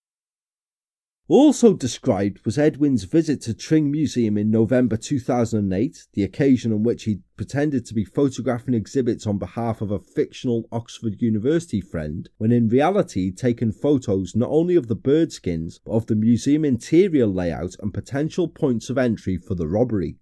Also 1.34 1.72
described 1.72 2.44
was 2.44 2.58
Edwin's 2.58 3.04
visit 3.04 3.40
to 3.40 3.54
Tring 3.54 3.90
Museum 3.90 4.36
in 4.36 4.50
November 4.50 4.98
2008, 4.98 6.04
the 6.12 6.22
occasion 6.22 6.74
on 6.74 6.82
which 6.82 7.04
he 7.04 7.22
pretended 7.38 7.86
to 7.86 7.94
be 7.94 8.04
photographing 8.04 8.74
exhibits 8.74 9.26
on 9.26 9.38
behalf 9.38 9.80
of 9.80 9.90
a 9.90 9.98
fictional 9.98 10.68
Oxford 10.70 11.22
University 11.22 11.80
friend, 11.80 12.28
when 12.36 12.52
in 12.52 12.68
reality 12.68 13.22
he'd 13.22 13.38
taken 13.38 13.72
photos 13.72 14.36
not 14.36 14.50
only 14.50 14.76
of 14.76 14.88
the 14.88 14.94
bird 14.94 15.32
skins, 15.32 15.80
but 15.82 15.92
of 15.92 16.04
the 16.04 16.14
museum 16.14 16.66
interior 16.66 17.26
layout 17.26 17.76
and 17.80 17.94
potential 17.94 18.46
points 18.46 18.90
of 18.90 18.98
entry 18.98 19.38
for 19.38 19.54
the 19.54 19.66
robbery. 19.66 20.18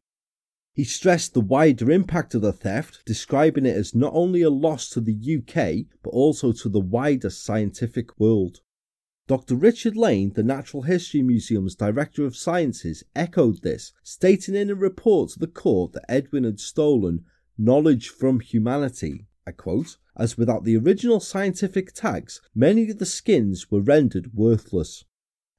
He 0.75 0.85
stressed 0.85 1.35
the 1.35 1.41
wider 1.41 1.91
impact 1.91 2.37
of 2.37 2.43
the 2.43 2.53
theft, 2.53 3.03
describing 3.05 3.67
it 3.67 3.77
as 3.77 3.97
not 3.97 4.13
only 4.15 4.43
a 4.43 4.49
loss 4.49 4.89
to 4.91 5.01
the 5.01 5.39
UK, 5.39 5.87
but 6.05 6.11
also 6.11 6.53
to 6.53 6.69
the 6.69 6.79
wider 6.79 7.31
scientific 7.31 8.17
world. 8.21 8.61
Dr. 9.31 9.55
Richard 9.55 9.97
Lane, 9.97 10.33
the 10.35 10.43
Natural 10.43 10.83
History 10.83 11.23
Museum's 11.23 11.77
Director 11.77 12.25
of 12.25 12.37
Sciences, 12.37 13.05
echoed 13.15 13.63
this, 13.63 13.93
stating 14.03 14.57
in 14.57 14.71
a 14.71 14.75
report 14.75 15.31
to 15.31 15.39
the 15.39 15.47
court 15.47 15.93
that 15.93 16.11
Edwin 16.11 16.43
had 16.43 16.59
stolen 16.59 17.25
knowledge 17.57 18.09
from 18.09 18.41
humanity. 18.41 19.29
I 19.47 19.53
quote, 19.53 19.99
as 20.17 20.37
without 20.37 20.65
the 20.65 20.77
original 20.77 21.21
scientific 21.21 21.93
tags, 21.93 22.41
many 22.57 22.91
of 22.91 22.99
the 22.99 23.07
skins 23.07 23.71
were 23.71 23.81
rendered 23.81 24.35
worthless. 24.35 25.05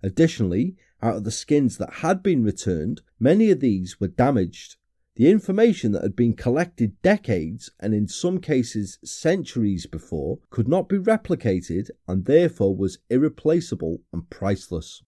Additionally, 0.03 0.75
out 1.01 1.15
of 1.15 1.23
the 1.23 1.31
skins 1.31 1.77
that 1.77 1.93
had 2.01 2.21
been 2.21 2.43
returned, 2.43 3.01
many 3.21 3.51
of 3.51 3.61
these 3.61 4.01
were 4.01 4.09
damaged. 4.09 4.75
The 5.21 5.29
information 5.29 5.91
that 5.91 6.01
had 6.01 6.15
been 6.15 6.33
collected 6.33 6.99
decades 7.03 7.69
and 7.79 7.93
in 7.93 8.07
some 8.07 8.39
cases 8.39 8.97
centuries 9.03 9.85
before 9.85 10.39
could 10.49 10.67
not 10.67 10.89
be 10.89 10.97
replicated 10.97 11.91
and 12.07 12.25
therefore 12.25 12.75
was 12.75 12.97
irreplaceable 13.07 14.01
and 14.11 14.27
priceless. 14.31 15.03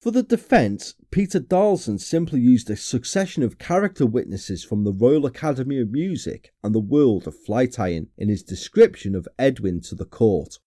For 0.00 0.10
the 0.10 0.24
defence, 0.24 0.96
Peter 1.12 1.38
Darlson 1.38 2.00
simply 2.00 2.40
used 2.40 2.68
a 2.68 2.74
succession 2.74 3.44
of 3.44 3.58
character 3.58 4.06
witnesses 4.06 4.64
from 4.64 4.82
the 4.82 4.92
Royal 4.92 5.24
Academy 5.24 5.78
of 5.78 5.92
Music 5.92 6.52
and 6.64 6.74
the 6.74 6.80
world 6.80 7.28
of 7.28 7.38
fly 7.38 7.66
tying 7.66 8.08
in 8.18 8.28
his 8.28 8.42
description 8.42 9.14
of 9.14 9.28
Edwin 9.38 9.80
to 9.82 9.94
the 9.94 10.04
court. 10.04 10.58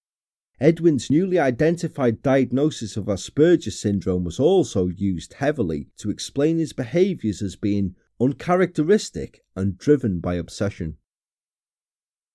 Edwin's 0.59 1.09
newly 1.09 1.37
identified 1.37 2.21
diagnosis 2.21 2.95
of 2.95 3.09
Asperger's 3.09 3.77
syndrome 3.77 4.23
was 4.23 4.39
also 4.39 4.87
used 4.87 5.33
heavily 5.33 5.89
to 5.97 6.09
explain 6.09 6.57
his 6.57 6.71
behaviours 6.71 7.41
as 7.41 7.57
being 7.57 7.95
uncharacteristic 8.21 9.43
and 9.55 9.77
driven 9.77 10.19
by 10.19 10.35
obsession. 10.35 10.97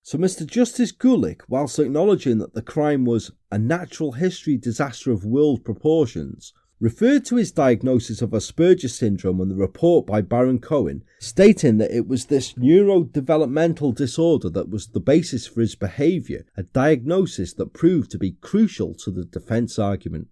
So, 0.03 0.19
Mr. 0.19 0.47
Justice 0.47 0.93
Gullick, 0.93 1.43
whilst 1.49 1.79
acknowledging 1.79 2.39
that 2.39 2.53
the 2.55 2.63
crime 2.63 3.05
was 3.05 3.33
a 3.51 3.59
natural 3.59 4.13
history 4.13 4.57
disaster 4.57 5.11
of 5.13 5.25
world 5.25 5.65
proportions, 5.65 6.53
referred 6.81 7.27
to 7.27 7.37
his 7.37 7.53
diagnosis 7.53 8.23
of 8.23 8.31
Asperger's 8.31 8.95
syndrome 8.95 9.41
and 9.41 9.51
the 9.51 9.57
report 9.57 10.07
by 10.07 10.23
Baron 10.23 10.59
Cohen, 10.59 11.05
stating 11.19 11.77
that 11.77 11.95
it 11.95 12.09
was 12.09 12.27
this 12.27 12.55
neurodevelopmental 12.55 13.95
disorder 13.95 14.49
that 14.49 14.71
was 14.71 14.89
the 14.89 15.01
basis 15.01 15.47
for 15.47 15.61
his 15.61 15.75
behaviour, 15.75 16.47
a 16.57 16.63
diagnosis 16.63 17.53
that 17.55 17.75
proved 17.75 18.11
to 18.11 18.19
be 18.19 18.33
crucial 18.41 18.95
to 18.95 19.11
the 19.11 19.25
defence 19.25 19.79
argument. 19.79 20.29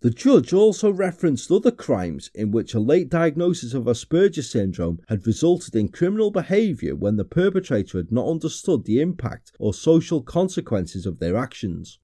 The 0.00 0.10
judge 0.10 0.52
also 0.52 0.90
referenced 0.90 1.50
other 1.50 1.70
crimes 1.70 2.30
in 2.34 2.50
which 2.50 2.74
a 2.74 2.80
late 2.80 3.08
diagnosis 3.08 3.74
of 3.74 3.84
Asperger's 3.84 4.50
syndrome 4.50 5.00
had 5.08 5.26
resulted 5.26 5.74
in 5.74 5.88
criminal 5.88 6.30
behaviour 6.30 6.94
when 6.94 7.16
the 7.16 7.24
perpetrator 7.24 7.98
had 7.98 8.12
not 8.12 8.28
understood 8.28 8.84
the 8.84 9.00
impact 9.00 9.52
or 9.58 9.72
social 9.72 10.22
consequences 10.22 11.06
of 11.06 11.18
their 11.18 11.36
actions. 11.36 11.98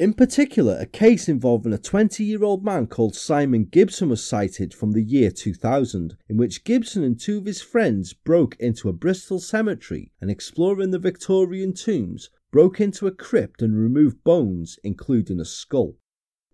In 0.00 0.14
particular, 0.14 0.78
a 0.80 0.86
case 0.86 1.28
involving 1.28 1.74
a 1.74 1.78
20 1.78 2.24
year 2.24 2.42
old 2.42 2.64
man 2.64 2.86
called 2.86 3.14
Simon 3.14 3.66
Gibson 3.66 4.08
was 4.08 4.24
cited 4.24 4.72
from 4.72 4.92
the 4.92 5.02
year 5.02 5.30
2000, 5.30 6.16
in 6.26 6.38
which 6.38 6.64
Gibson 6.64 7.04
and 7.04 7.20
two 7.20 7.36
of 7.36 7.44
his 7.44 7.60
friends 7.60 8.14
broke 8.14 8.56
into 8.58 8.88
a 8.88 8.94
Bristol 8.94 9.38
cemetery 9.38 10.10
and 10.18 10.30
exploring 10.30 10.90
the 10.90 10.98
Victorian 10.98 11.74
tombs, 11.74 12.30
broke 12.50 12.80
into 12.80 13.06
a 13.06 13.10
crypt 13.10 13.60
and 13.60 13.76
removed 13.76 14.24
bones, 14.24 14.78
including 14.82 15.38
a 15.38 15.44
skull. 15.44 15.98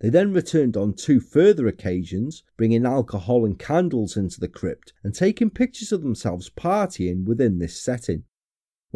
They 0.01 0.09
then 0.09 0.33
returned 0.33 0.77
on 0.77 0.95
two 0.95 1.21
further 1.21 1.69
occasions, 1.69 2.43
bringing 2.57 2.85
alcohol 2.85 3.45
and 3.45 3.57
candles 3.57 4.17
into 4.17 4.41
the 4.41 4.49
crypt 4.49 4.93
and 5.05 5.15
taking 5.15 5.51
pictures 5.51 5.93
of 5.93 6.03
themselves 6.03 6.51
partying 6.51 7.25
within 7.25 7.61
this 7.61 7.81
setting. 7.81 8.25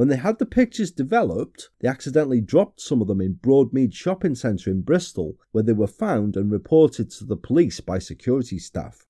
When 0.00 0.08
they 0.08 0.16
had 0.16 0.38
the 0.38 0.46
pictures 0.46 0.90
developed, 0.90 1.68
they 1.80 1.88
accidentally 1.88 2.40
dropped 2.40 2.80
some 2.80 3.02
of 3.02 3.06
them 3.06 3.20
in 3.20 3.34
Broadmead 3.34 3.92
Shopping 3.92 4.34
Centre 4.34 4.70
in 4.70 4.80
Bristol, 4.80 5.36
where 5.52 5.62
they 5.62 5.74
were 5.74 5.86
found 5.86 6.38
and 6.38 6.50
reported 6.50 7.10
to 7.10 7.26
the 7.26 7.36
police 7.36 7.80
by 7.80 7.98
security 7.98 8.58
staff. 8.58 9.06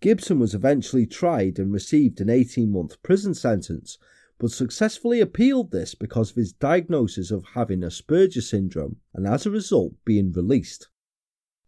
Gibson 0.00 0.38
was 0.38 0.54
eventually 0.54 1.06
tried 1.06 1.58
and 1.58 1.72
received 1.72 2.20
an 2.20 2.30
18 2.30 2.70
month 2.70 3.02
prison 3.02 3.34
sentence, 3.34 3.98
but 4.38 4.52
successfully 4.52 5.18
appealed 5.18 5.72
this 5.72 5.96
because 5.96 6.30
of 6.30 6.36
his 6.36 6.52
diagnosis 6.52 7.32
of 7.32 7.44
having 7.54 7.80
Asperger 7.80 8.44
syndrome 8.44 8.98
and 9.12 9.26
as 9.26 9.44
a 9.44 9.50
result 9.50 9.94
being 10.04 10.30
released. 10.30 10.88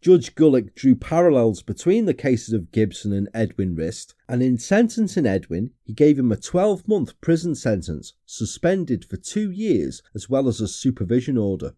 Judge 0.05 0.35
Gullick 0.35 0.75
drew 0.75 0.93
parallels 0.93 1.63
between 1.63 2.05
the 2.05 2.13
cases 2.13 2.53
of 2.53 2.71
Gibson 2.71 3.11
and 3.11 3.27
Edwin 3.33 3.73
Rist, 3.73 4.13
and 4.29 4.43
in 4.43 4.59
sentencing 4.59 5.25
Edwin, 5.25 5.71
he 5.83 5.93
gave 5.93 6.19
him 6.19 6.31
a 6.31 6.37
12 6.37 6.87
month 6.87 7.19
prison 7.21 7.55
sentence, 7.55 8.13
suspended 8.23 9.03
for 9.03 9.17
two 9.17 9.49
years, 9.49 10.03
as 10.13 10.29
well 10.29 10.47
as 10.47 10.61
a 10.61 10.67
supervision 10.67 11.39
order. 11.39 11.73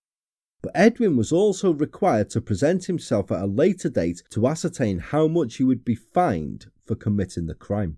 But 0.62 0.74
Edwin 0.76 1.16
was 1.16 1.32
also 1.32 1.72
required 1.72 2.30
to 2.32 2.42
present 2.42 2.88
himself 2.88 3.32
at 3.32 3.42
a 3.42 3.46
later 3.46 3.88
date 3.88 4.24
to 4.32 4.46
ascertain 4.50 5.00
how 5.00 5.30
much 5.30 5.56
he 5.56 5.64
would 5.64 5.86
be 5.86 5.96
fined 5.96 6.66
for 6.84 6.96
committing 6.96 7.46
the 7.46 7.56
crime. 7.56 7.96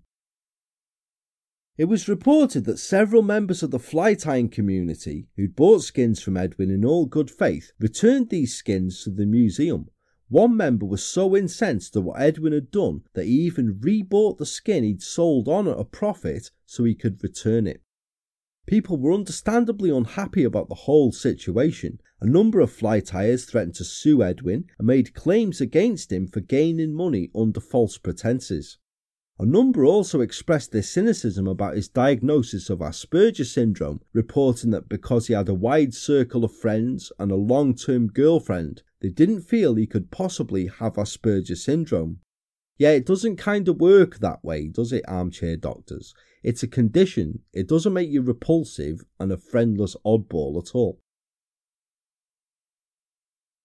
It 1.76 1.86
was 1.86 2.08
reported 2.08 2.66
that 2.66 2.78
several 2.78 3.24
members 3.24 3.64
of 3.64 3.72
the 3.72 3.80
fly 3.80 4.14
tying 4.14 4.50
community 4.50 5.28
who'd 5.38 5.56
bought 5.56 5.82
skins 5.82 6.22
from 6.22 6.38
Edwin 6.38 6.70
in 6.70 6.86
all 6.86 7.08
good 7.08 7.32
faith 7.32 7.72
returned 7.80 8.30
these 8.30 8.54
skins 8.54 9.04
to 9.06 9.10
the 9.10 9.26
museum 9.26 9.90
one 10.30 10.56
member 10.56 10.86
was 10.86 11.04
so 11.04 11.36
incensed 11.36 11.96
at 11.96 12.04
what 12.04 12.22
Edwin 12.22 12.54
had 12.54 12.72
done 12.72 13.02
that 13.14 13.26
he 13.26 13.34
even 13.42 13.80
rebought 13.80 14.38
the 14.38 14.46
skin 14.46 14.84
he'd 14.84 15.02
sold 15.02 15.48
on 15.48 15.68
at 15.68 15.80
a 15.80 15.84
profit 15.84 16.52
so 16.66 16.84
he 16.84 16.94
could 16.94 17.22
return 17.24 17.66
it. 17.66 17.82
People 18.68 19.00
were 19.00 19.12
understandably 19.12 19.90
unhappy 19.90 20.44
about 20.44 20.70
the 20.70 20.76
whole 20.76 21.12
situation. 21.12 22.00
A 22.22 22.28
number 22.28 22.60
of 22.60 22.72
fly 22.72 23.00
tyers 23.00 23.46
threatened 23.46 23.74
to 23.76 23.84
sue 23.84 24.22
Edwin 24.22 24.66
and 24.78 24.86
made 24.86 25.16
claims 25.16 25.60
against 25.60 26.12
him 26.12 26.28
for 26.28 26.42
gaining 26.42 26.94
money 26.94 27.32
under 27.34 27.60
false 27.60 27.98
pretenses. 27.98 28.78
A 29.40 29.46
number 29.46 29.84
also 29.84 30.22
expressed 30.22 30.72
their 30.72 30.84
cynicism 30.84 31.48
about 31.48 31.78
his 31.78 31.88
diagnosis 31.88 32.70
of 32.70 32.80
Asperger's 32.80 33.52
syndrome, 33.52 34.02
reporting 34.14 34.70
that 34.72 34.88
because 34.88 35.26
he 35.26 35.34
had 35.34 35.50
a 35.50 35.54
wide 35.56 35.96
circle 35.96 36.44
of 36.44 36.56
friends 36.56 37.12
and 37.18 37.32
a 37.32 37.36
long 37.36 37.74
term 37.74 38.08
girlfriend, 38.08 38.84
they 39.02 39.10
didn't 39.10 39.41
feel 39.41 39.76
he 39.76 39.88
could 39.88 40.12
possibly 40.12 40.68
have 40.68 40.95
Asperger's 40.95 41.64
syndrome. 41.64 42.20
Yeah, 42.78 42.91
it 42.91 43.06
doesn't 43.06 43.38
kind 43.38 43.68
of 43.68 43.80
work 43.80 44.20
that 44.20 44.43
way, 44.43 44.68
does 44.68 44.93
it, 44.93 45.04
armchair 45.08 45.58
doctors? 45.58 46.14
It's 46.43 46.64
a 46.64 46.68
condition. 46.68 47.39
It 47.54 47.68
doesn't 47.68 47.93
make 47.93 48.10
you 48.10 48.22
repulsive 48.22 49.04
and 49.20 49.32
a 49.32 49.38
friendless 49.38 49.95
oddball 50.06 50.62
at 50.62 50.74
all. 50.74 51.02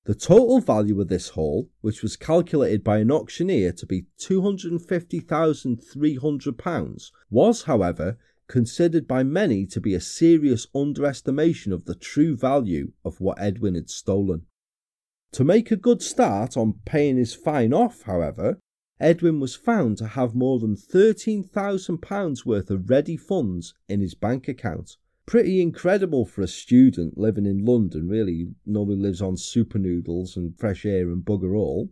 The 0.05 0.15
total 0.15 0.59
value 0.59 1.01
of 1.01 1.07
this 1.07 1.29
haul, 1.29 1.71
which 1.81 2.03
was 2.03 2.15
calculated 2.15 2.83
by 2.83 2.99
an 2.99 3.11
auctioneer 3.11 3.71
to 3.73 3.87
be 3.87 4.05
£250,300, 4.19 7.11
was, 7.31 7.63
however, 7.63 8.19
considered 8.47 9.07
by 9.07 9.23
many 9.23 9.65
to 9.65 9.81
be 9.81 9.95
a 9.95 9.99
serious 9.99 10.67
underestimation 10.75 11.73
of 11.73 11.85
the 11.85 11.95
true 11.95 12.37
value 12.37 12.91
of 13.03 13.19
what 13.19 13.41
Edwin 13.41 13.73
had 13.73 13.89
stolen. 13.89 14.45
To 15.31 15.43
make 15.43 15.71
a 15.71 15.75
good 15.75 16.03
start 16.03 16.55
on 16.55 16.81
paying 16.85 17.17
his 17.17 17.33
fine 17.33 17.73
off, 17.73 18.03
however, 18.03 18.59
Edwin 18.99 19.41
was 19.41 19.55
found 19.55 19.97
to 19.97 20.07
have 20.07 20.33
more 20.33 20.57
than 20.59 20.75
£13,000 20.75 22.45
worth 22.45 22.71
of 22.71 22.89
ready 22.89 23.17
funds 23.17 23.73
in 23.89 23.99
his 23.99 24.15
bank 24.15 24.47
account. 24.47 24.95
Pretty 25.25 25.61
incredible 25.61 26.25
for 26.25 26.41
a 26.41 26.47
student 26.47 27.17
living 27.17 27.45
in 27.45 27.65
London, 27.65 28.07
really. 28.07 28.47
Normally 28.65 28.97
lives 28.97 29.21
on 29.21 29.37
super 29.37 29.79
noodles 29.79 30.37
and 30.37 30.57
fresh 30.57 30.85
air 30.85 31.09
and 31.09 31.25
bugger 31.25 31.57
all. 31.57 31.89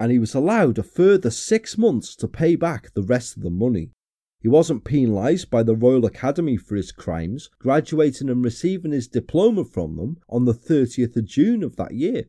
And 0.00 0.10
he 0.10 0.18
was 0.18 0.34
allowed 0.34 0.78
a 0.78 0.82
further 0.82 1.30
six 1.30 1.76
months 1.76 2.16
to 2.16 2.28
pay 2.28 2.56
back 2.56 2.94
the 2.94 3.02
rest 3.02 3.36
of 3.36 3.42
the 3.42 3.50
money. 3.50 3.90
He 4.40 4.48
wasn't 4.48 4.84
penalised 4.84 5.50
by 5.50 5.62
the 5.62 5.76
Royal 5.76 6.06
Academy 6.06 6.56
for 6.56 6.76
his 6.76 6.92
crimes, 6.92 7.50
graduating 7.58 8.28
and 8.28 8.44
receiving 8.44 8.92
his 8.92 9.06
diploma 9.06 9.64
from 9.64 9.96
them 9.96 10.16
on 10.28 10.46
the 10.46 10.54
30th 10.54 11.14
of 11.16 11.26
June 11.26 11.62
of 11.62 11.76
that 11.76 11.94
year. 11.94 12.24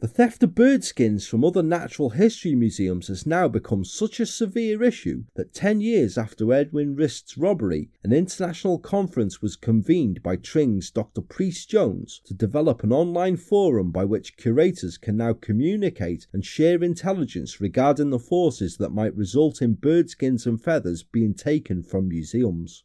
The 0.00 0.06
theft 0.06 0.44
of 0.44 0.54
bird 0.54 0.84
skins 0.84 1.26
from 1.26 1.44
other 1.44 1.60
natural 1.60 2.10
history 2.10 2.54
museums 2.54 3.08
has 3.08 3.26
now 3.26 3.48
become 3.48 3.84
such 3.84 4.20
a 4.20 4.26
severe 4.26 4.80
issue 4.84 5.24
that 5.34 5.52
10 5.52 5.80
years 5.80 6.16
after 6.16 6.52
Edwin 6.52 6.94
Rist's 6.94 7.36
robbery, 7.36 7.90
an 8.04 8.12
international 8.12 8.78
conference 8.78 9.42
was 9.42 9.56
convened 9.56 10.22
by 10.22 10.36
Tring's 10.36 10.92
Dr. 10.92 11.20
Prys-Jones 11.20 12.20
to 12.26 12.32
develop 12.32 12.84
an 12.84 12.92
online 12.92 13.36
forum 13.36 13.90
by 13.90 14.04
which 14.04 14.36
curators 14.36 14.98
can 14.98 15.16
now 15.16 15.32
communicate 15.32 16.28
and 16.32 16.44
share 16.44 16.80
intelligence 16.84 17.60
regarding 17.60 18.10
the 18.10 18.20
forces 18.20 18.76
that 18.76 18.90
might 18.90 19.16
result 19.16 19.60
in 19.60 19.74
bird 19.74 20.10
skins 20.10 20.46
and 20.46 20.62
feathers 20.62 21.02
being 21.02 21.34
taken 21.34 21.82
from 21.82 22.06
museums. 22.06 22.84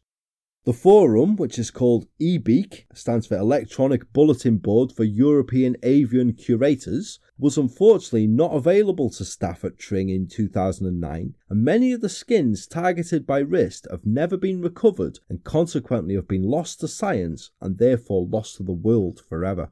The 0.64 0.72
forum, 0.72 1.36
which 1.36 1.58
is 1.58 1.70
called 1.70 2.06
EBEAC, 2.18 2.86
stands 2.94 3.26
for 3.26 3.36
Electronic 3.36 4.10
Bulletin 4.14 4.56
Board 4.56 4.92
for 4.92 5.04
European 5.04 5.76
Avian 5.82 6.32
Curators, 6.32 7.20
was 7.38 7.58
unfortunately 7.58 8.26
not 8.26 8.56
available 8.56 9.10
to 9.10 9.26
staff 9.26 9.62
at 9.62 9.76
Tring 9.76 10.08
in 10.08 10.26
2009, 10.26 11.34
and 11.50 11.64
many 11.64 11.92
of 11.92 12.00
the 12.00 12.08
skins 12.08 12.66
targeted 12.66 13.26
by 13.26 13.40
Rist 13.40 13.86
have 13.90 14.06
never 14.06 14.38
been 14.38 14.62
recovered 14.62 15.18
and 15.28 15.44
consequently 15.44 16.14
have 16.14 16.28
been 16.28 16.44
lost 16.44 16.80
to 16.80 16.88
science 16.88 17.50
and 17.60 17.76
therefore 17.76 18.26
lost 18.26 18.56
to 18.56 18.62
the 18.62 18.72
world 18.72 19.20
forever. 19.28 19.70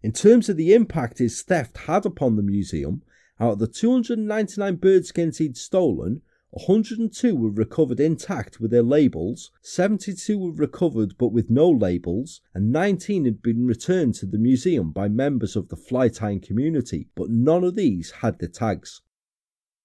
In 0.00 0.12
terms 0.12 0.48
of 0.48 0.56
the 0.56 0.74
impact 0.74 1.18
his 1.18 1.42
theft 1.42 1.76
had 1.88 2.06
upon 2.06 2.36
the 2.36 2.42
museum, 2.42 3.02
out 3.40 3.54
of 3.54 3.58
the 3.58 3.66
299 3.66 4.76
bird 4.76 5.06
skins 5.06 5.38
he'd 5.38 5.56
stolen, 5.56 6.22
102 6.56 7.34
were 7.34 7.50
recovered 7.50 7.98
intact 7.98 8.60
with 8.60 8.70
their 8.70 8.80
labels, 8.80 9.50
72 9.60 10.38
were 10.38 10.52
recovered 10.52 11.18
but 11.18 11.32
with 11.32 11.50
no 11.50 11.68
labels, 11.68 12.40
and 12.54 12.70
19 12.70 13.24
had 13.24 13.42
been 13.42 13.66
returned 13.66 14.14
to 14.14 14.24
the 14.24 14.38
museum 14.38 14.92
by 14.92 15.08
members 15.08 15.56
of 15.56 15.68
the 15.68 15.76
fly 15.76 16.08
tying 16.08 16.38
community, 16.38 17.08
but 17.16 17.28
none 17.28 17.64
of 17.64 17.74
these 17.74 18.12
had 18.22 18.38
the 18.38 18.46
tags. 18.46 19.02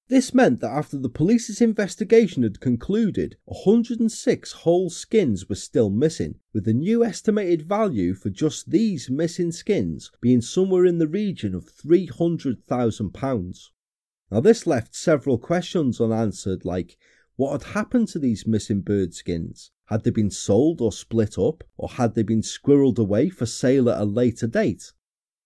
This 0.09 0.31
meant 0.31 0.61
that 0.61 0.71
after 0.71 0.99
the 0.99 1.09
police's 1.09 1.59
investigation 1.59 2.43
had 2.43 2.59
concluded, 2.59 3.37
106 3.45 4.51
whole 4.51 4.91
skins 4.91 5.49
were 5.49 5.55
still 5.55 5.89
missing, 5.89 6.35
with 6.53 6.65
the 6.65 6.73
new 6.73 7.03
estimated 7.03 7.63
value 7.63 8.13
for 8.13 8.29
just 8.29 8.69
these 8.69 9.09
missing 9.09 9.51
skins 9.51 10.11
being 10.21 10.41
somewhere 10.41 10.85
in 10.85 10.99
the 10.99 11.07
region 11.07 11.55
of 11.55 11.65
£300,000. 11.65 13.69
Now, 14.31 14.39
this 14.39 14.67
left 14.67 14.95
several 14.95 15.37
questions 15.37 15.99
unanswered, 15.99 16.63
like 16.63 16.97
what 17.35 17.51
had 17.51 17.73
happened 17.73 18.09
to 18.09 18.19
these 18.19 18.45
missing 18.45 18.81
bird 18.81 19.13
skins? 19.13 19.71
Had 19.85 20.03
they 20.03 20.11
been 20.11 20.29
sold 20.29 20.81
or 20.81 20.91
split 20.91 21.39
up, 21.39 21.63
or 21.77 21.89
had 21.89 22.13
they 22.13 22.21
been 22.21 22.41
squirreled 22.41 22.99
away 22.99 23.29
for 23.29 23.45
sale 23.45 23.89
at 23.89 23.99
a 23.99 24.05
later 24.05 24.45
date? 24.45 24.91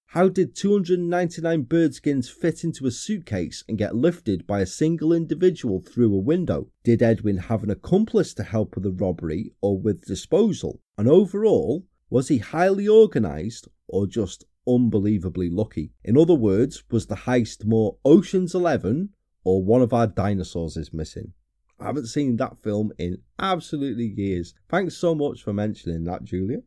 How 0.07 0.27
did 0.27 0.55
299 0.55 1.65
birdskins 1.65 2.29
fit 2.29 2.63
into 2.63 2.85
a 2.85 2.91
suitcase 2.91 3.63
and 3.67 3.77
get 3.77 3.95
lifted 3.95 4.45
by 4.45 4.59
a 4.59 4.65
single 4.65 5.13
individual 5.13 5.79
through 5.79 6.13
a 6.13 6.19
window? 6.19 6.69
Did 6.83 7.01
Edwin 7.01 7.37
have 7.37 7.63
an 7.63 7.71
accomplice 7.71 8.33
to 8.35 8.43
help 8.43 8.75
with 8.75 8.83
the 8.83 8.91
robbery 8.91 9.53
or 9.61 9.79
with 9.79 10.05
disposal? 10.05 10.81
And 10.97 11.07
overall, 11.07 11.85
was 12.09 12.27
he 12.27 12.37
highly 12.37 12.87
organised 12.87 13.67
or 13.87 14.05
just 14.05 14.45
unbelievably 14.67 15.49
lucky? 15.49 15.91
In 16.03 16.17
other 16.17 16.35
words, 16.35 16.83
was 16.91 17.07
the 17.07 17.15
heist 17.15 17.65
more 17.65 17.97
Ocean's 18.05 18.55
Eleven 18.55 19.09
or 19.43 19.63
one 19.63 19.81
of 19.81 19.93
our 19.93 20.07
dinosaurs 20.07 20.77
is 20.77 20.93
missing? 20.93 21.33
I 21.79 21.85
haven't 21.85 22.07
seen 22.07 22.37
that 22.37 22.57
film 22.57 22.93
in 22.97 23.17
absolutely 23.39 24.05
years. 24.05 24.53
Thanks 24.69 24.95
so 24.95 25.13
much 25.13 25.43
for 25.43 25.53
mentioning 25.53 26.05
that, 26.05 26.23
Julia. 26.23 26.59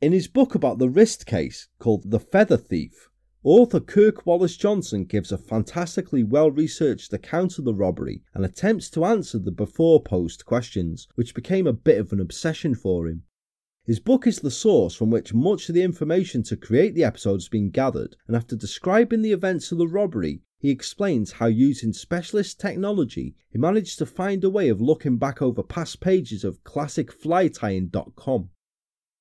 In 0.00 0.10
his 0.10 0.26
book 0.26 0.56
about 0.56 0.78
the 0.78 0.88
Rist 0.88 1.26
case 1.26 1.68
called 1.78 2.10
The 2.10 2.18
Feather 2.18 2.56
Thief, 2.56 3.08
author 3.44 3.78
Kirk 3.78 4.26
Wallace 4.26 4.56
Johnson 4.56 5.04
gives 5.04 5.30
a 5.30 5.38
fantastically 5.38 6.24
well 6.24 6.50
researched 6.50 7.12
account 7.12 7.56
of 7.58 7.64
the 7.64 7.74
robbery 7.74 8.24
and 8.34 8.44
attempts 8.44 8.90
to 8.90 9.04
answer 9.04 9.38
the 9.38 9.52
before 9.52 10.02
post 10.02 10.44
questions, 10.44 11.06
which 11.14 11.36
became 11.36 11.68
a 11.68 11.72
bit 11.72 11.98
of 11.98 12.12
an 12.12 12.20
obsession 12.20 12.74
for 12.74 13.06
him. 13.06 13.22
His 13.84 13.98
book 13.98 14.28
is 14.28 14.38
the 14.38 14.50
source 14.50 14.94
from 14.94 15.10
which 15.10 15.34
much 15.34 15.68
of 15.68 15.74
the 15.74 15.82
information 15.82 16.44
to 16.44 16.56
create 16.56 16.94
the 16.94 17.02
episode 17.02 17.34
has 17.34 17.48
been 17.48 17.70
gathered, 17.70 18.16
and 18.28 18.36
after 18.36 18.54
describing 18.54 19.22
the 19.22 19.32
events 19.32 19.72
of 19.72 19.78
the 19.78 19.88
robbery, 19.88 20.42
he 20.56 20.70
explains 20.70 21.32
how 21.32 21.46
using 21.46 21.92
specialist 21.92 22.60
technology, 22.60 23.34
he 23.50 23.58
managed 23.58 23.98
to 23.98 24.06
find 24.06 24.44
a 24.44 24.50
way 24.50 24.68
of 24.68 24.80
looking 24.80 25.16
back 25.16 25.42
over 25.42 25.64
past 25.64 26.00
pages 26.00 26.44
of 26.44 26.62
classicflytying.com. 26.62 28.50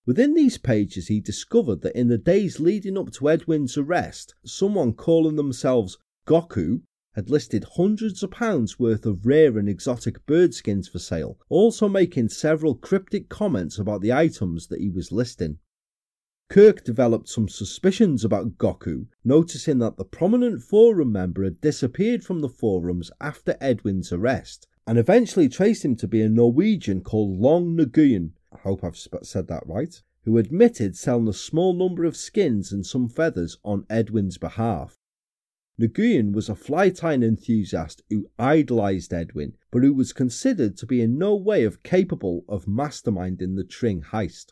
Within 0.06 0.36
these 0.36 0.60
pages, 0.60 1.08
he 1.08 1.20
discovered 1.20 1.82
that 1.82 1.98
in 1.98 2.10
the 2.10 2.20
days 2.20 2.60
leading 2.60 3.00
up 3.00 3.12
to 3.14 3.32
Edwin's 3.32 3.78
arrest, 3.78 4.36
someone 4.46 4.94
calling 4.94 5.38
themselves 5.38 5.98
Goku 6.28 6.82
had 7.14 7.30
listed 7.30 7.66
hundreds 7.76 8.24
of 8.24 8.32
pounds 8.32 8.80
worth 8.80 9.06
of 9.06 9.26
rare 9.26 9.58
and 9.58 9.68
exotic 9.68 10.26
bird 10.26 10.54
skins 10.54 10.88
for 10.88 11.00
sale, 11.00 11.38
also 11.50 11.90
making 11.90 12.30
several 12.30 12.74
cryptic 12.76 13.28
comments 13.28 13.78
about 13.78 14.02
the 14.02 14.14
items 14.14 14.68
that 14.68 14.80
he 14.80 14.90
was 14.90 15.12
listing. 15.12 15.58
Kirk 16.50 16.84
developed 16.84 17.30
some 17.30 17.48
suspicions 17.48 18.26
about 18.26 18.58
Goku, 18.58 19.08
noticing 19.24 19.80
that 19.80 19.98
the 19.98 20.04
prominent 20.04 20.62
forum 20.62 21.12
member 21.12 21.44
had 21.44 21.62
disappeared 21.62 22.24
from 22.24 22.40
the 22.40 22.50
forums 22.50 23.10
after 23.22 23.56
Edwin's 23.62 24.12
arrest, 24.12 24.68
and 24.86 24.98
eventually 24.98 25.48
traced 25.48 25.86
him 25.86 25.96
to 25.96 26.08
be 26.08 26.22
a 26.22 26.28
Norwegian 26.28 27.02
called 27.02 27.40
Long 27.40 27.78
Nguyen, 27.78 28.32
I 28.54 28.58
hope 28.58 28.84
I've 28.84 28.98
said 28.98 29.48
that 29.48 29.66
right, 29.66 30.02
who 30.24 30.38
admitted 30.38 30.98
selling 30.98 31.28
a 31.28 31.34
small 31.34 31.74
number 31.74 32.04
of 32.04 32.18
skins 32.18 32.72
and 32.72 32.86
some 32.86 33.08
feathers 33.08 33.58
on 33.64 33.86
Edwin's 33.90 34.38
behalf. 34.38 34.98
Nguyen 35.82 36.32
was 36.32 36.48
a 36.48 36.54
fly 36.54 36.92
tying 36.92 37.24
enthusiast 37.24 38.04
who 38.12 38.30
idolised 38.38 39.12
Edwin, 39.12 39.56
but 39.72 39.82
who 39.82 39.96
was 39.96 40.14
considered 40.14 40.78
to 40.78 40.86
be 40.86 41.02
in 41.02 41.18
no 41.18 41.36
way 41.36 41.64
of 41.64 41.82
capable 41.82 42.46
of 42.48 42.66
masterminding 42.66 43.56
the 43.56 43.64
Tring 43.64 44.04
heist. 44.04 44.52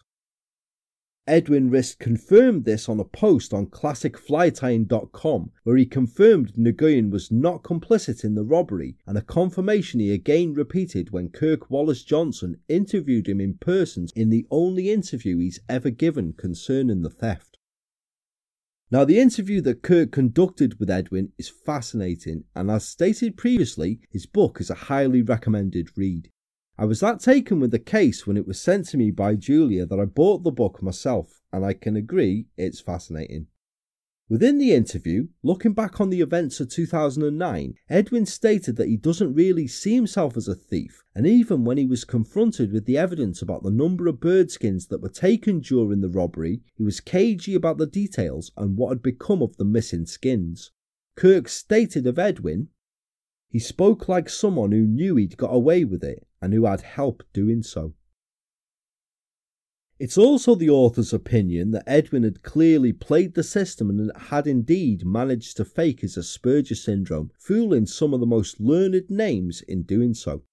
Edwin 1.28 1.70
Rist 1.70 2.00
confirmed 2.00 2.66
this 2.66 2.90
on 2.90 3.00
a 3.00 3.04
post 3.04 3.54
on 3.54 3.68
classicflytying.com 3.68 5.52
where 5.64 5.78
he 5.78 5.86
confirmed 5.86 6.56
Nguyen 6.56 7.12
was 7.12 7.32
not 7.32 7.62
complicit 7.62 8.24
in 8.24 8.34
the 8.34 8.44
robbery 8.44 8.98
and 9.06 9.16
a 9.16 9.22
confirmation 9.22 10.00
he 10.00 10.12
again 10.12 10.56
repeated 10.56 11.12
when 11.12 11.30
Kirk 11.30 11.70
Wallace 11.70 12.02
Johnson 12.04 12.58
interviewed 12.68 13.28
him 13.28 13.40
in 13.40 13.54
person 13.60 14.08
in 14.16 14.32
the 14.32 14.48
only 14.50 14.90
interview 14.90 15.38
he's 15.38 15.60
ever 15.70 15.92
given 15.92 16.34
concerning 16.34 17.04
the 17.04 17.12
theft. 17.12 17.49
Now, 18.92 19.06
the 19.06 19.20
interview 19.20 19.62
that 19.62 19.84
Kirk 19.84 20.12
conducted 20.12 20.80
with 20.80 20.90
Edwin 20.90 21.32
is 21.38 21.48
fascinating, 21.48 22.46
and 22.56 22.72
as 22.72 22.86
stated 22.86 23.38
previously, 23.38 24.00
his 24.10 24.26
book 24.26 24.60
is 24.60 24.72
a 24.72 24.90
highly 24.90 25.22
recommended 25.22 25.90
read. 25.96 26.32
I 26.76 26.86
was 26.86 27.00
that 27.02 27.20
taken 27.20 27.60
with 27.60 27.70
the 27.70 27.78
case 27.78 28.26
when 28.26 28.36
it 28.36 28.48
was 28.48 28.60
sent 28.60 28.88
to 28.88 28.98
me 28.98 29.12
by 29.12 29.36
Julia 29.36 29.86
that 29.86 30.00
I 30.00 30.06
bought 30.06 30.44
the 30.44 30.52
book 30.52 30.82
myself, 30.82 31.40
and 31.54 31.64
I 31.64 31.74
can 31.74 31.96
agree 31.96 32.48
it's 32.58 32.80
fascinating. 32.80 33.46
Within 34.30 34.60
the 34.60 34.74
interview, 34.74 35.28
looking 35.42 35.74
back 35.74 36.00
on 36.00 36.12
the 36.12 36.22
events 36.22 36.60
of 36.60 36.70
2009, 36.70 37.74
Edwin 37.90 38.28
stated 38.28 38.76
that 38.76 38.88
he 38.88 38.96
doesn't 38.96 39.34
really 39.34 39.68
see 39.68 39.96
himself 39.96 40.38
as 40.38 40.48
a 40.48 40.54
thief, 40.54 41.04
and 41.16 41.26
even 41.26 41.66
when 41.66 41.80
he 41.80 41.88
was 41.88 42.06
confronted 42.06 42.72
with 42.72 42.86
the 42.86 42.96
evidence 42.96 43.42
about 43.42 43.64
the 43.64 43.72
number 43.72 44.08
of 44.08 44.20
bird 44.20 44.52
skins 44.52 44.86
that 44.86 45.02
were 45.02 45.10
taken 45.10 45.62
during 45.62 46.02
the 46.02 46.10
robbery, 46.10 46.62
he 46.76 46.84
was 46.84 47.02
cagey 47.02 47.56
about 47.56 47.80
the 47.80 47.88
details 47.88 48.52
and 48.56 48.78
what 48.78 48.90
had 48.90 49.02
become 49.02 49.42
of 49.42 49.58
the 49.58 49.66
missing 49.66 50.06
skins. 50.06 50.70
Kirk 51.16 51.50
stated 51.50 52.06
of 52.06 52.20
Edwin, 52.20 52.68
he 53.50 53.58
spoke 53.58 54.08
like 54.08 54.30
someone 54.30 54.72
who 54.72 54.86
knew 54.86 55.16
he'd 55.16 55.38
got 55.38 55.52
away 55.52 55.84
with 55.84 56.04
it 56.04 56.28
and 56.40 56.54
who 56.54 56.66
had 56.66 56.82
help 56.82 57.24
doing 57.34 57.64
so. 57.64 57.96
It's 60.00 60.18
also 60.18 60.56
the 60.56 60.70
author's 60.70 61.12
opinion 61.12 61.72
that 61.72 61.84
Edwin 61.86 62.24
had 62.24 62.42
clearly 62.42 62.94
played 62.94 63.34
the 63.34 63.44
system 63.44 63.90
and 63.90 64.12
had 64.16 64.48
indeed 64.48 65.06
managed 65.06 65.58
to 65.58 65.66
fake 65.66 66.00
his 66.00 66.16
Asperger 66.16 66.78
syndrome, 66.78 67.32
fooling 67.38 67.86
some 67.86 68.14
of 68.14 68.22
the 68.22 68.26
most 68.26 68.62
learned 68.62 69.10
names 69.10 69.62
in 69.62 69.84
doing 69.84 70.14
so. 70.14 70.44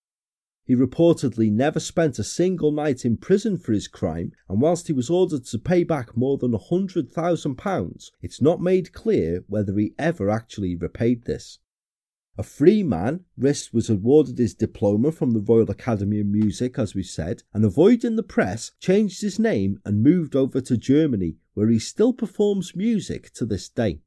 He 0.64 0.74
reportedly 0.74 1.52
never 1.52 1.78
spent 1.78 2.18
a 2.18 2.24
single 2.24 2.72
night 2.72 3.04
in 3.04 3.18
prison 3.18 3.56
for 3.56 3.72
his 3.72 3.86
crime, 3.86 4.32
and 4.48 4.60
whilst 4.60 4.88
he 4.88 4.92
was 4.92 5.08
ordered 5.08 5.44
to 5.44 5.58
pay 5.60 5.84
back 5.84 6.16
more 6.16 6.38
than 6.38 6.50
£100,000, 6.50 8.10
it's 8.20 8.42
not 8.42 8.60
made 8.60 8.92
clear 8.92 9.44
whether 9.46 9.78
he 9.78 9.94
ever 9.96 10.28
actually 10.28 10.74
repaid 10.74 11.24
this. 11.24 11.60
A 12.38 12.42
free 12.42 12.82
man, 12.82 13.24
Rist 13.38 13.72
was 13.72 13.88
awarded 13.88 14.36
his 14.36 14.52
diploma 14.52 15.10
from 15.10 15.30
the 15.30 15.40
Royal 15.40 15.70
Academy 15.70 16.20
of 16.20 16.26
Music, 16.26 16.78
as 16.78 16.94
we 16.94 17.02
said, 17.02 17.42
and 17.54 17.64
avoiding 17.64 18.16
the 18.16 18.22
press, 18.22 18.72
changed 18.78 19.22
his 19.22 19.38
name 19.38 19.80
and 19.86 20.02
moved 20.02 20.36
over 20.36 20.60
to 20.60 20.76
Germany, 20.76 21.36
where 21.54 21.70
he 21.70 21.78
still 21.78 22.12
performs 22.12 22.76
music 22.76 23.32
to 23.32 23.46
this 23.46 23.70
day. 23.70 24.02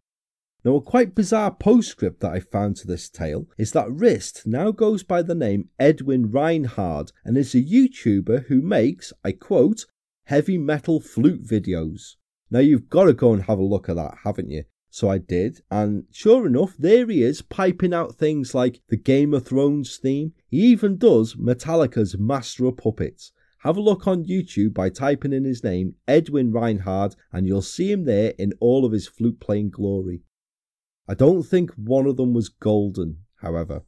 Now, 0.63 0.75
a 0.75 0.82
quite 0.82 1.15
bizarre 1.15 1.49
postscript 1.49 2.19
that 2.19 2.34
I 2.34 2.39
found 2.39 2.75
to 2.77 2.88
this 2.88 3.09
tale 3.09 3.47
is 3.57 3.71
that 3.71 3.91
Rist 3.91 4.45
now 4.45 4.69
goes 4.69 5.01
by 5.01 5.23
the 5.23 5.34
name 5.34 5.69
Edwin 5.80 6.30
Reinhard 6.30 7.11
and 7.25 7.36
is 7.36 7.55
a 7.55 7.63
YouTuber 7.63 8.45
who 8.45 8.61
makes, 8.61 9.11
I 9.23 9.32
quote, 9.32 9.86
heavy 10.25 10.59
metal 10.59 10.99
flute 10.99 11.43
videos. 11.43 12.17
Now, 12.51 12.59
you've 12.59 12.89
got 12.89 13.05
to 13.05 13.13
go 13.13 13.34
and 13.34 13.43
have 13.43 13.57
a 13.57 13.63
look 13.63 13.89
at 13.89 13.95
that, 13.95 14.17
haven't 14.23 14.51
you? 14.51 14.65
So 14.91 15.09
I 15.09 15.19
did, 15.19 15.61
and 15.69 16.05
sure 16.11 16.47
enough, 16.47 16.75
there 16.77 17.07
he 17.07 17.21
is 17.21 17.43
piping 17.43 17.93
out 17.93 18.15
things 18.15 18.55
like 18.55 18.81
the 18.89 18.97
Game 18.97 19.33
of 19.35 19.45
Thrones 19.45 19.97
theme. 19.97 20.33
He 20.49 20.61
even 20.67 20.97
does 20.97 21.35
Metallica's 21.35 22.17
Master 22.17 22.65
of 22.65 22.77
Puppets. 22.77 23.31
Have 23.59 23.77
a 23.77 23.81
look 23.81 24.07
on 24.07 24.25
YouTube 24.25 24.73
by 24.73 24.89
typing 24.89 25.33
in 25.33 25.43
his 25.43 25.63
name, 25.63 25.95
Edwin 26.07 26.51
Reinhard, 26.51 27.15
and 27.31 27.45
you'll 27.45 27.61
see 27.61 27.91
him 27.91 28.05
there 28.05 28.33
in 28.39 28.53
all 28.59 28.85
of 28.85 28.91
his 28.91 29.07
flute 29.07 29.39
playing 29.39 29.69
glory. 29.69 30.23
I 31.07 31.13
don't 31.13 31.43
think 31.43 31.71
one 31.75 32.07
of 32.07 32.17
them 32.17 32.33
was 32.33 32.49
golden, 32.49 33.25
however. 33.41 33.83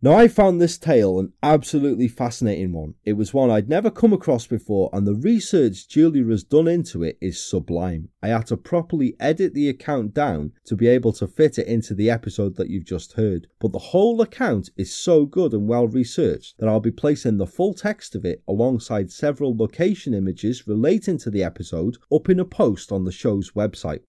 Now, 0.00 0.12
I 0.12 0.28
found 0.28 0.60
this 0.60 0.78
tale 0.78 1.18
an 1.18 1.32
absolutely 1.42 2.06
fascinating 2.06 2.72
one. 2.72 2.94
It 3.04 3.14
was 3.14 3.34
one 3.34 3.50
I'd 3.50 3.68
never 3.68 3.90
come 3.90 4.12
across 4.12 4.46
before, 4.46 4.90
and 4.92 5.04
the 5.04 5.16
research 5.16 5.88
Julia 5.88 6.24
has 6.26 6.44
done 6.44 6.68
into 6.68 7.02
it 7.02 7.18
is 7.20 7.44
sublime. 7.44 8.10
I 8.22 8.28
had 8.28 8.46
to 8.46 8.56
properly 8.56 9.16
edit 9.18 9.54
the 9.54 9.68
account 9.68 10.14
down 10.14 10.52
to 10.66 10.76
be 10.76 10.86
able 10.86 11.12
to 11.14 11.26
fit 11.26 11.58
it 11.58 11.66
into 11.66 11.94
the 11.94 12.10
episode 12.10 12.54
that 12.56 12.70
you've 12.70 12.84
just 12.84 13.14
heard. 13.14 13.48
But 13.58 13.72
the 13.72 13.90
whole 13.90 14.20
account 14.20 14.70
is 14.76 14.94
so 14.94 15.26
good 15.26 15.52
and 15.52 15.66
well 15.66 15.88
researched 15.88 16.58
that 16.58 16.68
I'll 16.68 16.78
be 16.78 16.92
placing 16.92 17.38
the 17.38 17.46
full 17.48 17.74
text 17.74 18.14
of 18.14 18.24
it 18.24 18.44
alongside 18.46 19.10
several 19.10 19.56
location 19.56 20.14
images 20.14 20.68
relating 20.68 21.18
to 21.18 21.30
the 21.30 21.42
episode 21.42 21.96
up 22.12 22.28
in 22.28 22.38
a 22.38 22.44
post 22.44 22.92
on 22.92 23.02
the 23.02 23.10
show's 23.10 23.50
website. 23.50 24.02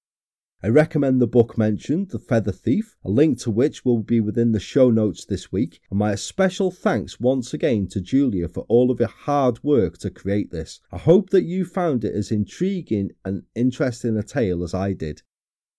I 0.61 0.67
recommend 0.67 1.21
the 1.21 1.27
book 1.27 1.57
mentioned, 1.57 2.09
The 2.09 2.19
Feather 2.19 2.51
Thief, 2.51 2.97
a 3.05 3.09
link 3.09 3.39
to 3.39 3.49
which 3.49 3.85
will 3.85 4.03
be 4.03 4.19
within 4.19 4.51
the 4.51 4.59
show 4.59 4.91
notes 4.91 5.23
this 5.23 5.53
week, 5.53 5.79
and 5.89 5.97
my 5.97 6.15
special 6.15 6.69
thanks 6.69 7.17
once 7.17 7.53
again 7.53 7.87
to 7.87 8.01
Julia 8.01 8.49
for 8.49 8.65
all 8.67 8.91
of 8.91 8.99
your 8.99 9.07
hard 9.07 9.63
work 9.63 9.97
to 9.99 10.09
create 10.09 10.51
this. 10.51 10.81
I 10.91 10.97
hope 10.97 11.29
that 11.29 11.45
you 11.45 11.63
found 11.63 12.03
it 12.03 12.13
as 12.13 12.29
intriguing 12.29 13.11
and 13.23 13.43
interesting 13.55 14.17
a 14.17 14.23
tale 14.23 14.61
as 14.61 14.73
I 14.73 14.91
did. 14.91 15.21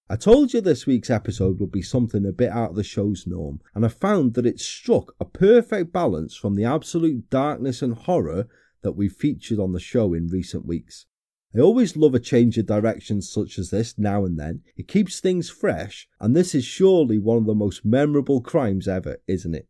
I 0.09 0.16
told 0.16 0.55
you 0.55 0.62
this 0.62 0.86
week's 0.86 1.11
episode 1.11 1.61
would 1.61 1.73
be 1.73 1.82
something 1.82 2.24
a 2.24 2.32
bit 2.32 2.51
out 2.51 2.70
of 2.70 2.77
the 2.77 2.82
show's 2.82 3.27
norm, 3.27 3.61
and 3.74 3.85
I 3.85 3.89
found 3.89 4.32
that 4.32 4.47
it 4.47 4.61
struck 4.61 5.15
a 5.20 5.27
perfect 5.27 5.93
balance 5.93 6.35
from 6.35 6.55
the 6.55 6.65
absolute 6.65 7.28
darkness 7.28 7.82
and 7.82 7.94
horror 7.94 8.48
that 8.81 8.93
we've 8.93 9.12
featured 9.12 9.59
on 9.59 9.73
the 9.73 9.78
show 9.78 10.15
in 10.15 10.28
recent 10.28 10.65
weeks. 10.65 11.05
I 11.55 11.59
always 11.59 11.97
love 11.97 12.15
a 12.15 12.21
change 12.21 12.59
of 12.59 12.67
direction 12.67 13.23
such 13.23 13.59
as 13.59 13.71
this 13.71 13.99
now 13.99 14.25
and 14.25 14.39
then. 14.39 14.63
It 14.77 14.87
keeps 14.87 15.19
things 15.19 15.51
fresh, 15.51 16.09
and 16.21 16.37
this 16.37 16.55
is 16.55 16.65
surely 16.65 17.19
one 17.19 17.39
of 17.39 17.47
the 17.47 17.55
most 17.55 17.85
memorable 17.85 18.41
crimes 18.41 18.87
ever, 18.87 19.17
isn't 19.27 19.57
it? 19.57 19.67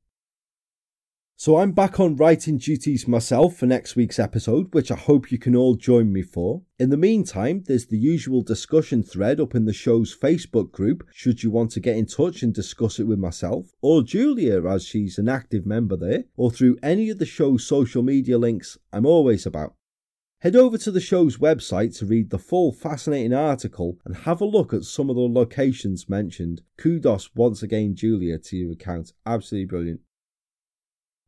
So 1.37 1.57
I'm 1.57 1.73
back 1.73 1.99
on 1.99 2.17
writing 2.17 2.59
duties 2.59 3.09
myself 3.09 3.57
for 3.57 3.65
next 3.65 3.97
week's 3.97 4.19
episode, 4.19 4.75
which 4.75 4.91
I 4.91 4.95
hope 4.95 5.33
you 5.33 5.39
can 5.39 5.57
all 5.57 5.75
join 5.75 6.13
me 6.13 6.21
for. 6.21 6.61
In 6.79 6.91
the 6.91 6.99
meantime, 6.99 7.65
there's 7.65 7.87
the 7.87 7.97
usual 7.97 8.43
discussion 8.43 9.03
thread 9.03 9.41
up 9.41 9.55
in 9.55 9.65
the 9.65 9.73
show's 9.73 10.15
Facebook 10.15 10.71
group, 10.73 11.09
should 11.15 11.43
you 11.43 11.51
want 11.51 11.71
to 11.71 11.81
get 11.81 11.97
in 11.97 12.05
touch 12.05 12.43
and 12.43 12.53
discuss 12.53 12.99
it 12.99 13.05
with 13.05 13.19
myself, 13.19 13.73
or 13.81 14.03
Julia, 14.03 14.67
as 14.67 14.85
she's 14.85 15.17
an 15.17 15.31
active 15.31 15.65
member 15.65 15.97
there, 15.97 16.25
or 16.37 16.51
through 16.51 16.77
any 16.83 17.09
of 17.09 17.19
the 17.19 17.25
show's 17.25 17.67
social 17.67 18.03
media 18.03 18.37
links 18.37 18.77
I'm 18.93 19.07
always 19.07 19.47
about. 19.47 19.77
Head 20.41 20.57
over 20.57 20.79
to 20.79 20.91
the 20.91 21.03
show's 21.03 21.37
website 21.37 21.99
to 21.99 22.07
read 22.07 22.31
the 22.31 22.39
full 22.39 22.73
fascinating 22.73 23.35
article 23.35 23.99
and 24.07 24.17
have 24.17 24.41
a 24.41 24.47
look 24.47 24.73
at 24.73 24.85
some 24.85 25.11
of 25.11 25.17
the 25.17 25.21
locations 25.21 26.09
mentioned. 26.09 26.63
Kudos 26.79 27.35
once 27.35 27.63
again, 27.63 27.95
Julia, 27.95 28.39
to 28.39 28.57
your 28.57 28.73
account. 28.73 29.13
Absolutely 29.27 29.67
brilliant. 29.67 30.01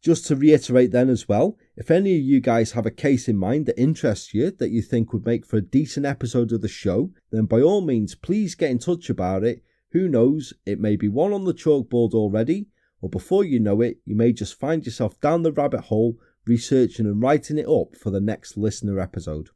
Just 0.02 0.26
to 0.26 0.36
reiterate 0.36 0.92
then 0.92 1.10
as 1.10 1.28
well, 1.28 1.58
if 1.76 1.90
any 1.90 2.16
of 2.16 2.22
you 2.22 2.40
guys 2.40 2.72
have 2.72 2.86
a 2.86 2.90
case 2.90 3.28
in 3.28 3.36
mind 3.36 3.66
that 3.66 3.78
interests 3.78 4.32
you 4.32 4.50
that 4.50 4.70
you 4.70 4.80
think 4.80 5.12
would 5.12 5.26
make 5.26 5.44
for 5.44 5.58
a 5.58 5.62
decent 5.62 6.06
episode 6.06 6.50
of 6.50 6.62
the 6.62 6.66
show, 6.66 7.10
then 7.30 7.44
by 7.44 7.60
all 7.60 7.82
means 7.82 8.14
please 8.14 8.54
get 8.54 8.70
in 8.70 8.78
touch 8.78 9.10
about 9.10 9.44
it. 9.44 9.62
Who 9.90 10.08
knows, 10.08 10.54
it 10.64 10.80
may 10.80 10.96
be 10.96 11.08
one 11.08 11.34
on 11.34 11.44
the 11.44 11.52
chalkboard 11.52 12.14
already, 12.14 12.68
or 13.02 13.10
before 13.10 13.44
you 13.44 13.60
know 13.60 13.82
it, 13.82 13.98
you 14.06 14.16
may 14.16 14.32
just 14.32 14.58
find 14.58 14.86
yourself 14.86 15.20
down 15.20 15.42
the 15.42 15.52
rabbit 15.52 15.82
hole 15.82 16.16
researching 16.46 17.06
and 17.06 17.22
writing 17.22 17.58
it 17.58 17.68
up 17.68 17.96
for 17.96 18.10
the 18.10 18.20
next 18.20 18.56
listener 18.56 18.98
episode. 18.98 19.50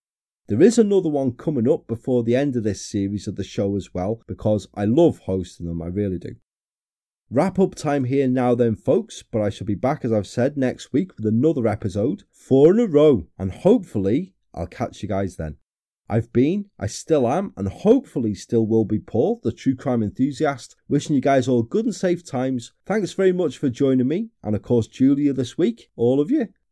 There 0.48 0.62
is 0.62 0.78
another 0.78 1.08
one 1.08 1.32
coming 1.32 1.68
up 1.68 1.86
before 1.88 2.22
the 2.22 2.36
end 2.36 2.54
of 2.54 2.62
this 2.62 2.86
series 2.86 3.26
of 3.26 3.34
the 3.34 3.44
show 3.44 3.74
as 3.74 3.92
well, 3.92 4.22
because 4.28 4.68
I 4.74 4.84
love 4.84 5.18
hosting 5.20 5.66
them, 5.66 5.82
I 5.82 5.86
really 5.86 6.18
do. 6.18 6.36
Wrap 7.28 7.58
up 7.58 7.74
time 7.74 8.04
here 8.04 8.28
now, 8.28 8.54
then, 8.54 8.76
folks, 8.76 9.24
but 9.24 9.42
I 9.42 9.50
shall 9.50 9.66
be 9.66 9.74
back, 9.74 10.04
as 10.04 10.12
I've 10.12 10.28
said, 10.28 10.56
next 10.56 10.92
week 10.92 11.16
with 11.16 11.26
another 11.26 11.66
episode, 11.66 12.22
four 12.30 12.72
in 12.72 12.78
a 12.78 12.86
row, 12.86 13.26
and 13.36 13.50
hopefully 13.50 14.34
I'll 14.54 14.68
catch 14.68 15.02
you 15.02 15.08
guys 15.08 15.34
then. 15.34 15.56
I've 16.08 16.32
been, 16.32 16.66
I 16.78 16.86
still 16.86 17.26
am, 17.26 17.52
and 17.56 17.66
hopefully 17.66 18.32
still 18.36 18.64
will 18.64 18.84
be 18.84 19.00
Paul, 19.00 19.40
the 19.42 19.50
true 19.50 19.74
crime 19.74 20.04
enthusiast, 20.04 20.76
wishing 20.88 21.16
you 21.16 21.20
guys 21.20 21.48
all 21.48 21.64
good 21.64 21.86
and 21.86 21.94
safe 21.94 22.24
times. 22.24 22.72
Thanks 22.84 23.12
very 23.12 23.32
much 23.32 23.58
for 23.58 23.68
joining 23.68 24.06
me, 24.06 24.28
and 24.44 24.54
of 24.54 24.62
course, 24.62 24.86
Julia 24.86 25.32
this 25.32 25.58
week, 25.58 25.90
all 25.96 26.20
of 26.20 26.30
you, 26.30 26.46